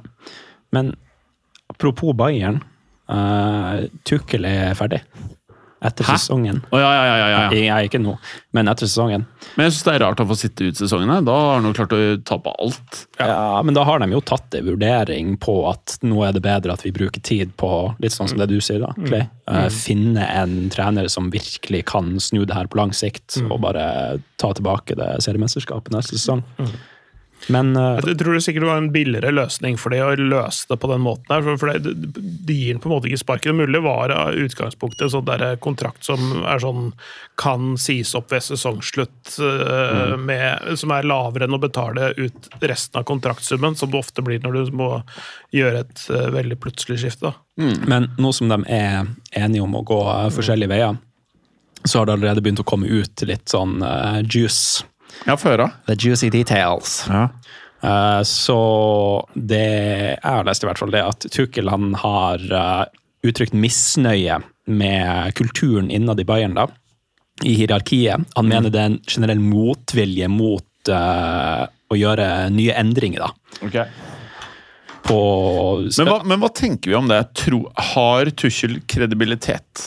Men 0.74 0.94
apropos 1.81 2.12
Bayern. 2.12 2.61
Uh, 3.11 3.89
Tukkel 4.05 4.45
er 4.45 4.74
ferdig. 4.78 5.01
Etter 5.81 6.05
Hæ? 6.05 6.18
sesongen. 6.20 6.59
Oh, 6.68 6.76
ja, 6.76 6.91
ja, 6.93 7.05
ja, 7.09 7.16
ja, 7.16 7.28
ja. 7.31 7.53
Jeg 7.57 7.68
er 7.72 7.87
ikke 7.89 8.03
nå, 8.03 8.12
men 8.53 8.68
etter 8.68 8.85
sesongen. 8.85 9.22
Men 9.57 9.64
jeg 9.64 9.72
syns 9.72 9.87
det 9.87 9.95
er 9.95 10.03
rart 10.05 10.20
å 10.20 10.26
få 10.28 10.37
sitte 10.37 10.66
ut 10.68 10.76
sesongene. 10.76 11.22
Da 11.24 11.37
har 11.39 11.55
han 11.57 11.64
jo 11.64 11.72
klart 11.78 11.95
å 11.97 12.01
tape 12.28 12.53
alt. 12.61 12.99
Ja. 13.16 13.62
Men 13.64 13.78
da 13.78 13.87
har 13.89 14.03
de 14.03 14.11
jo 14.12 14.20
tatt 14.20 14.59
en 14.59 14.68
vurdering 14.68 15.39
på 15.41 15.55
at 15.70 15.97
nå 16.05 16.20
er 16.28 16.37
det 16.37 16.45
bedre 16.45 16.76
at 16.76 16.85
vi 16.85 16.93
bruker 16.93 17.24
tid 17.24 17.57
på 17.57 17.72
litt 18.05 18.12
sånn 18.12 18.28
som 18.28 18.43
det 18.43 18.51
du 18.53 18.59
sier, 18.61 18.85
da, 18.85 18.93
Clay. 19.09 19.24
Eh, 19.49 19.66
finne 19.72 20.28
en 20.28 20.68
trener 20.70 21.09
som 21.09 21.33
virkelig 21.33 21.87
kan 21.89 22.12
snu 22.20 22.45
det 22.45 22.61
her 22.61 22.68
på 22.68 22.83
lang 22.83 22.93
sikt, 22.93 23.41
og 23.49 23.62
bare 23.64 24.20
ta 24.37 24.53
tilbake 24.53 25.01
det 25.01 25.14
seriemesterskapet 25.24 25.97
neste 25.97 26.20
sesong. 26.20 26.45
Men 27.49 27.76
eh, 27.76 28.01
Jeg 28.05 28.18
tror 28.20 28.34
det 28.36 28.43
sikkert 28.45 28.66
var 28.68 28.76
en 28.76 28.91
billigere 28.93 29.30
løsning 29.32 29.78
for 29.80 29.91
det 29.95 30.03
å 30.05 30.11
løse 30.18 30.66
det 30.68 30.76
på 30.82 30.91
den 30.93 31.01
måten. 31.01 31.24
her, 31.30 31.43
for- 31.43 31.57
for 31.57 31.72
det, 31.72 31.95
De 32.47 32.55
gir 32.55 32.74
den 32.74 32.80
på 32.82 32.91
en 32.91 32.95
måte 32.97 33.09
ikke 33.09 33.22
sparken. 33.24 33.57
Det 33.57 33.66
mulig 33.66 33.82
var 33.82 34.11
av 34.12 34.34
utgangspunktet 34.34 35.11
sånn 35.11 35.24
der 35.24 35.57
kontrakt 35.57 36.05
som 36.05 36.45
er 36.45 36.59
sånn 36.61 36.93
kan 37.41 37.76
sies 37.80 38.14
opp 38.14 38.30
ved 38.32 38.43
sesongslutt, 38.45 39.38
eh, 39.41 40.16
med, 40.20 40.76
som 40.78 40.91
er 40.93 41.03
lavere 41.09 41.45
enn 41.49 41.57
å 41.57 41.61
betale 41.62 42.12
ut 42.18 42.49
resten 42.61 43.01
av 43.01 43.05
kontraktsummen, 43.09 43.74
som 43.76 43.91
det 43.91 43.99
ofte 43.99 44.22
blir 44.22 44.41
når 44.45 44.53
du 44.66 44.72
må 44.76 45.03
gjøre 45.57 45.80
et 45.86 46.07
eh, 46.11 46.28
veldig 46.30 46.61
plutselig 46.61 46.99
skifte. 47.01 47.32
Mm. 47.59 47.88
Men 47.88 48.11
nå 48.18 48.32
som 48.34 48.49
de 48.49 48.61
er 48.68 49.07
enige 49.32 49.62
om 49.64 49.74
å 49.80 49.84
gå 49.84 50.01
eh, 50.05 50.28
forskjellige 50.36 50.68
veier, 50.68 50.99
så 51.84 51.99
har 52.03 52.07
det 52.07 52.18
allerede 52.18 52.43
begynt 52.45 52.61
å 52.61 52.68
komme 52.68 52.86
ut 52.93 53.22
litt 53.24 53.49
sånn 53.49 53.80
eh, 53.82 54.20
juice. 54.28 54.84
Ja, 55.26 55.36
før 55.36 55.64
da. 55.64 55.68
The 55.88 55.96
juicy 55.98 56.30
details. 56.32 57.04
Ja. 57.11 57.28
Uh, 57.80 58.20
så 58.28 58.56
det 59.34 59.64
jeg 59.64 60.20
har 60.20 60.44
lest, 60.44 60.64
i 60.64 60.68
hvert 60.68 60.80
fall, 60.80 60.92
det 60.92 61.00
at 61.00 61.24
Tukkel 61.32 61.70
han 61.72 61.94
har 62.02 62.42
uh, 62.52 62.84
uttrykt 63.24 63.56
misnøye 63.56 64.40
med 64.70 65.34
kulturen 65.38 65.88
innad 65.92 66.20
i 66.20 66.26
Bayern, 66.28 66.56
da, 66.58 66.68
i 67.44 67.54
hierarkiet. 67.56 68.28
Han 68.36 68.48
mener 68.48 68.72
det 68.72 68.82
er 68.82 68.92
en 68.92 69.00
generell 69.08 69.40
motvilje 69.40 70.28
mot 70.28 70.92
uh, 70.92 71.64
å 71.90 71.98
gjøre 71.98 72.26
nye 72.54 72.76
endringer, 72.78 73.24
da. 73.26 73.86
På 75.06 75.20
Men, 75.80 76.06
hva, 76.06 76.20
men 76.28 76.42
hva 76.42 76.52
tenker 76.54 76.92
vi 76.92 76.98
om 76.98 77.08
det? 77.11 77.22
Tro, 77.40 77.64
har 77.94 78.30
Tuchel 78.36 78.78
kredibilitet? 78.86 79.86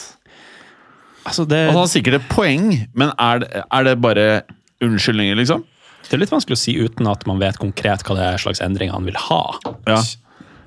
Altså, 1.24 1.46
det, 1.46 1.70
Altså, 1.70 1.70
han 1.70 1.80
har 1.80 1.92
sikkert 1.94 2.18
et 2.20 2.28
poeng, 2.34 2.68
men 2.98 3.14
er 3.22 3.44
det, 3.46 3.64
er 3.64 3.88
det 3.88 3.96
bare 4.04 4.28
unnskyldninger, 4.86 5.40
liksom? 5.40 5.64
det 6.04 6.18
er 6.18 6.24
litt 6.24 6.34
vanskelig 6.34 6.58
å 6.58 6.62
si 6.62 6.74
uten 6.78 7.08
at 7.10 7.24
man 7.30 7.40
vet 7.42 7.60
konkret 7.62 8.04
hva 8.06 8.18
det 8.18 8.28
er 8.28 8.42
slags 8.42 8.62
endringer 8.64 8.98
han 8.98 9.08
vil 9.08 9.18
ha. 9.30 9.42
Ja. 9.88 10.02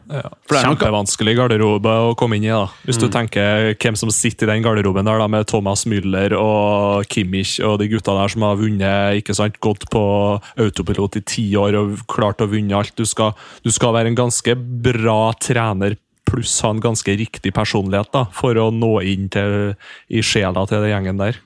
For 0.06 0.54
det 0.54 0.60
er 0.60 0.68
nok- 0.70 0.78
Kjempevanskelig 0.78 1.34
garderobe 1.36 1.90
å 1.90 2.16
komme 2.16 2.36
inn 2.36 2.44
i. 2.44 2.48
da. 2.48 2.68
Hvis 2.86 2.98
du 2.98 3.08
tenker 3.08 3.74
hvem 3.74 3.96
som 3.96 4.08
sitter 4.08 4.46
i 4.46 4.54
den 4.54 4.62
garderoben 4.62 5.04
der 5.04 5.18
da, 5.18 5.26
med 5.26 5.46
Thomas 5.46 5.84
Müller 5.84 6.32
og 6.32 7.06
Kimmich 7.08 7.58
og 7.60 7.80
de 7.80 7.88
gutta 7.88 8.14
der 8.14 8.28
som 8.28 8.42
har 8.42 8.56
vunnet, 8.56 9.22
ikke 9.22 9.34
sant, 9.34 9.60
gått 9.60 9.90
på 9.90 10.40
autopilot 10.56 11.16
i 11.16 11.20
ti 11.20 11.52
år 11.56 11.74
og 11.74 12.06
klart 12.06 12.38
å 12.38 12.48
vinne 12.48 12.72
alt. 12.72 12.94
Du 12.94 13.04
skal, 13.04 13.34
du 13.64 13.70
skal 13.70 13.92
være 13.92 14.06
en 14.06 14.14
ganske 14.14 14.54
bra 14.54 15.32
trener 15.38 15.96
pluss 16.26 16.60
ha 16.62 16.70
en 16.70 16.80
ganske 16.80 17.16
riktig 17.16 17.54
personlighet 17.54 18.10
da, 18.12 18.26
for 18.34 18.54
å 18.54 18.70
nå 18.74 19.00
inn 19.06 19.28
til, 19.28 19.76
i 20.10 20.22
sjela 20.22 20.66
til 20.66 20.82
den 20.82 20.90
gjengen 20.90 21.18
der. 21.22 21.38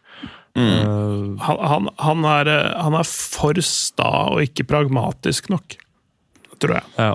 Eh, 0.59 1.36
Han, 1.46 1.59
han, 1.72 1.88
han, 1.98 2.24
er, 2.26 2.48
eh, 2.51 2.72
han 2.82 2.96
er 2.98 3.07
for 3.07 3.55
sta 3.64 4.09
og 4.34 4.40
ikke 4.42 4.66
pragmatisk 4.68 5.51
nok, 5.53 5.76
tror 6.59 6.80
jeg. 6.80 6.88
ja. 6.98 7.12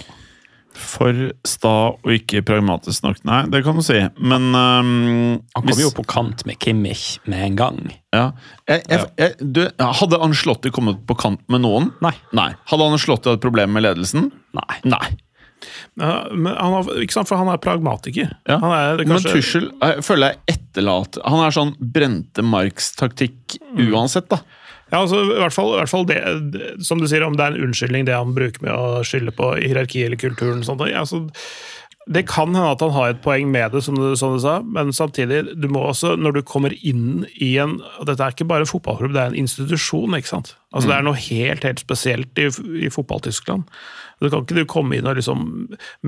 For 0.76 1.16
sta 1.48 1.70
og 2.04 2.10
ikke 2.12 2.42
pragmatisk 2.44 3.06
nok. 3.06 3.22
Nei, 3.24 3.38
det 3.48 3.62
kan 3.64 3.78
du 3.80 3.84
si, 3.86 3.96
men 4.20 4.50
um, 4.52 4.90
Han 5.56 5.64
hvis- 5.70 5.80
jo 5.86 5.92
på 5.96 6.04
kant 6.04 6.44
med 6.46 6.60
Kimmich 6.60 7.20
med 7.32 7.46
en 7.46 7.56
gang. 7.56 7.78
Ja. 8.12 8.26
Jeg, 8.68 8.84
jeg, 8.92 9.06
jeg, 9.18 9.38
du, 9.56 9.62
hadde 9.80 10.20
Anslotti 10.20 10.72
kommet 10.76 11.00
på 11.08 11.16
kant 11.16 11.40
med 11.48 11.64
noen? 11.64 11.94
Nei. 12.04 12.12
Hadde 12.68 12.90
Anslotti 12.92 13.32
hatt 13.32 13.40
problemer 13.44 13.72
med 13.78 13.86
ledelsen? 13.88 14.28
Nei. 14.56 14.82
Nei. 14.84 15.06
Men 15.96 16.52
han 16.52 16.76
har, 16.78 16.92
ikke 17.04 17.18
sant, 17.18 17.30
for 17.30 17.40
han 17.40 17.50
er 17.52 17.62
pragmatiker. 17.62 18.34
Ja. 18.50 18.60
Han 18.62 18.76
er 18.76 19.02
Men 19.04 19.16
kanskje, 19.16 19.38
Tuchel 19.38 19.72
jeg 19.72 20.06
føler 20.06 20.34
jeg 20.34 20.58
etterlater 20.58 21.24
Han 21.30 21.42
er 21.46 21.56
sånn 21.56 21.74
brente 21.80 22.46
Marx-taktikk 22.46 23.58
uansett, 23.88 24.30
da. 24.32 24.42
Ja, 24.92 25.02
altså, 25.02 25.22
i 25.24 25.40
hvert 25.42 25.56
fall, 25.56 25.72
i 25.74 25.80
hvert 25.80 25.92
fall 25.92 26.06
det, 26.08 26.20
det, 26.54 26.68
Som 26.86 27.02
du 27.02 27.08
sier, 27.10 27.26
om 27.26 27.38
det 27.38 27.46
er 27.46 27.56
en 27.56 27.70
unnskyldning 27.70 28.06
det 28.08 28.18
han 28.18 28.36
bruker 28.36 28.62
med 28.66 28.74
å 28.74 29.02
skylde 29.08 29.34
på 29.36 29.56
hierarki 29.58 30.06
eller 30.06 30.20
kulturen. 30.22 30.62
Sånt, 30.68 30.84
ja, 30.92 31.02
altså, 31.02 31.26
det 32.06 32.28
kan 32.30 32.54
hende 32.54 32.70
at 32.70 32.84
han 32.86 32.94
har 32.94 33.10
et 33.16 33.22
poeng 33.24 33.50
med 33.50 33.74
det, 33.74 33.82
som 33.82 33.98
du, 33.98 34.12
som 34.20 34.36
du 34.36 34.42
sa, 34.44 34.60
men 34.62 34.94
samtidig, 34.94 35.42
du 35.58 35.66
må 35.74 35.88
også, 35.90 36.14
når 36.22 36.38
du 36.38 36.42
kommer 36.46 36.76
inn 36.86 37.26
i 37.42 37.56
en 37.62 37.80
og 37.82 38.06
Dette 38.06 38.22
er 38.22 38.36
ikke 38.36 38.46
bare 38.46 38.62
en 38.66 38.70
fotballklubb, 38.70 39.16
det 39.16 39.24
er 39.24 39.34
en 39.34 39.40
institusjon. 39.42 40.14
ikke 40.14 40.30
sant? 40.36 40.54
Altså, 40.76 40.92
Det 40.92 40.98
er 40.98 41.06
noe 41.08 41.18
helt 41.18 41.66
helt 41.66 41.82
spesielt 41.82 42.42
i, 42.42 42.50
i 42.86 42.92
fotball-Tyskland. 42.94 43.66
Du 44.22 44.30
kan 44.30 44.46
ikke 44.46 44.56
du 44.56 44.68
komme 44.70 44.96
inn 44.96 45.08
og 45.10 45.18
liksom 45.18 45.42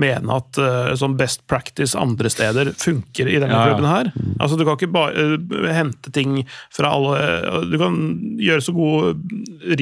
mene 0.00 0.36
at 0.38 0.60
uh, 0.62 0.94
sånn 0.96 1.18
best 1.18 1.42
practice 1.50 1.98
andre 1.98 2.30
steder 2.32 2.70
funker 2.78 3.28
i 3.28 3.36
denne 3.40 3.52
Ja, 3.52 3.66
ja. 3.66 3.74
klubben 3.74 3.90
her. 3.90 4.12
Altså, 4.38 4.56
Du 4.56 4.64
kan 4.64 4.78
ikke 4.78 4.92
bare 4.94 5.26
uh, 5.34 5.68
hente 5.74 6.14
ting 6.14 6.40
fra 6.72 6.94
alle 6.94 7.66
Du 7.68 7.76
kan 7.80 7.98
gjøre 8.38 8.64
så 8.64 8.76
god 8.76 9.28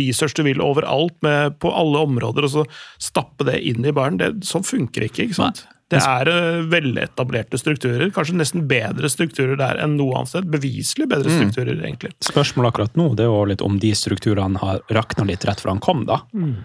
research 0.01 0.35
du 0.39 0.47
vil 0.49 0.65
overalt 0.65 1.15
med, 1.27 1.61
på 1.61 1.71
alle 1.71 2.03
områder, 2.09 2.49
og 2.49 2.57
så 2.57 2.67
stappe 2.99 3.47
det 3.47 3.61
inn 3.69 3.85
i 3.85 3.95
baren. 3.95 4.19
Det, 4.23 4.33
sånn 4.49 4.65
funker 4.67 5.11
ikke. 5.11 5.29
ikke 5.29 5.43
sant? 5.45 5.67
Det 5.93 6.01
er 6.03 6.31
uh, 6.31 6.65
veletablerte 6.67 7.61
strukturer. 7.61 8.09
Kanskje 8.15 8.35
nesten 8.41 8.67
bedre 8.67 9.11
strukturer 9.13 9.55
der 9.61 9.79
enn 9.85 9.95
noe 10.01 10.17
annet 10.19 10.33
sted. 10.33 10.49
Beviselig 10.51 11.07
bedre 11.13 11.31
strukturer, 11.31 11.79
egentlig. 11.79 12.11
Spørsmålet 12.27 12.73
akkurat 12.73 12.99
nå 12.99 13.13
det 13.15 13.27
er 13.27 13.31
jo 13.31 13.45
litt 13.53 13.63
om 13.63 13.79
de 13.83 13.93
strukturene 13.95 14.59
har 14.63 14.83
rakna 14.97 15.29
litt 15.31 15.47
rett 15.47 15.63
før 15.63 15.77
han 15.77 15.83
kom, 15.85 16.05
da. 16.09 16.21
Mm. 16.35 16.57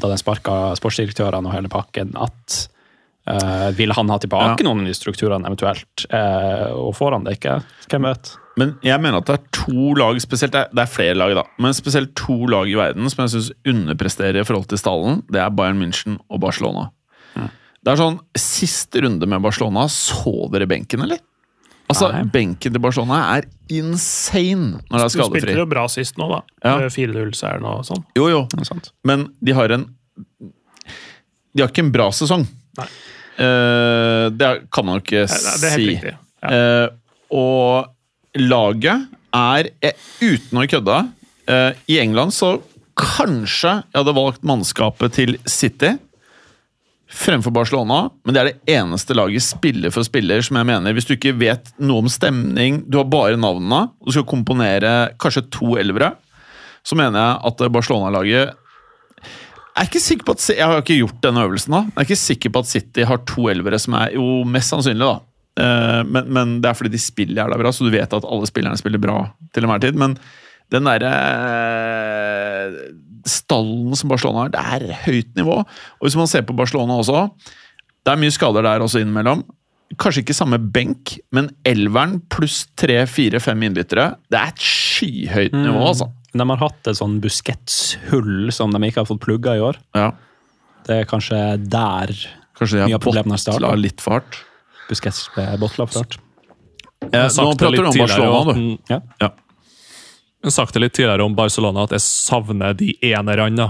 da 0.00 0.08
den 0.08 0.20
sparka 0.20 0.60
sportsdirektørene 0.80 1.50
og 1.50 1.56
hele 1.58 1.72
pakken. 1.72 2.16
At 2.16 2.62
Uh, 3.30 3.70
Vil 3.76 3.92
han 3.92 4.08
ha 4.10 4.16
tilbake 4.18 4.58
Ja. 4.58 4.64
noen 4.64 4.80
av 4.80 4.86
de 4.88 4.94
strukturene 4.96 5.46
eventuelt? 5.46 6.06
Uh, 6.08 6.72
og 6.72 6.94
får 6.96 7.12
han 7.12 7.26
det 7.26 7.36
ikke? 7.36 7.58
Hvem 7.92 8.06
vet? 8.08 8.30
Men 8.58 8.72
jeg 8.82 9.00
mener 9.00 9.20
at 9.20 9.26
det 9.28 9.36
er 9.36 9.44
to 9.52 9.92
lag, 9.94 10.18
spesielt 10.24 10.52
det 10.52 10.62
er, 10.64 10.70
det 10.72 10.82
er 10.82 10.90
flere 10.90 11.14
lag, 11.20 11.34
da, 11.36 11.44
men 11.60 11.76
spesielt 11.76 12.14
to 12.18 12.46
lag 12.50 12.66
i 12.66 12.74
verden 12.74 13.08
som 13.12 13.22
jeg 13.22 13.34
syns 13.34 13.52
underpresterer 13.68 14.40
i 14.40 14.44
forhold 14.48 14.66
til 14.72 14.80
stallen. 14.80 15.22
Det 15.30 15.38
er 15.40 15.52
Bayern 15.54 15.78
München 15.78 16.18
og 16.28 16.40
Barcelona. 16.42 16.88
Det 17.80 17.92
er 17.94 18.00
sånn, 18.00 18.18
Siste 18.36 19.00
runde 19.04 19.28
med 19.30 19.42
Barcelona, 19.44 19.86
så 19.92 20.48
dere 20.52 20.68
benken, 20.68 21.04
eller? 21.06 21.20
Altså, 21.90 22.10
Nei. 22.12 22.22
Benken 22.30 22.74
til 22.74 22.82
Barcelona 22.82 23.20
er 23.36 23.46
insane 23.72 24.78
når 24.78 24.94
det 24.94 25.04
er 25.06 25.12
skadefri. 25.14 25.40
Du 25.40 25.46
spilte 25.46 25.58
jo 25.58 25.68
bra 25.72 25.86
sist 25.90 26.20
nå, 26.20 26.28
da. 26.30 26.40
Ja. 26.62 26.74
Med 26.78 26.94
4-0-seieren 26.94 27.66
og 27.66 27.80
sånn. 27.88 28.04
Jo, 28.18 28.28
jo, 28.30 28.42
men 29.08 29.26
de 29.42 29.56
har 29.56 29.74
en 29.74 29.88
De 31.50 31.64
har 31.64 31.72
ikke 31.72 31.82
en 31.82 31.90
bra 31.94 32.10
sesong. 32.14 32.44
Nei. 32.78 32.86
Uh, 33.40 34.28
det 34.36 34.50
kan 34.70 34.84
man 34.84 34.98
jo 34.98 35.00
ikke 35.00 35.22
Nei, 35.24 35.54
Det 35.62 35.66
er 35.66 35.72
helt 35.72 35.80
si. 35.80 35.88
riktig. 35.88 36.12
Ja. 36.44 36.50
Uh, 36.52 36.88
og 37.40 38.40
laget 38.40 39.08
er, 39.34 39.70
eh, 39.86 40.06
uten 40.20 40.60
å 40.60 40.66
kødde 40.68 40.96
uh, 41.06 41.72
I 41.90 41.98
England 42.02 42.34
så 42.34 42.56
kanskje 43.00 43.72
jeg 43.80 43.96
hadde 43.96 44.14
valgt 44.16 44.44
mannskapet 44.46 45.14
til 45.16 45.36
City 45.48 45.94
fremfor 47.10 47.50
Barcelona, 47.54 48.04
men 48.24 48.34
det 48.36 48.40
er 48.40 48.48
det 48.50 48.76
eneste 48.78 49.16
laget 49.18 49.42
spiller 49.42 49.90
for 49.90 50.06
spiller 50.06 50.42
som 50.46 50.56
jeg 50.60 50.68
mener 50.68 50.94
Hvis 50.94 51.08
du 51.08 51.16
ikke 51.16 51.32
vet 51.40 51.72
noe 51.82 52.04
om 52.04 52.10
stemning, 52.12 52.84
du 52.86 53.00
har 53.00 53.08
bare 53.10 53.36
navnene, 53.40 53.80
og 53.98 54.06
du 54.06 54.14
skal 54.14 54.28
komponere 54.30 54.92
kanskje 55.18 55.42
to 55.50 55.74
elvere, 55.80 56.12
så 56.86 56.96
mener 56.96 57.18
jeg 57.18 57.40
at 57.50 57.64
Barcelona-laget 57.74 58.56
jeg 59.70 59.86
er 59.86 59.88
ikke 59.88 60.00
sikker 60.02 60.26
på 60.26 60.32
at 60.34 60.44
Jeg 60.50 60.66
har 60.66 60.80
ikke 60.82 60.96
gjort 60.98 61.20
denne 61.24 61.42
øvelsen, 61.46 61.72
da. 61.72 61.78
Jeg 61.88 61.96
er 62.02 62.06
ikke 62.08 62.16
sikker 62.20 62.50
på 62.52 62.60
at 62.64 62.68
City 62.68 63.04
har 63.06 63.20
to 63.24 63.46
elvere 63.48 63.78
som 63.80 63.94
er 63.96 64.10
jo 64.16 64.42
mest 64.44 64.68
sannsynlig, 64.74 65.06
da. 65.06 65.20
Eh, 65.62 66.00
Men, 66.04 66.26
men 66.28 66.56
det 66.60 66.68
er 66.68 66.74
fordi 66.76 66.90
de 66.92 67.00
spiller 67.00 67.42
jævla 67.42 67.56
bra, 67.62 67.72
så 67.72 67.86
du 67.86 67.90
vet 67.94 68.12
at 68.12 68.26
alle 68.26 68.48
spillerne 68.50 68.76
spiller 68.76 69.00
bra 69.00 69.22
til 69.54 69.64
enhver 69.64 69.80
tid. 69.80 69.96
Men 69.96 70.18
den 70.74 70.84
derre 70.90 71.12
stallen 73.28 73.96
som 73.98 74.10
Barcelona 74.12 74.46
har, 74.46 74.52
det 74.54 74.60
er 74.90 75.00
høyt 75.06 75.32
nivå. 75.38 75.60
Og 75.62 76.06
hvis 76.06 76.16
man 76.18 76.30
ser 76.30 76.44
på 76.48 76.56
Barcelona 76.56 76.98
også, 77.02 77.26
det 78.06 78.12
er 78.14 78.20
mye 78.20 78.34
skader 78.34 78.64
der 78.66 78.84
også 78.84 79.02
innimellom. 79.02 79.42
Kanskje 80.00 80.22
ikke 80.22 80.36
samme 80.38 80.60
benk, 80.72 81.16
men 81.34 81.50
elveren 81.66 82.20
pluss 82.30 82.62
tre, 82.78 83.02
fire, 83.10 83.40
fem 83.42 83.62
innbyttere. 83.66 84.12
Det 84.30 84.38
er 84.38 84.52
et 84.52 84.62
skyhøyt 84.64 85.56
nivå, 85.56 85.82
altså. 85.90 86.10
De 86.30 86.46
har 86.46 86.60
hatt 86.62 86.86
et 86.92 86.94
sånn 87.00 87.16
busketshull 87.24 88.52
som 88.54 88.70
de 88.70 88.78
ikke 88.86 89.02
har 89.02 89.08
fått 89.08 89.22
plugga 89.24 89.56
i 89.58 89.64
år. 89.66 89.80
Ja. 89.98 90.12
Det 90.86 91.00
er 91.02 91.08
kanskje 91.10 91.40
der 91.70 92.12
Kanskje 92.60 92.84
Mye 92.84 92.96
av 92.98 93.02
problemene 93.02 93.34
har 93.34 93.40
startet. 93.40 93.64
botla 93.64 93.80
litt 93.80 94.02
for 94.04 94.18
hardt. 94.18 94.36
Buskets 94.90 95.22
ble 95.34 95.46
botla 95.62 95.86
for 95.88 96.04
hardt. 96.04 96.18
Eh, 97.08 97.24
nå 97.24 97.46
prater 97.56 97.78
du 97.80 97.88
om 97.88 97.96
Barcelona, 97.96 98.52
du. 98.52 98.92
Ja. 98.92 98.98
Ja. 99.22 99.30
Har 100.42 100.54
sagt 100.54 100.72
det 100.72 100.80
litt 100.80 100.94
tidligere 100.96 101.24
om 101.26 101.34
Barcelona 101.36 101.82
at 101.84 101.92
jeg 101.92 102.00
savner 102.00 102.72
de 102.76 102.94
enerne. 103.10 103.66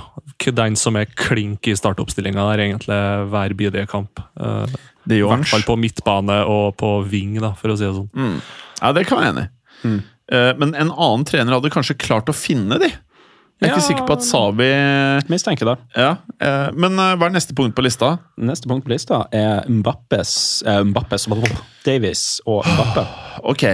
Den 0.55 0.77
som 0.79 0.97
er 0.97 1.09
klink 1.19 1.67
i 1.67 1.75
startoppstillinga 1.75 2.45
der, 2.53 2.63
egentlig 2.69 2.99
hver 3.33 3.55
bidige 3.59 3.89
kamp. 3.91 4.23
Eh, 4.39 4.77
I 5.11 5.19
hvert 5.25 5.49
fall 5.51 5.65
på 5.67 5.77
midtbane 5.81 6.37
og 6.47 6.77
på 6.79 6.93
ving, 7.11 7.41
da, 7.43 7.51
for 7.59 7.75
å 7.75 7.79
si 7.79 7.89
det 7.89 7.97
sånn. 7.97 8.11
Mm. 8.15 8.37
Ja, 8.81 8.93
det 8.95 9.03
kan 9.09 9.19
jeg 9.19 9.27
være 9.27 9.35
enig 9.35 9.47
i. 9.49 9.89
Mm. 9.91 10.01
Eh, 10.31 10.51
Men 10.63 10.75
en 10.79 10.93
annen 10.95 11.27
trener 11.27 11.57
hadde 11.59 11.73
kanskje 11.75 11.99
klart 11.99 12.31
å 12.31 12.37
finne 12.37 12.79
de. 12.79 12.93
Jeg 13.61 13.69
er 13.69 13.75
ikke 13.75 13.89
sikker 13.91 14.07
på 14.09 14.15
at 14.17 14.23
Sabi 14.25 14.69
Mistenker 15.29 15.69
det. 15.69 15.75
Ja, 15.99 16.15
eh, 16.41 16.71
Men 16.73 16.95
hva 16.97 17.27
er 17.27 17.35
neste 17.35 17.53
punkt 17.53 17.75
på 17.77 17.83
lista? 17.85 18.15
Neste 18.41 18.71
punkt 18.71 18.87
på 18.87 18.95
lista 18.95 19.25
er 19.37 19.67
Mbappes, 19.69 20.63
Mbappes 20.65 21.27
Davies 21.85 22.41
og 22.47 22.63
Mbappe. 22.65 23.05
Ok, 23.51 23.67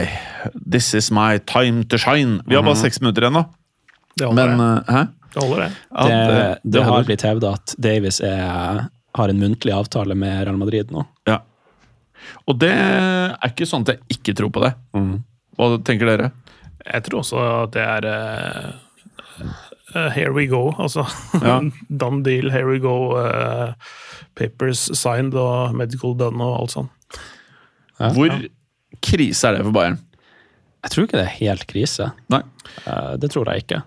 this 0.55 0.95
is 0.95 1.11
my 1.11 1.39
time 1.39 1.85
to 1.85 1.99
shine. 1.99 2.41
Vi 2.47 2.55
har 2.57 2.63
bare 2.67 2.77
seks 2.77 3.01
minutter 3.01 3.23
igjen, 3.27 3.35
da. 3.41 3.45
Det 4.17 4.27
holder, 4.27 4.57
Men 4.57 4.59
det. 4.59 4.85
eh, 4.89 4.95
hæ? 4.95 5.03
det, 5.35 5.43
holder 5.43 5.63
det. 5.63 5.71
At, 5.91 6.09
det, 6.09 6.59
det, 6.73 6.83
har 6.83 6.91
holder. 6.91 7.07
blitt 7.11 7.23
hevda 7.27 7.53
at 7.59 7.75
Davies 7.79 8.21
er, 8.25 8.87
har 9.19 9.29
en 9.33 9.41
muntlig 9.43 9.75
avtale 9.77 10.15
med 10.17 10.47
Real 10.47 10.57
Madrid 10.61 10.91
nå. 10.95 11.05
Ja. 11.29 11.41
Og 12.49 12.59
det 12.59 12.73
er 12.73 13.37
ikke 13.51 13.67
sånn 13.69 13.85
at 13.87 13.95
jeg 13.95 14.19
ikke 14.19 14.35
tror 14.39 14.51
på 14.55 14.63
det. 14.65 14.73
Hva 15.57 15.69
tenker 15.87 16.09
dere? 16.11 16.31
Jeg 16.87 17.05
tror 17.07 17.21
også 17.21 17.43
at 17.45 17.73
det 17.77 17.85
er 17.85 18.09
eh, 18.11 18.75
Here 20.17 20.33
we 20.35 20.47
go, 20.51 20.71
altså. 20.83 21.05
Ja. 21.41 21.61
Done 22.03 22.23
deal, 22.27 22.51
here 22.51 22.67
we 22.69 22.79
go. 22.83 23.15
Uh, 23.17 23.73
papers 24.37 24.91
signed 24.99 25.35
og 25.39 25.77
medical 25.79 26.17
done 26.19 26.43
og 26.45 26.59
alt 26.61 26.75
sånt. 26.75 26.91
Ja. 28.01 28.11
Hvor 28.13 28.33
krise 29.05 29.49
er 29.49 29.57
det 29.57 29.65
for 29.65 29.73
Bayern? 29.77 29.97
Jeg 30.85 30.91
tror 30.93 31.05
ikke 31.07 31.19
det 31.19 31.27
er 31.27 31.37
helt 31.41 31.67
krise. 31.71 32.13
Nei. 32.33 32.43
Eh, 32.87 33.17
Det 33.23 33.31
tror 33.33 33.49
jeg 33.53 33.65
ikke. 33.65 33.83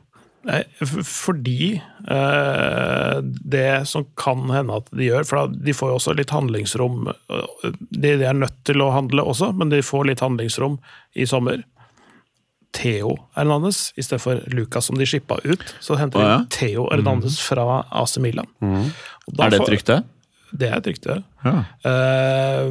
Nei, 0.49 0.61
fordi 1.03 1.81
eh, 2.07 3.17
det 3.21 3.87
som 3.91 4.05
kan 4.17 4.45
hende 4.49 4.77
at 4.79 4.87
de 4.95 5.09
gjør 5.09 5.25
For 5.27 5.49
de 5.51 5.73
får 5.75 5.89
jo 5.91 5.97
også 5.99 6.13
litt 6.15 6.31
handlingsrom. 6.31 7.09
eh, 7.11 7.73
De, 7.91 8.13
de 8.21 8.23
er 8.25 8.33
nødt 8.39 8.55
til 8.67 8.79
å 8.81 8.87
handle 8.95 9.25
også, 9.27 9.51
men 9.59 9.69
de 9.73 9.81
får 9.83 10.07
litt 10.07 10.23
handlingsrom 10.23 10.79
i 11.19 11.27
sommer. 11.29 11.63
Theo 12.71 13.15
Hernandez 13.35 13.89
i 13.97 14.03
stedet 14.05 14.21
for 14.21 14.41
Lucas 14.53 14.85
som 14.85 14.97
de 14.99 15.05
shippa 15.09 15.39
ut. 15.43 15.63
Så 15.81 15.97
henter 15.99 16.21
Å, 16.21 16.27
ja. 16.29 16.39
Theo 16.53 16.87
Hernandez 16.91 17.39
fra 17.41 17.81
AC 17.89 18.17
Milan. 18.21 18.47
Og 18.61 19.39
Er 19.41 19.49
det 19.55 19.59
et 19.63 19.71
rykte? 19.75 20.03
Det 20.51 20.69
er 20.69 20.77
et 20.79 20.87
rykte. 20.89 21.19
Ja. 21.45 21.53
Uh, 21.85 22.69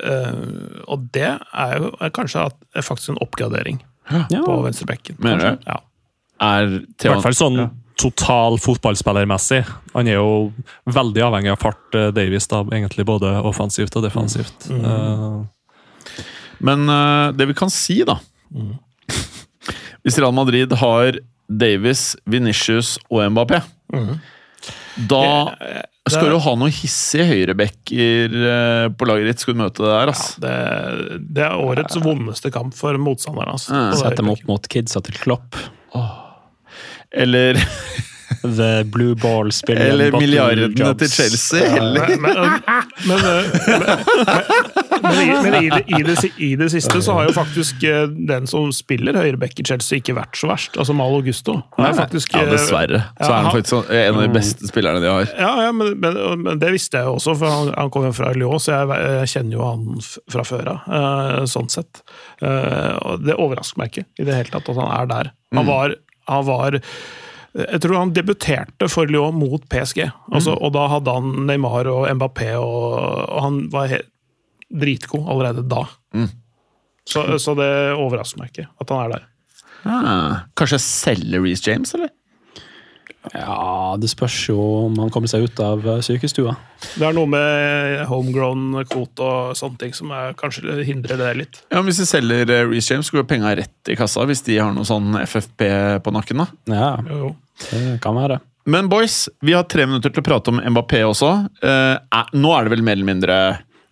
uh, 0.00 0.80
og 0.88 1.08
det 1.14 1.26
er 1.28 1.76
jo 1.78 1.90
er 2.00 2.12
kanskje 2.16 2.46
at, 2.48 2.56
er 2.74 2.86
faktisk 2.86 3.12
en 3.14 3.20
oppgradering 3.24 3.82
Ja. 4.10 4.24
på 4.46 4.56
venstrebekken. 4.64 5.18
Mener 5.22 5.38
du? 5.58 5.68
Ja. 5.68 5.80
Er 6.40 6.66
I 6.80 7.08
hvert 7.10 7.22
fall 7.22 7.36
sånn 7.36 7.60
total 8.00 8.56
fotballspillermessig. 8.58 9.60
Han 9.92 10.08
er 10.08 10.16
jo 10.16 10.52
veldig 10.88 11.22
avhengig 11.26 11.52
av 11.52 11.60
fart, 11.60 11.82
eh, 11.94 12.08
Davies, 12.16 12.46
da, 12.48 12.62
egentlig 12.72 13.04
både 13.04 13.28
offensivt 13.44 13.94
og 14.00 14.06
defensivt. 14.06 14.70
Eh, 14.72 15.42
Men 16.64 16.88
eh, 16.88 17.32
det 17.36 17.46
vi 17.48 17.54
kan 17.56 17.70
si, 17.72 18.02
da 18.04 18.18
Hvis 20.02 20.16
Real 20.18 20.32
Madrid 20.32 20.72
har 20.80 21.18
Davies, 21.48 22.16
Venitius 22.24 22.98
og 23.10 23.24
Mbappé 23.34 23.60
Da 25.10 25.24
skal 26.10 26.32
du 26.32 26.38
ha 26.42 26.54
noen 26.58 26.74
hissige 26.74 27.26
høyrebacker 27.28 28.36
eh, 28.50 28.86
på 28.92 29.08
laget 29.08 29.30
ditt. 29.30 29.42
Skal 29.44 29.56
du 29.56 29.62
møte 29.62 29.84
det 29.84 29.92
der, 29.92 30.12
ass. 30.12 30.24
Det, 30.42 30.54
det 31.38 31.44
er 31.46 31.60
årets 31.60 32.00
vondeste 32.02 32.52
kamp 32.54 32.74
for 32.76 32.98
motstanderne. 33.00 33.56
Altså. 33.56 33.74
Ja. 33.76 33.98
Sett 34.00 34.18
dem 34.20 34.32
opp 34.32 34.42
mot 34.48 34.70
kidsa 34.72 35.02
til 35.06 35.18
Klopp. 35.20 35.58
Eller, 37.10 37.58
The 38.42 38.84
Blue 38.84 39.14
Ball 39.18 39.52
spiller 39.52 39.90
eller 39.90 40.14
milliardene 40.14 40.94
til 40.98 41.10
Chelsea. 41.10 41.68
heller. 41.68 42.16
Men, 45.00 45.54
i, 46.38 46.54
det, 46.56 46.70
siste 46.72 47.02
så 47.02 47.14
har 47.16 47.28
jo 47.28 47.34
faktisk 47.36 47.84
eh, 47.88 48.06
den 48.08 48.46
som 48.50 48.70
spiller 48.74 49.16
høyreback 49.18 49.60
i 49.60 49.66
Chelsea, 49.66 50.00
ikke 50.00 50.16
vært 50.18 50.38
så 50.38 50.50
verst. 50.50 50.78
Altså 50.80 50.96
Mal 50.96 51.14
Augusto. 51.18 51.58
Er 51.80 51.94
faktisk, 51.96 52.34
Ja, 52.36 52.44
eh, 52.46 52.52
dessverre. 52.54 53.02
Så 53.20 53.30
er 53.30 53.36
han 53.36 53.50
faktisk 53.50 53.92
en 54.00 54.14
av 54.14 54.22
de 54.24 54.32
beste 54.34 54.70
spillerne 54.70 55.02
de 55.04 55.12
har. 55.12 55.32
Ja, 55.38 55.52
ja 55.66 55.72
men, 55.76 55.94
men, 56.00 56.18
men 56.44 56.60
det 56.62 56.72
visste 56.76 57.00
jeg 57.00 57.08
jo 57.08 57.16
også, 57.18 57.36
for 57.40 57.52
han, 57.52 57.72
han 57.76 57.92
kom 57.92 58.08
jo 58.08 58.12
fra 58.16 58.32
Lyon, 58.36 58.60
så 58.62 58.78
jeg, 58.78 59.00
jeg 59.20 59.32
kjenner 59.34 59.58
jo 59.58 59.66
han 59.66 60.04
fra 60.32 60.46
før 60.46 60.74
av, 60.74 60.92
eh, 61.00 61.40
sånn 61.50 61.70
sett. 61.72 62.04
Eh, 62.44 63.16
det 63.24 63.38
overrasker 63.38 63.80
meg 63.80 63.92
ikke 63.92 64.06
i 64.20 64.28
det 64.28 64.36
hele 64.36 64.54
tatt 64.54 64.70
at 64.72 64.80
han 64.80 64.94
er 64.96 65.10
der. 65.10 65.32
Han 65.56 65.66
var, 65.66 65.96
han 66.30 66.46
var 66.46 66.78
jeg 67.54 67.80
tror 67.82 67.96
han 67.98 68.12
debuterte 68.14 68.86
for 68.92 69.10
Lyon 69.10 69.34
mot 69.34 69.64
PSG, 69.72 70.04
altså, 70.30 70.54
og 70.54 70.72
da 70.76 70.84
hadde 70.92 71.14
han 71.16 71.32
Neymar 71.48 71.88
og 71.90 72.04
Mbappé, 72.14 72.52
og, 72.60 72.94
og 73.26 73.40
han 73.42 73.58
var 73.72 73.96
dritgod 74.70 75.26
allerede 75.26 75.64
da. 75.66 75.82
Så, 77.10 77.24
så 77.42 77.56
det 77.58 77.70
overrasker 77.96 78.38
meg 78.38 78.52
ikke 78.52 78.68
at 78.78 78.92
han 78.94 79.00
er 79.02 79.14
der. 79.16 79.26
Ah, 79.88 80.34
kanskje 80.54 80.78
selge 80.84 81.40
Reece 81.42 81.66
James, 81.66 81.94
eller? 81.96 82.12
Ja, 83.34 83.96
det 84.00 84.08
spørs 84.10 84.36
jo 84.48 84.56
om 84.86 84.94
han 85.02 85.10
kommer 85.12 85.28
seg 85.28 85.44
ut 85.44 85.60
av 85.60 85.84
eh, 85.86 85.98
sykestua. 86.04 86.54
Det 86.96 87.04
er 87.04 87.12
noe 87.16 87.28
med 87.28 88.06
homegrown 88.08 88.78
kvote 88.88 89.20
og 89.26 89.56
sånne 89.58 89.78
ting 89.82 89.92
som 89.96 90.12
er, 90.16 90.32
kanskje 90.40 90.78
hindrer 90.88 91.20
det 91.20 91.30
litt. 91.36 91.58
Ja, 91.68 91.78
men 91.82 91.90
Hvis 91.90 92.00
de 92.00 92.08
selger 92.08 92.48
eh, 92.54 92.64
Reece 92.70 92.94
James, 92.94 93.10
går 93.12 93.26
penga 93.28 93.52
rett 93.60 93.92
i 93.92 93.96
kassa 94.00 94.24
hvis 94.28 94.40
de 94.48 94.56
har 94.58 94.72
noe 94.76 94.88
sånn 94.88 95.12
FFP 95.20 95.66
på 96.06 96.14
nakken. 96.16 96.44
da. 96.44 96.48
Ja, 96.72 96.90
Jo, 97.10 97.18
jo. 97.26 97.32
det 97.70 97.98
kan 98.04 98.16
være. 98.16 98.40
Men 98.70 98.88
boys, 98.92 99.26
vi 99.44 99.52
har 99.56 99.64
tre 99.68 99.84
minutter 99.88 100.12
til 100.12 100.22
å 100.22 100.26
prate 100.26 100.52
om 100.52 100.60
Mbappé 100.72 101.00
også. 101.08 101.30
Eh, 101.64 101.96
er- 102.00 102.32
nå 102.36 102.54
er 102.56 102.64
det 102.68 102.74
vel 102.76 102.82
mer 102.86 102.96
eller 102.98 103.08
mindre 103.12 103.38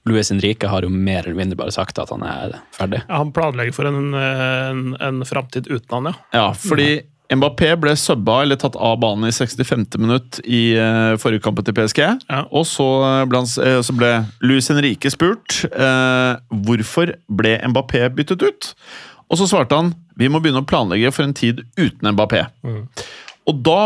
Luis 0.09 0.31
Henrique 0.33 0.69
har 0.73 0.83
jo 0.87 0.89
mer 0.89 1.27
eller 1.27 1.37
mindre 1.37 1.57
bare 1.59 1.73
sagt 1.75 1.99
at 2.01 2.09
han 2.15 2.23
er 2.25 2.55
ferdig. 2.73 3.03
Ja, 3.09 3.19
han 3.21 3.33
planlegger 3.37 3.75
for 3.77 3.89
en, 3.91 4.15
en, 4.17 4.83
en 5.05 5.21
framtid 5.29 5.69
uten 5.69 5.91
han, 5.99 6.09
ja. 6.15 6.15
Ja, 6.33 6.47
fordi 6.57 7.03
Mbappé 7.29 7.75
ble 7.77 7.93
subba 7.99 8.39
eller 8.43 8.57
tatt 8.57 8.77
av 8.81 8.97
banen 9.03 9.29
i 9.29 9.35
65. 9.35 9.85
minutt 10.01 10.39
i 10.49 10.73
uh, 10.81 11.13
forrige 11.21 11.45
kamp 11.45 11.61
til 11.65 11.77
PSG. 11.77 12.01
Ja. 12.01 12.45
Og 12.49 12.65
så 12.69 12.87
ble, 13.29 13.43
han, 13.43 13.51
eh, 13.65 13.81
så 13.85 13.97
ble 13.97 14.13
Luis 14.41 14.71
Henrique 14.73 15.13
spurt 15.13 15.61
uh, 15.75 16.41
hvorfor 16.65 17.13
ble 17.29 17.59
Mbappé 17.69 18.07
byttet 18.17 18.47
ut. 18.47 18.71
Og 19.29 19.41
så 19.41 19.49
svarte 19.51 19.77
han 19.77 19.93
vi 20.19 20.31
må 20.33 20.41
begynne 20.41 20.65
å 20.65 20.69
planlegge 20.69 21.13
for 21.15 21.29
en 21.29 21.37
tid 21.37 21.61
uten 21.77 22.15
Mbappé. 22.15 22.47
og 23.49 23.61
da 23.65 23.79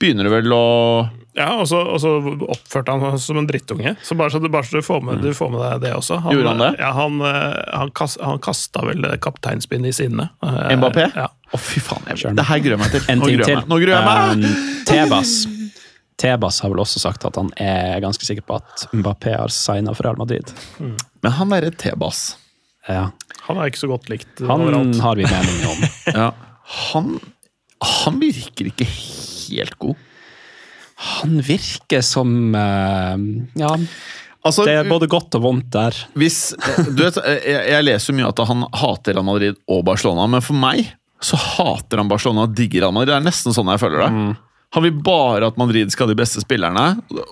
begynner 0.00 0.28
det 0.28 0.34
vel 0.36 0.52
å 0.54 0.66
Ja, 1.40 1.48
og 1.62 1.68
så, 1.70 1.80
og 1.80 2.00
så 2.02 2.10
oppførte 2.52 2.92
han 2.92 3.16
seg 3.16 3.22
som 3.24 3.38
en 3.40 3.48
drittunge. 3.48 3.94
Så 4.04 4.16
bare 4.18 4.32
så 4.34 4.40
du, 4.42 4.48
bare 4.52 4.66
så 4.68 4.80
du, 4.80 4.84
får 4.84 5.00
med, 5.06 5.22
du 5.24 5.32
får 5.36 5.52
med 5.54 5.62
deg 5.64 5.84
det 5.86 5.92
også. 5.96 6.18
Gjorde 6.28 6.52
han 6.52 6.64
det? 6.66 6.70
Ja, 6.82 6.90
han, 6.98 7.20
eh, 7.24 7.60
han, 7.80 7.92
kast, 7.96 8.20
han 8.24 8.42
kasta 8.44 8.84
vel 8.84 9.06
kapteinspinnet 9.24 9.94
i 9.94 9.96
sinne. 10.02 10.28
Eh, 10.44 10.74
Mbappé? 10.76 11.06
Ja. 11.16 11.30
Å, 11.50 11.58
fy 11.60 11.80
faen. 11.82 12.04
Jeg, 12.12 12.34
det 12.36 12.46
her 12.46 12.60
gruer 12.62 12.76
jeg 12.76 12.82
meg 12.82 12.92
til. 12.92 13.06
En 13.10 13.22
Nå 13.22 13.30
ting 13.30 13.40
til. 13.46 13.62
Nå 13.70 13.80
gruer 13.82 13.96
jeg 13.96 14.06
meg! 14.06 14.44
Um, 14.44 14.84
Tebas. 14.90 15.32
Tebas 16.20 16.60
har 16.60 16.70
vel 16.74 16.82
også 16.84 17.00
sagt 17.02 17.24
at 17.26 17.38
han 17.40 17.48
er 17.60 17.96
ganske 18.04 18.26
sikker 18.26 18.44
på 18.46 18.58
at 18.60 18.84
Mbappé 18.92 19.32
har 19.38 19.54
signa 19.54 19.94
for 19.96 20.06
Real 20.06 20.20
Madrid. 20.20 20.52
Men 20.78 21.36
han 21.38 21.56
derre 21.56 21.72
Tebas 21.80 22.34
Ja. 22.88 23.08
Han 23.46 23.58
er 23.58 23.70
ikke 23.70 23.80
så 23.80 23.88
godt 23.90 24.10
likt 24.12 24.42
Han 24.44 24.62
overalt. 24.62 24.98
har 25.02 25.16
vi 25.18 25.24
meninger 25.26 25.70
om. 25.72 25.80
ja. 26.20 26.28
han, 26.92 27.08
han 28.04 28.20
virker 28.20 28.68
ikke 28.70 28.86
helt 28.86 29.74
god. 29.80 30.06
Han 31.00 31.38
virker 31.44 32.02
som 32.04 32.54
eh, 32.54 33.16
Ja, 33.60 33.74
Altså, 34.40 34.64
det 34.64 34.72
er 34.72 34.86
både 34.88 35.04
godt 35.12 35.34
og 35.36 35.42
vondt 35.44 35.66
der. 35.74 35.96
hvis, 36.16 36.54
du 36.96 37.02
vet, 37.02 37.18
jeg, 37.44 37.58
jeg 37.74 37.84
leser 37.84 38.08
jo 38.08 38.16
mye 38.16 38.28
at 38.30 38.38
han 38.48 38.62
hater 38.72 39.12
Real 39.12 39.26
Madrid 39.26 39.58
og 39.68 39.82
Barcelona, 39.84 40.24
men 40.32 40.40
for 40.40 40.56
meg 40.56 40.86
så 41.20 41.36
hater 41.36 42.00
han 42.00 42.08
Barcelona 42.08 42.46
og 42.46 42.54
digger 42.56 42.86
Real 42.86 42.94
Madrid. 42.96 43.10
Det 43.12 43.18
er 43.18 43.26
nesten 43.26 43.52
sånn 43.52 43.68
jeg 43.68 43.82
føler 43.82 44.00
det. 44.06 44.22
Han 44.72 44.86
vil 44.86 44.94
bare 45.04 45.50
at 45.50 45.58
Madrid 45.60 45.92
skal 45.92 46.06
ha 46.08 46.14
de 46.14 46.16
beste 46.22 46.40
spillerne, 46.40 46.86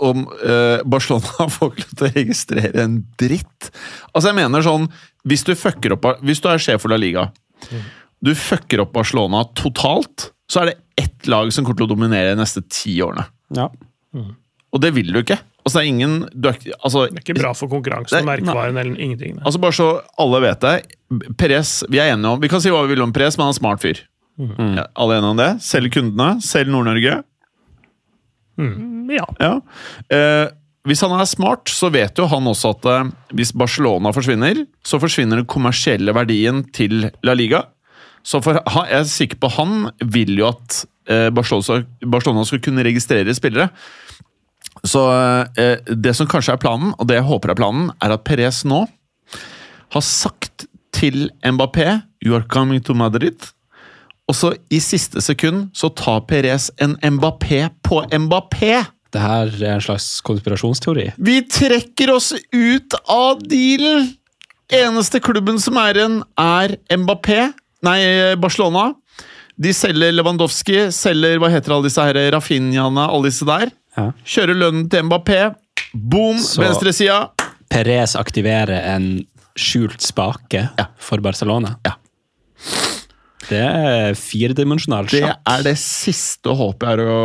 og 0.05 0.21
eh, 0.45 0.83
Barcelona 0.85 1.49
får 1.57 1.73
ikke 1.73 1.87
lov 1.87 1.95
til 1.97 2.09
å 2.11 2.13
registrere 2.19 2.85
en 2.85 2.99
dritt. 3.25 3.71
Altså, 4.13 4.27
jeg 4.29 4.39
mener 4.43 4.69
sånn 4.69 4.85
Hvis 5.29 5.47
du 5.49 5.55
fucker 5.57 5.97
opp 5.97 6.11
Hvis 6.21 6.45
du 6.45 6.51
er 6.53 6.61
sjef 6.61 6.85
for 6.85 6.93
La 6.93 7.01
Liga, 7.01 7.29
du 8.21 8.35
fucker 8.37 8.85
opp 8.85 8.93
Barcelona 8.99 9.47
totalt, 9.57 10.29
så 10.51 10.61
er 10.61 10.73
det 10.75 10.79
ett 11.01 11.29
lag 11.31 11.49
som 11.57 11.65
kommer 11.65 11.81
til 11.81 11.89
å 11.89 11.95
dominere 11.97 12.35
de 12.35 12.41
neste 12.43 12.61
ti 12.69 12.99
årene. 13.05 13.25
Ja. 13.57 13.69
Og 14.73 14.83
det 14.83 14.91
vil 14.97 15.13
du 15.15 15.21
ikke. 15.23 15.39
Altså, 15.65 15.79
det 15.79 15.83
er 15.83 15.89
ingen 15.91 16.15
du 16.33 16.49
er, 16.49 16.59
altså, 16.85 17.07
Det 17.09 17.21
er 17.21 17.25
ikke 17.25 17.41
bra 17.41 17.53
for 17.57 17.71
konkurransen 17.73 18.19
og 18.21 18.25
Nei, 18.25 18.37
merkevaren 18.37 18.77
eller 18.81 19.01
ingenting. 19.01 19.39
Altså 19.45 19.61
Bare 19.61 19.77
så 19.77 19.89
alle 20.21 20.41
vet 20.45 20.65
det. 20.65 20.75
Perez, 21.41 21.73
vi 21.89 22.01
er 22.01 22.13
enige 22.15 22.35
om 22.35 22.41
Vi 22.41 22.51
kan 22.53 22.63
si 22.65 22.73
hva 22.73 22.83
vi 22.87 22.95
vil 22.95 23.05
om 23.05 23.13
Perez, 23.17 23.37
men 23.37 23.47
han 23.47 23.53
er 23.53 23.57
en 23.57 23.61
smart 23.61 23.85
fyr. 23.85 24.01
Ja, 24.39 24.87
alle 24.95 25.17
er 25.17 25.23
enige 25.23 25.35
om 25.35 25.41
det? 25.41 25.51
Selv 25.67 25.91
kundene, 25.93 26.29
Selv 26.45 26.71
Nord-Norge. 26.73 27.19
Ja. 28.59 29.27
Ja. 29.39 29.53
Eh, 30.15 30.47
hvis 30.89 31.03
han 31.05 31.13
er 31.15 31.27
smart, 31.29 31.69
så 31.69 31.91
vet 31.93 32.19
jo 32.19 32.27
han 32.31 32.47
også 32.49 32.73
at 32.77 32.87
eh, 32.89 33.11
hvis 33.37 33.53
Barcelona 33.57 34.13
forsvinner, 34.15 34.65
så 34.87 35.01
forsvinner 35.03 35.41
den 35.43 35.49
kommersielle 35.51 36.15
verdien 36.17 36.63
til 36.75 37.11
La 37.27 37.35
Liga. 37.37 37.65
Så 38.27 38.41
for, 38.45 38.59
jeg 38.59 39.01
er 39.01 39.09
sikker 39.09 39.41
på 39.41 39.51
han 39.57 39.91
vil 40.03 40.35
jo 40.41 40.51
at 40.51 40.83
eh, 41.11 41.29
Barcelona, 41.35 41.83
Barcelona 42.05 42.45
skal 42.49 42.63
kunne 42.65 42.85
registrere 42.87 43.35
spillere. 43.37 43.71
Så 44.87 45.05
eh, 45.59 45.79
det 45.91 46.15
som 46.17 46.29
kanskje 46.31 46.55
er 46.55 46.63
planen, 46.63 46.95
og 46.99 47.09
det 47.09 47.19
jeg 47.19 47.29
håper 47.29 47.53
er 47.53 47.61
planen, 47.61 47.93
er 48.05 48.15
at 48.15 48.27
Perez 48.27 48.65
nå 48.69 48.85
har 49.95 50.05
sagt 50.05 50.69
til 50.95 51.29
Mbappé 51.47 52.03
You 52.25 52.35
are 52.37 52.47
coming 52.51 52.83
to 52.85 52.95
Madrid. 52.99 53.39
Og 54.29 54.37
så 54.37 54.53
i 54.75 54.81
siste 54.83 55.23
sekund 55.25 55.71
så 55.77 55.89
tar 55.97 56.25
Perez 56.29 56.69
en 56.83 56.99
Mbappé 57.01 57.69
på 57.87 58.03
Mbappé! 58.13 58.85
Det 59.09 59.23
her 59.23 59.49
er 59.63 59.79
en 59.79 59.85
slags 59.85 60.19
konspirasjonsteori. 60.27 61.07
Vi 61.17 61.39
trekker 61.49 62.13
oss 62.13 62.35
ut 62.53 62.97
av 63.09 63.41
dealen! 63.49 64.11
Eneste 64.69 65.23
klubben 65.25 65.57
som 65.63 65.79
er 65.81 65.97
igjen, 65.97 66.19
er 66.37 66.77
Mbappé. 66.93 67.55
Nei, 67.87 68.01
Barcelona. 68.41 68.93
De 69.59 69.73
selger 69.75 70.15
Lewandowski, 70.15 70.89
selger 70.95 71.41
hva 71.43 71.51
heter 71.51 71.75
alle 71.75 71.89
disse 71.89 72.03
her, 72.03 72.19
Rafinhaene, 72.35 73.09
alle 73.11 73.31
disse 73.31 73.47
der. 73.49 73.73
Ja. 73.99 74.11
Kjører 74.23 74.59
lønnen 74.59 74.87
til 74.91 75.07
Mbappé. 75.09 75.41
Boom! 75.95 76.39
Venstresida. 76.39 77.25
Perez 77.69 78.15
aktiverer 78.19 78.87
en 78.95 79.09
skjult 79.59 80.05
spake 80.05 80.69
for 81.03 81.23
Barcelona. 81.25 81.75
Ja. 81.87 81.97
Det 83.49 83.61
er 83.65 84.17
firedimensjonal 84.19 85.07
Det 85.09 85.23
er 85.25 85.63
det 85.65 85.75
siste 85.81 86.53
håpet 86.53 86.85
er 86.91 87.01
å 87.01 87.21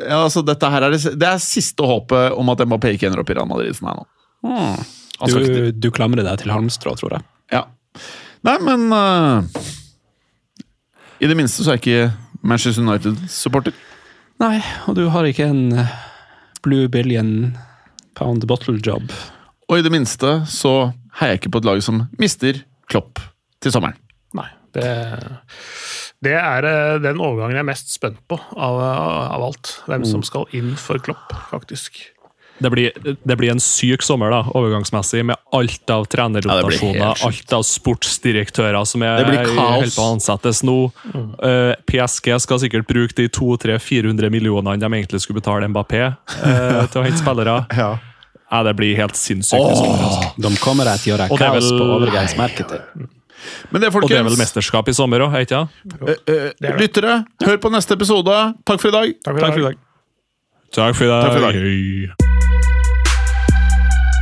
ja, 0.00 0.16
altså 0.24 0.42
dette 0.42 0.66
her 0.72 0.86
er 0.88 0.96
det, 0.96 1.12
det 1.20 1.28
er 1.28 1.42
siste 1.42 1.86
håpet 1.86 2.34
om 2.34 2.50
at 2.50 2.64
Mbappé 2.66 2.96
ikke 2.96 3.06
ender 3.06 3.22
opp 3.22 3.30
i 3.30 3.36
Real 3.38 3.46
Madrid 3.50 3.76
for 3.78 3.86
meg 3.86 4.00
nå. 4.00 4.08
Hmm. 4.48 4.88
skal 5.20 5.46
Du, 5.46 5.68
du 5.76 5.90
klamrer 5.94 6.26
deg 6.26 6.42
til 6.42 6.50
halmstrå, 6.52 6.96
tror 6.98 7.16
jeg. 7.18 7.28
Ja. 7.54 7.64
Nei, 8.48 8.56
men 8.66 8.88
eh, 8.96 9.70
I 11.20 11.28
det 11.28 11.36
minste 11.36 11.60
så 11.60 11.74
er 11.74 11.76
jeg 11.76 11.82
ikke 11.84 12.12
Manchester 12.48 12.80
United-supporter. 12.80 13.74
Nei, 14.40 14.56
og 14.88 14.96
du 14.96 15.02
har 15.12 15.26
ikke 15.28 15.50
en 15.52 15.74
eh, 15.76 15.90
blue 16.64 16.88
billion 16.88 17.52
pound 18.16 18.46
bottle 18.48 18.80
job. 18.80 19.12
Og 19.68 19.78
i 19.78 19.84
det 19.84 19.92
minste 19.92 20.38
så 20.48 20.94
heier 21.20 21.34
jeg 21.34 21.42
ikke 21.42 21.52
på 21.52 21.60
et 21.60 21.68
lag 21.68 21.82
som 21.84 22.06
mister 22.20 22.62
Klopp 22.88 23.20
til 23.60 23.74
sommeren. 23.74 23.98
Nei. 24.32 24.48
Det, 24.72 24.86
det 26.24 26.32
er 26.40 26.68
eh, 26.70 26.96
den 27.04 27.20
overgangen 27.20 27.58
jeg 27.58 27.66
er 27.66 27.68
mest 27.68 27.92
spent 27.92 28.22
på 28.30 28.40
av, 28.56 28.80
av 28.80 29.44
alt. 29.50 29.74
Hvem 29.90 30.08
som 30.08 30.24
skal 30.24 30.48
inn 30.56 30.72
for 30.80 31.04
Klopp, 31.04 31.36
faktisk. 31.52 32.00
Det 32.60 32.70
blir, 32.70 32.92
det 33.24 33.36
blir 33.40 33.50
en 33.54 33.60
syk 33.62 34.02
sommer, 34.04 34.30
da, 34.34 34.42
overgangsmessig, 34.52 35.22
med 35.24 35.38
alt 35.56 35.90
av 35.90 36.04
trenerrotasjoner, 36.12 36.98
ja, 37.00 37.14
alt 37.26 37.54
av 37.56 37.64
sportsdirektører 37.64 38.84
som 38.88 39.04
er 39.06 39.24
holder 39.24 39.94
på 39.94 40.04
å 40.04 40.10
ansettes 40.14 40.60
nå. 40.66 40.76
Eh, 41.40 41.72
PSG 41.88 42.34
skal 42.44 42.60
sikkert 42.60 42.88
bruke 42.90 43.16
de 43.16 43.28
200-400 43.32 44.30
millionene 44.32 44.76
de 44.80 44.90
egentlig 44.92 45.22
skulle 45.24 45.40
betale 45.40 45.68
Mbappé 45.72 46.02
uh, 46.10 46.84
til 46.92 47.00
å 47.00 47.06
hente 47.06 47.22
spillere. 47.22 47.58
Ja. 47.80 47.90
Ja, 48.50 48.64
det 48.66 48.72
blir 48.74 48.96
helt 48.98 49.14
sinnssykt. 49.14 49.62
Oh. 49.62 50.24
De 50.34 50.50
kommer 50.58 50.88
til 50.98 51.12
å 51.12 51.14
gjøre 51.14 51.28
kaos 51.38 51.68
vel- 51.70 51.78
på 51.78 51.84
overgangsmarkedet. 51.96 52.80
Men 53.70 53.80
det, 53.80 53.92
Og 53.94 54.08
det 54.10 54.18
er 54.18 54.26
vel 54.26 54.36
mesterskap 54.36 54.90
i 54.90 54.94
sommer 54.96 55.22
òg, 55.24 55.36
ikke 55.44 55.62
sant? 55.62 55.70
eh, 56.26 56.50
eh, 56.58 56.74
Lyttere, 56.76 57.20
hør 57.46 57.60
på 57.62 57.70
neste 57.72 57.96
episode. 57.96 58.40
Takk 58.66 58.82
for 58.82 58.90
i 58.90 58.96
dag. 58.98 59.14
Takk 59.24 59.38
for 59.38 59.62
i 59.62 59.68
dag. 59.70 59.78
Takk 60.74 60.98
for 60.98 61.06
i 61.06 61.12
dag. 61.14 61.22
Takk 61.30 61.38
for 61.38 61.62
i 61.62 62.10
dag. 62.10 62.29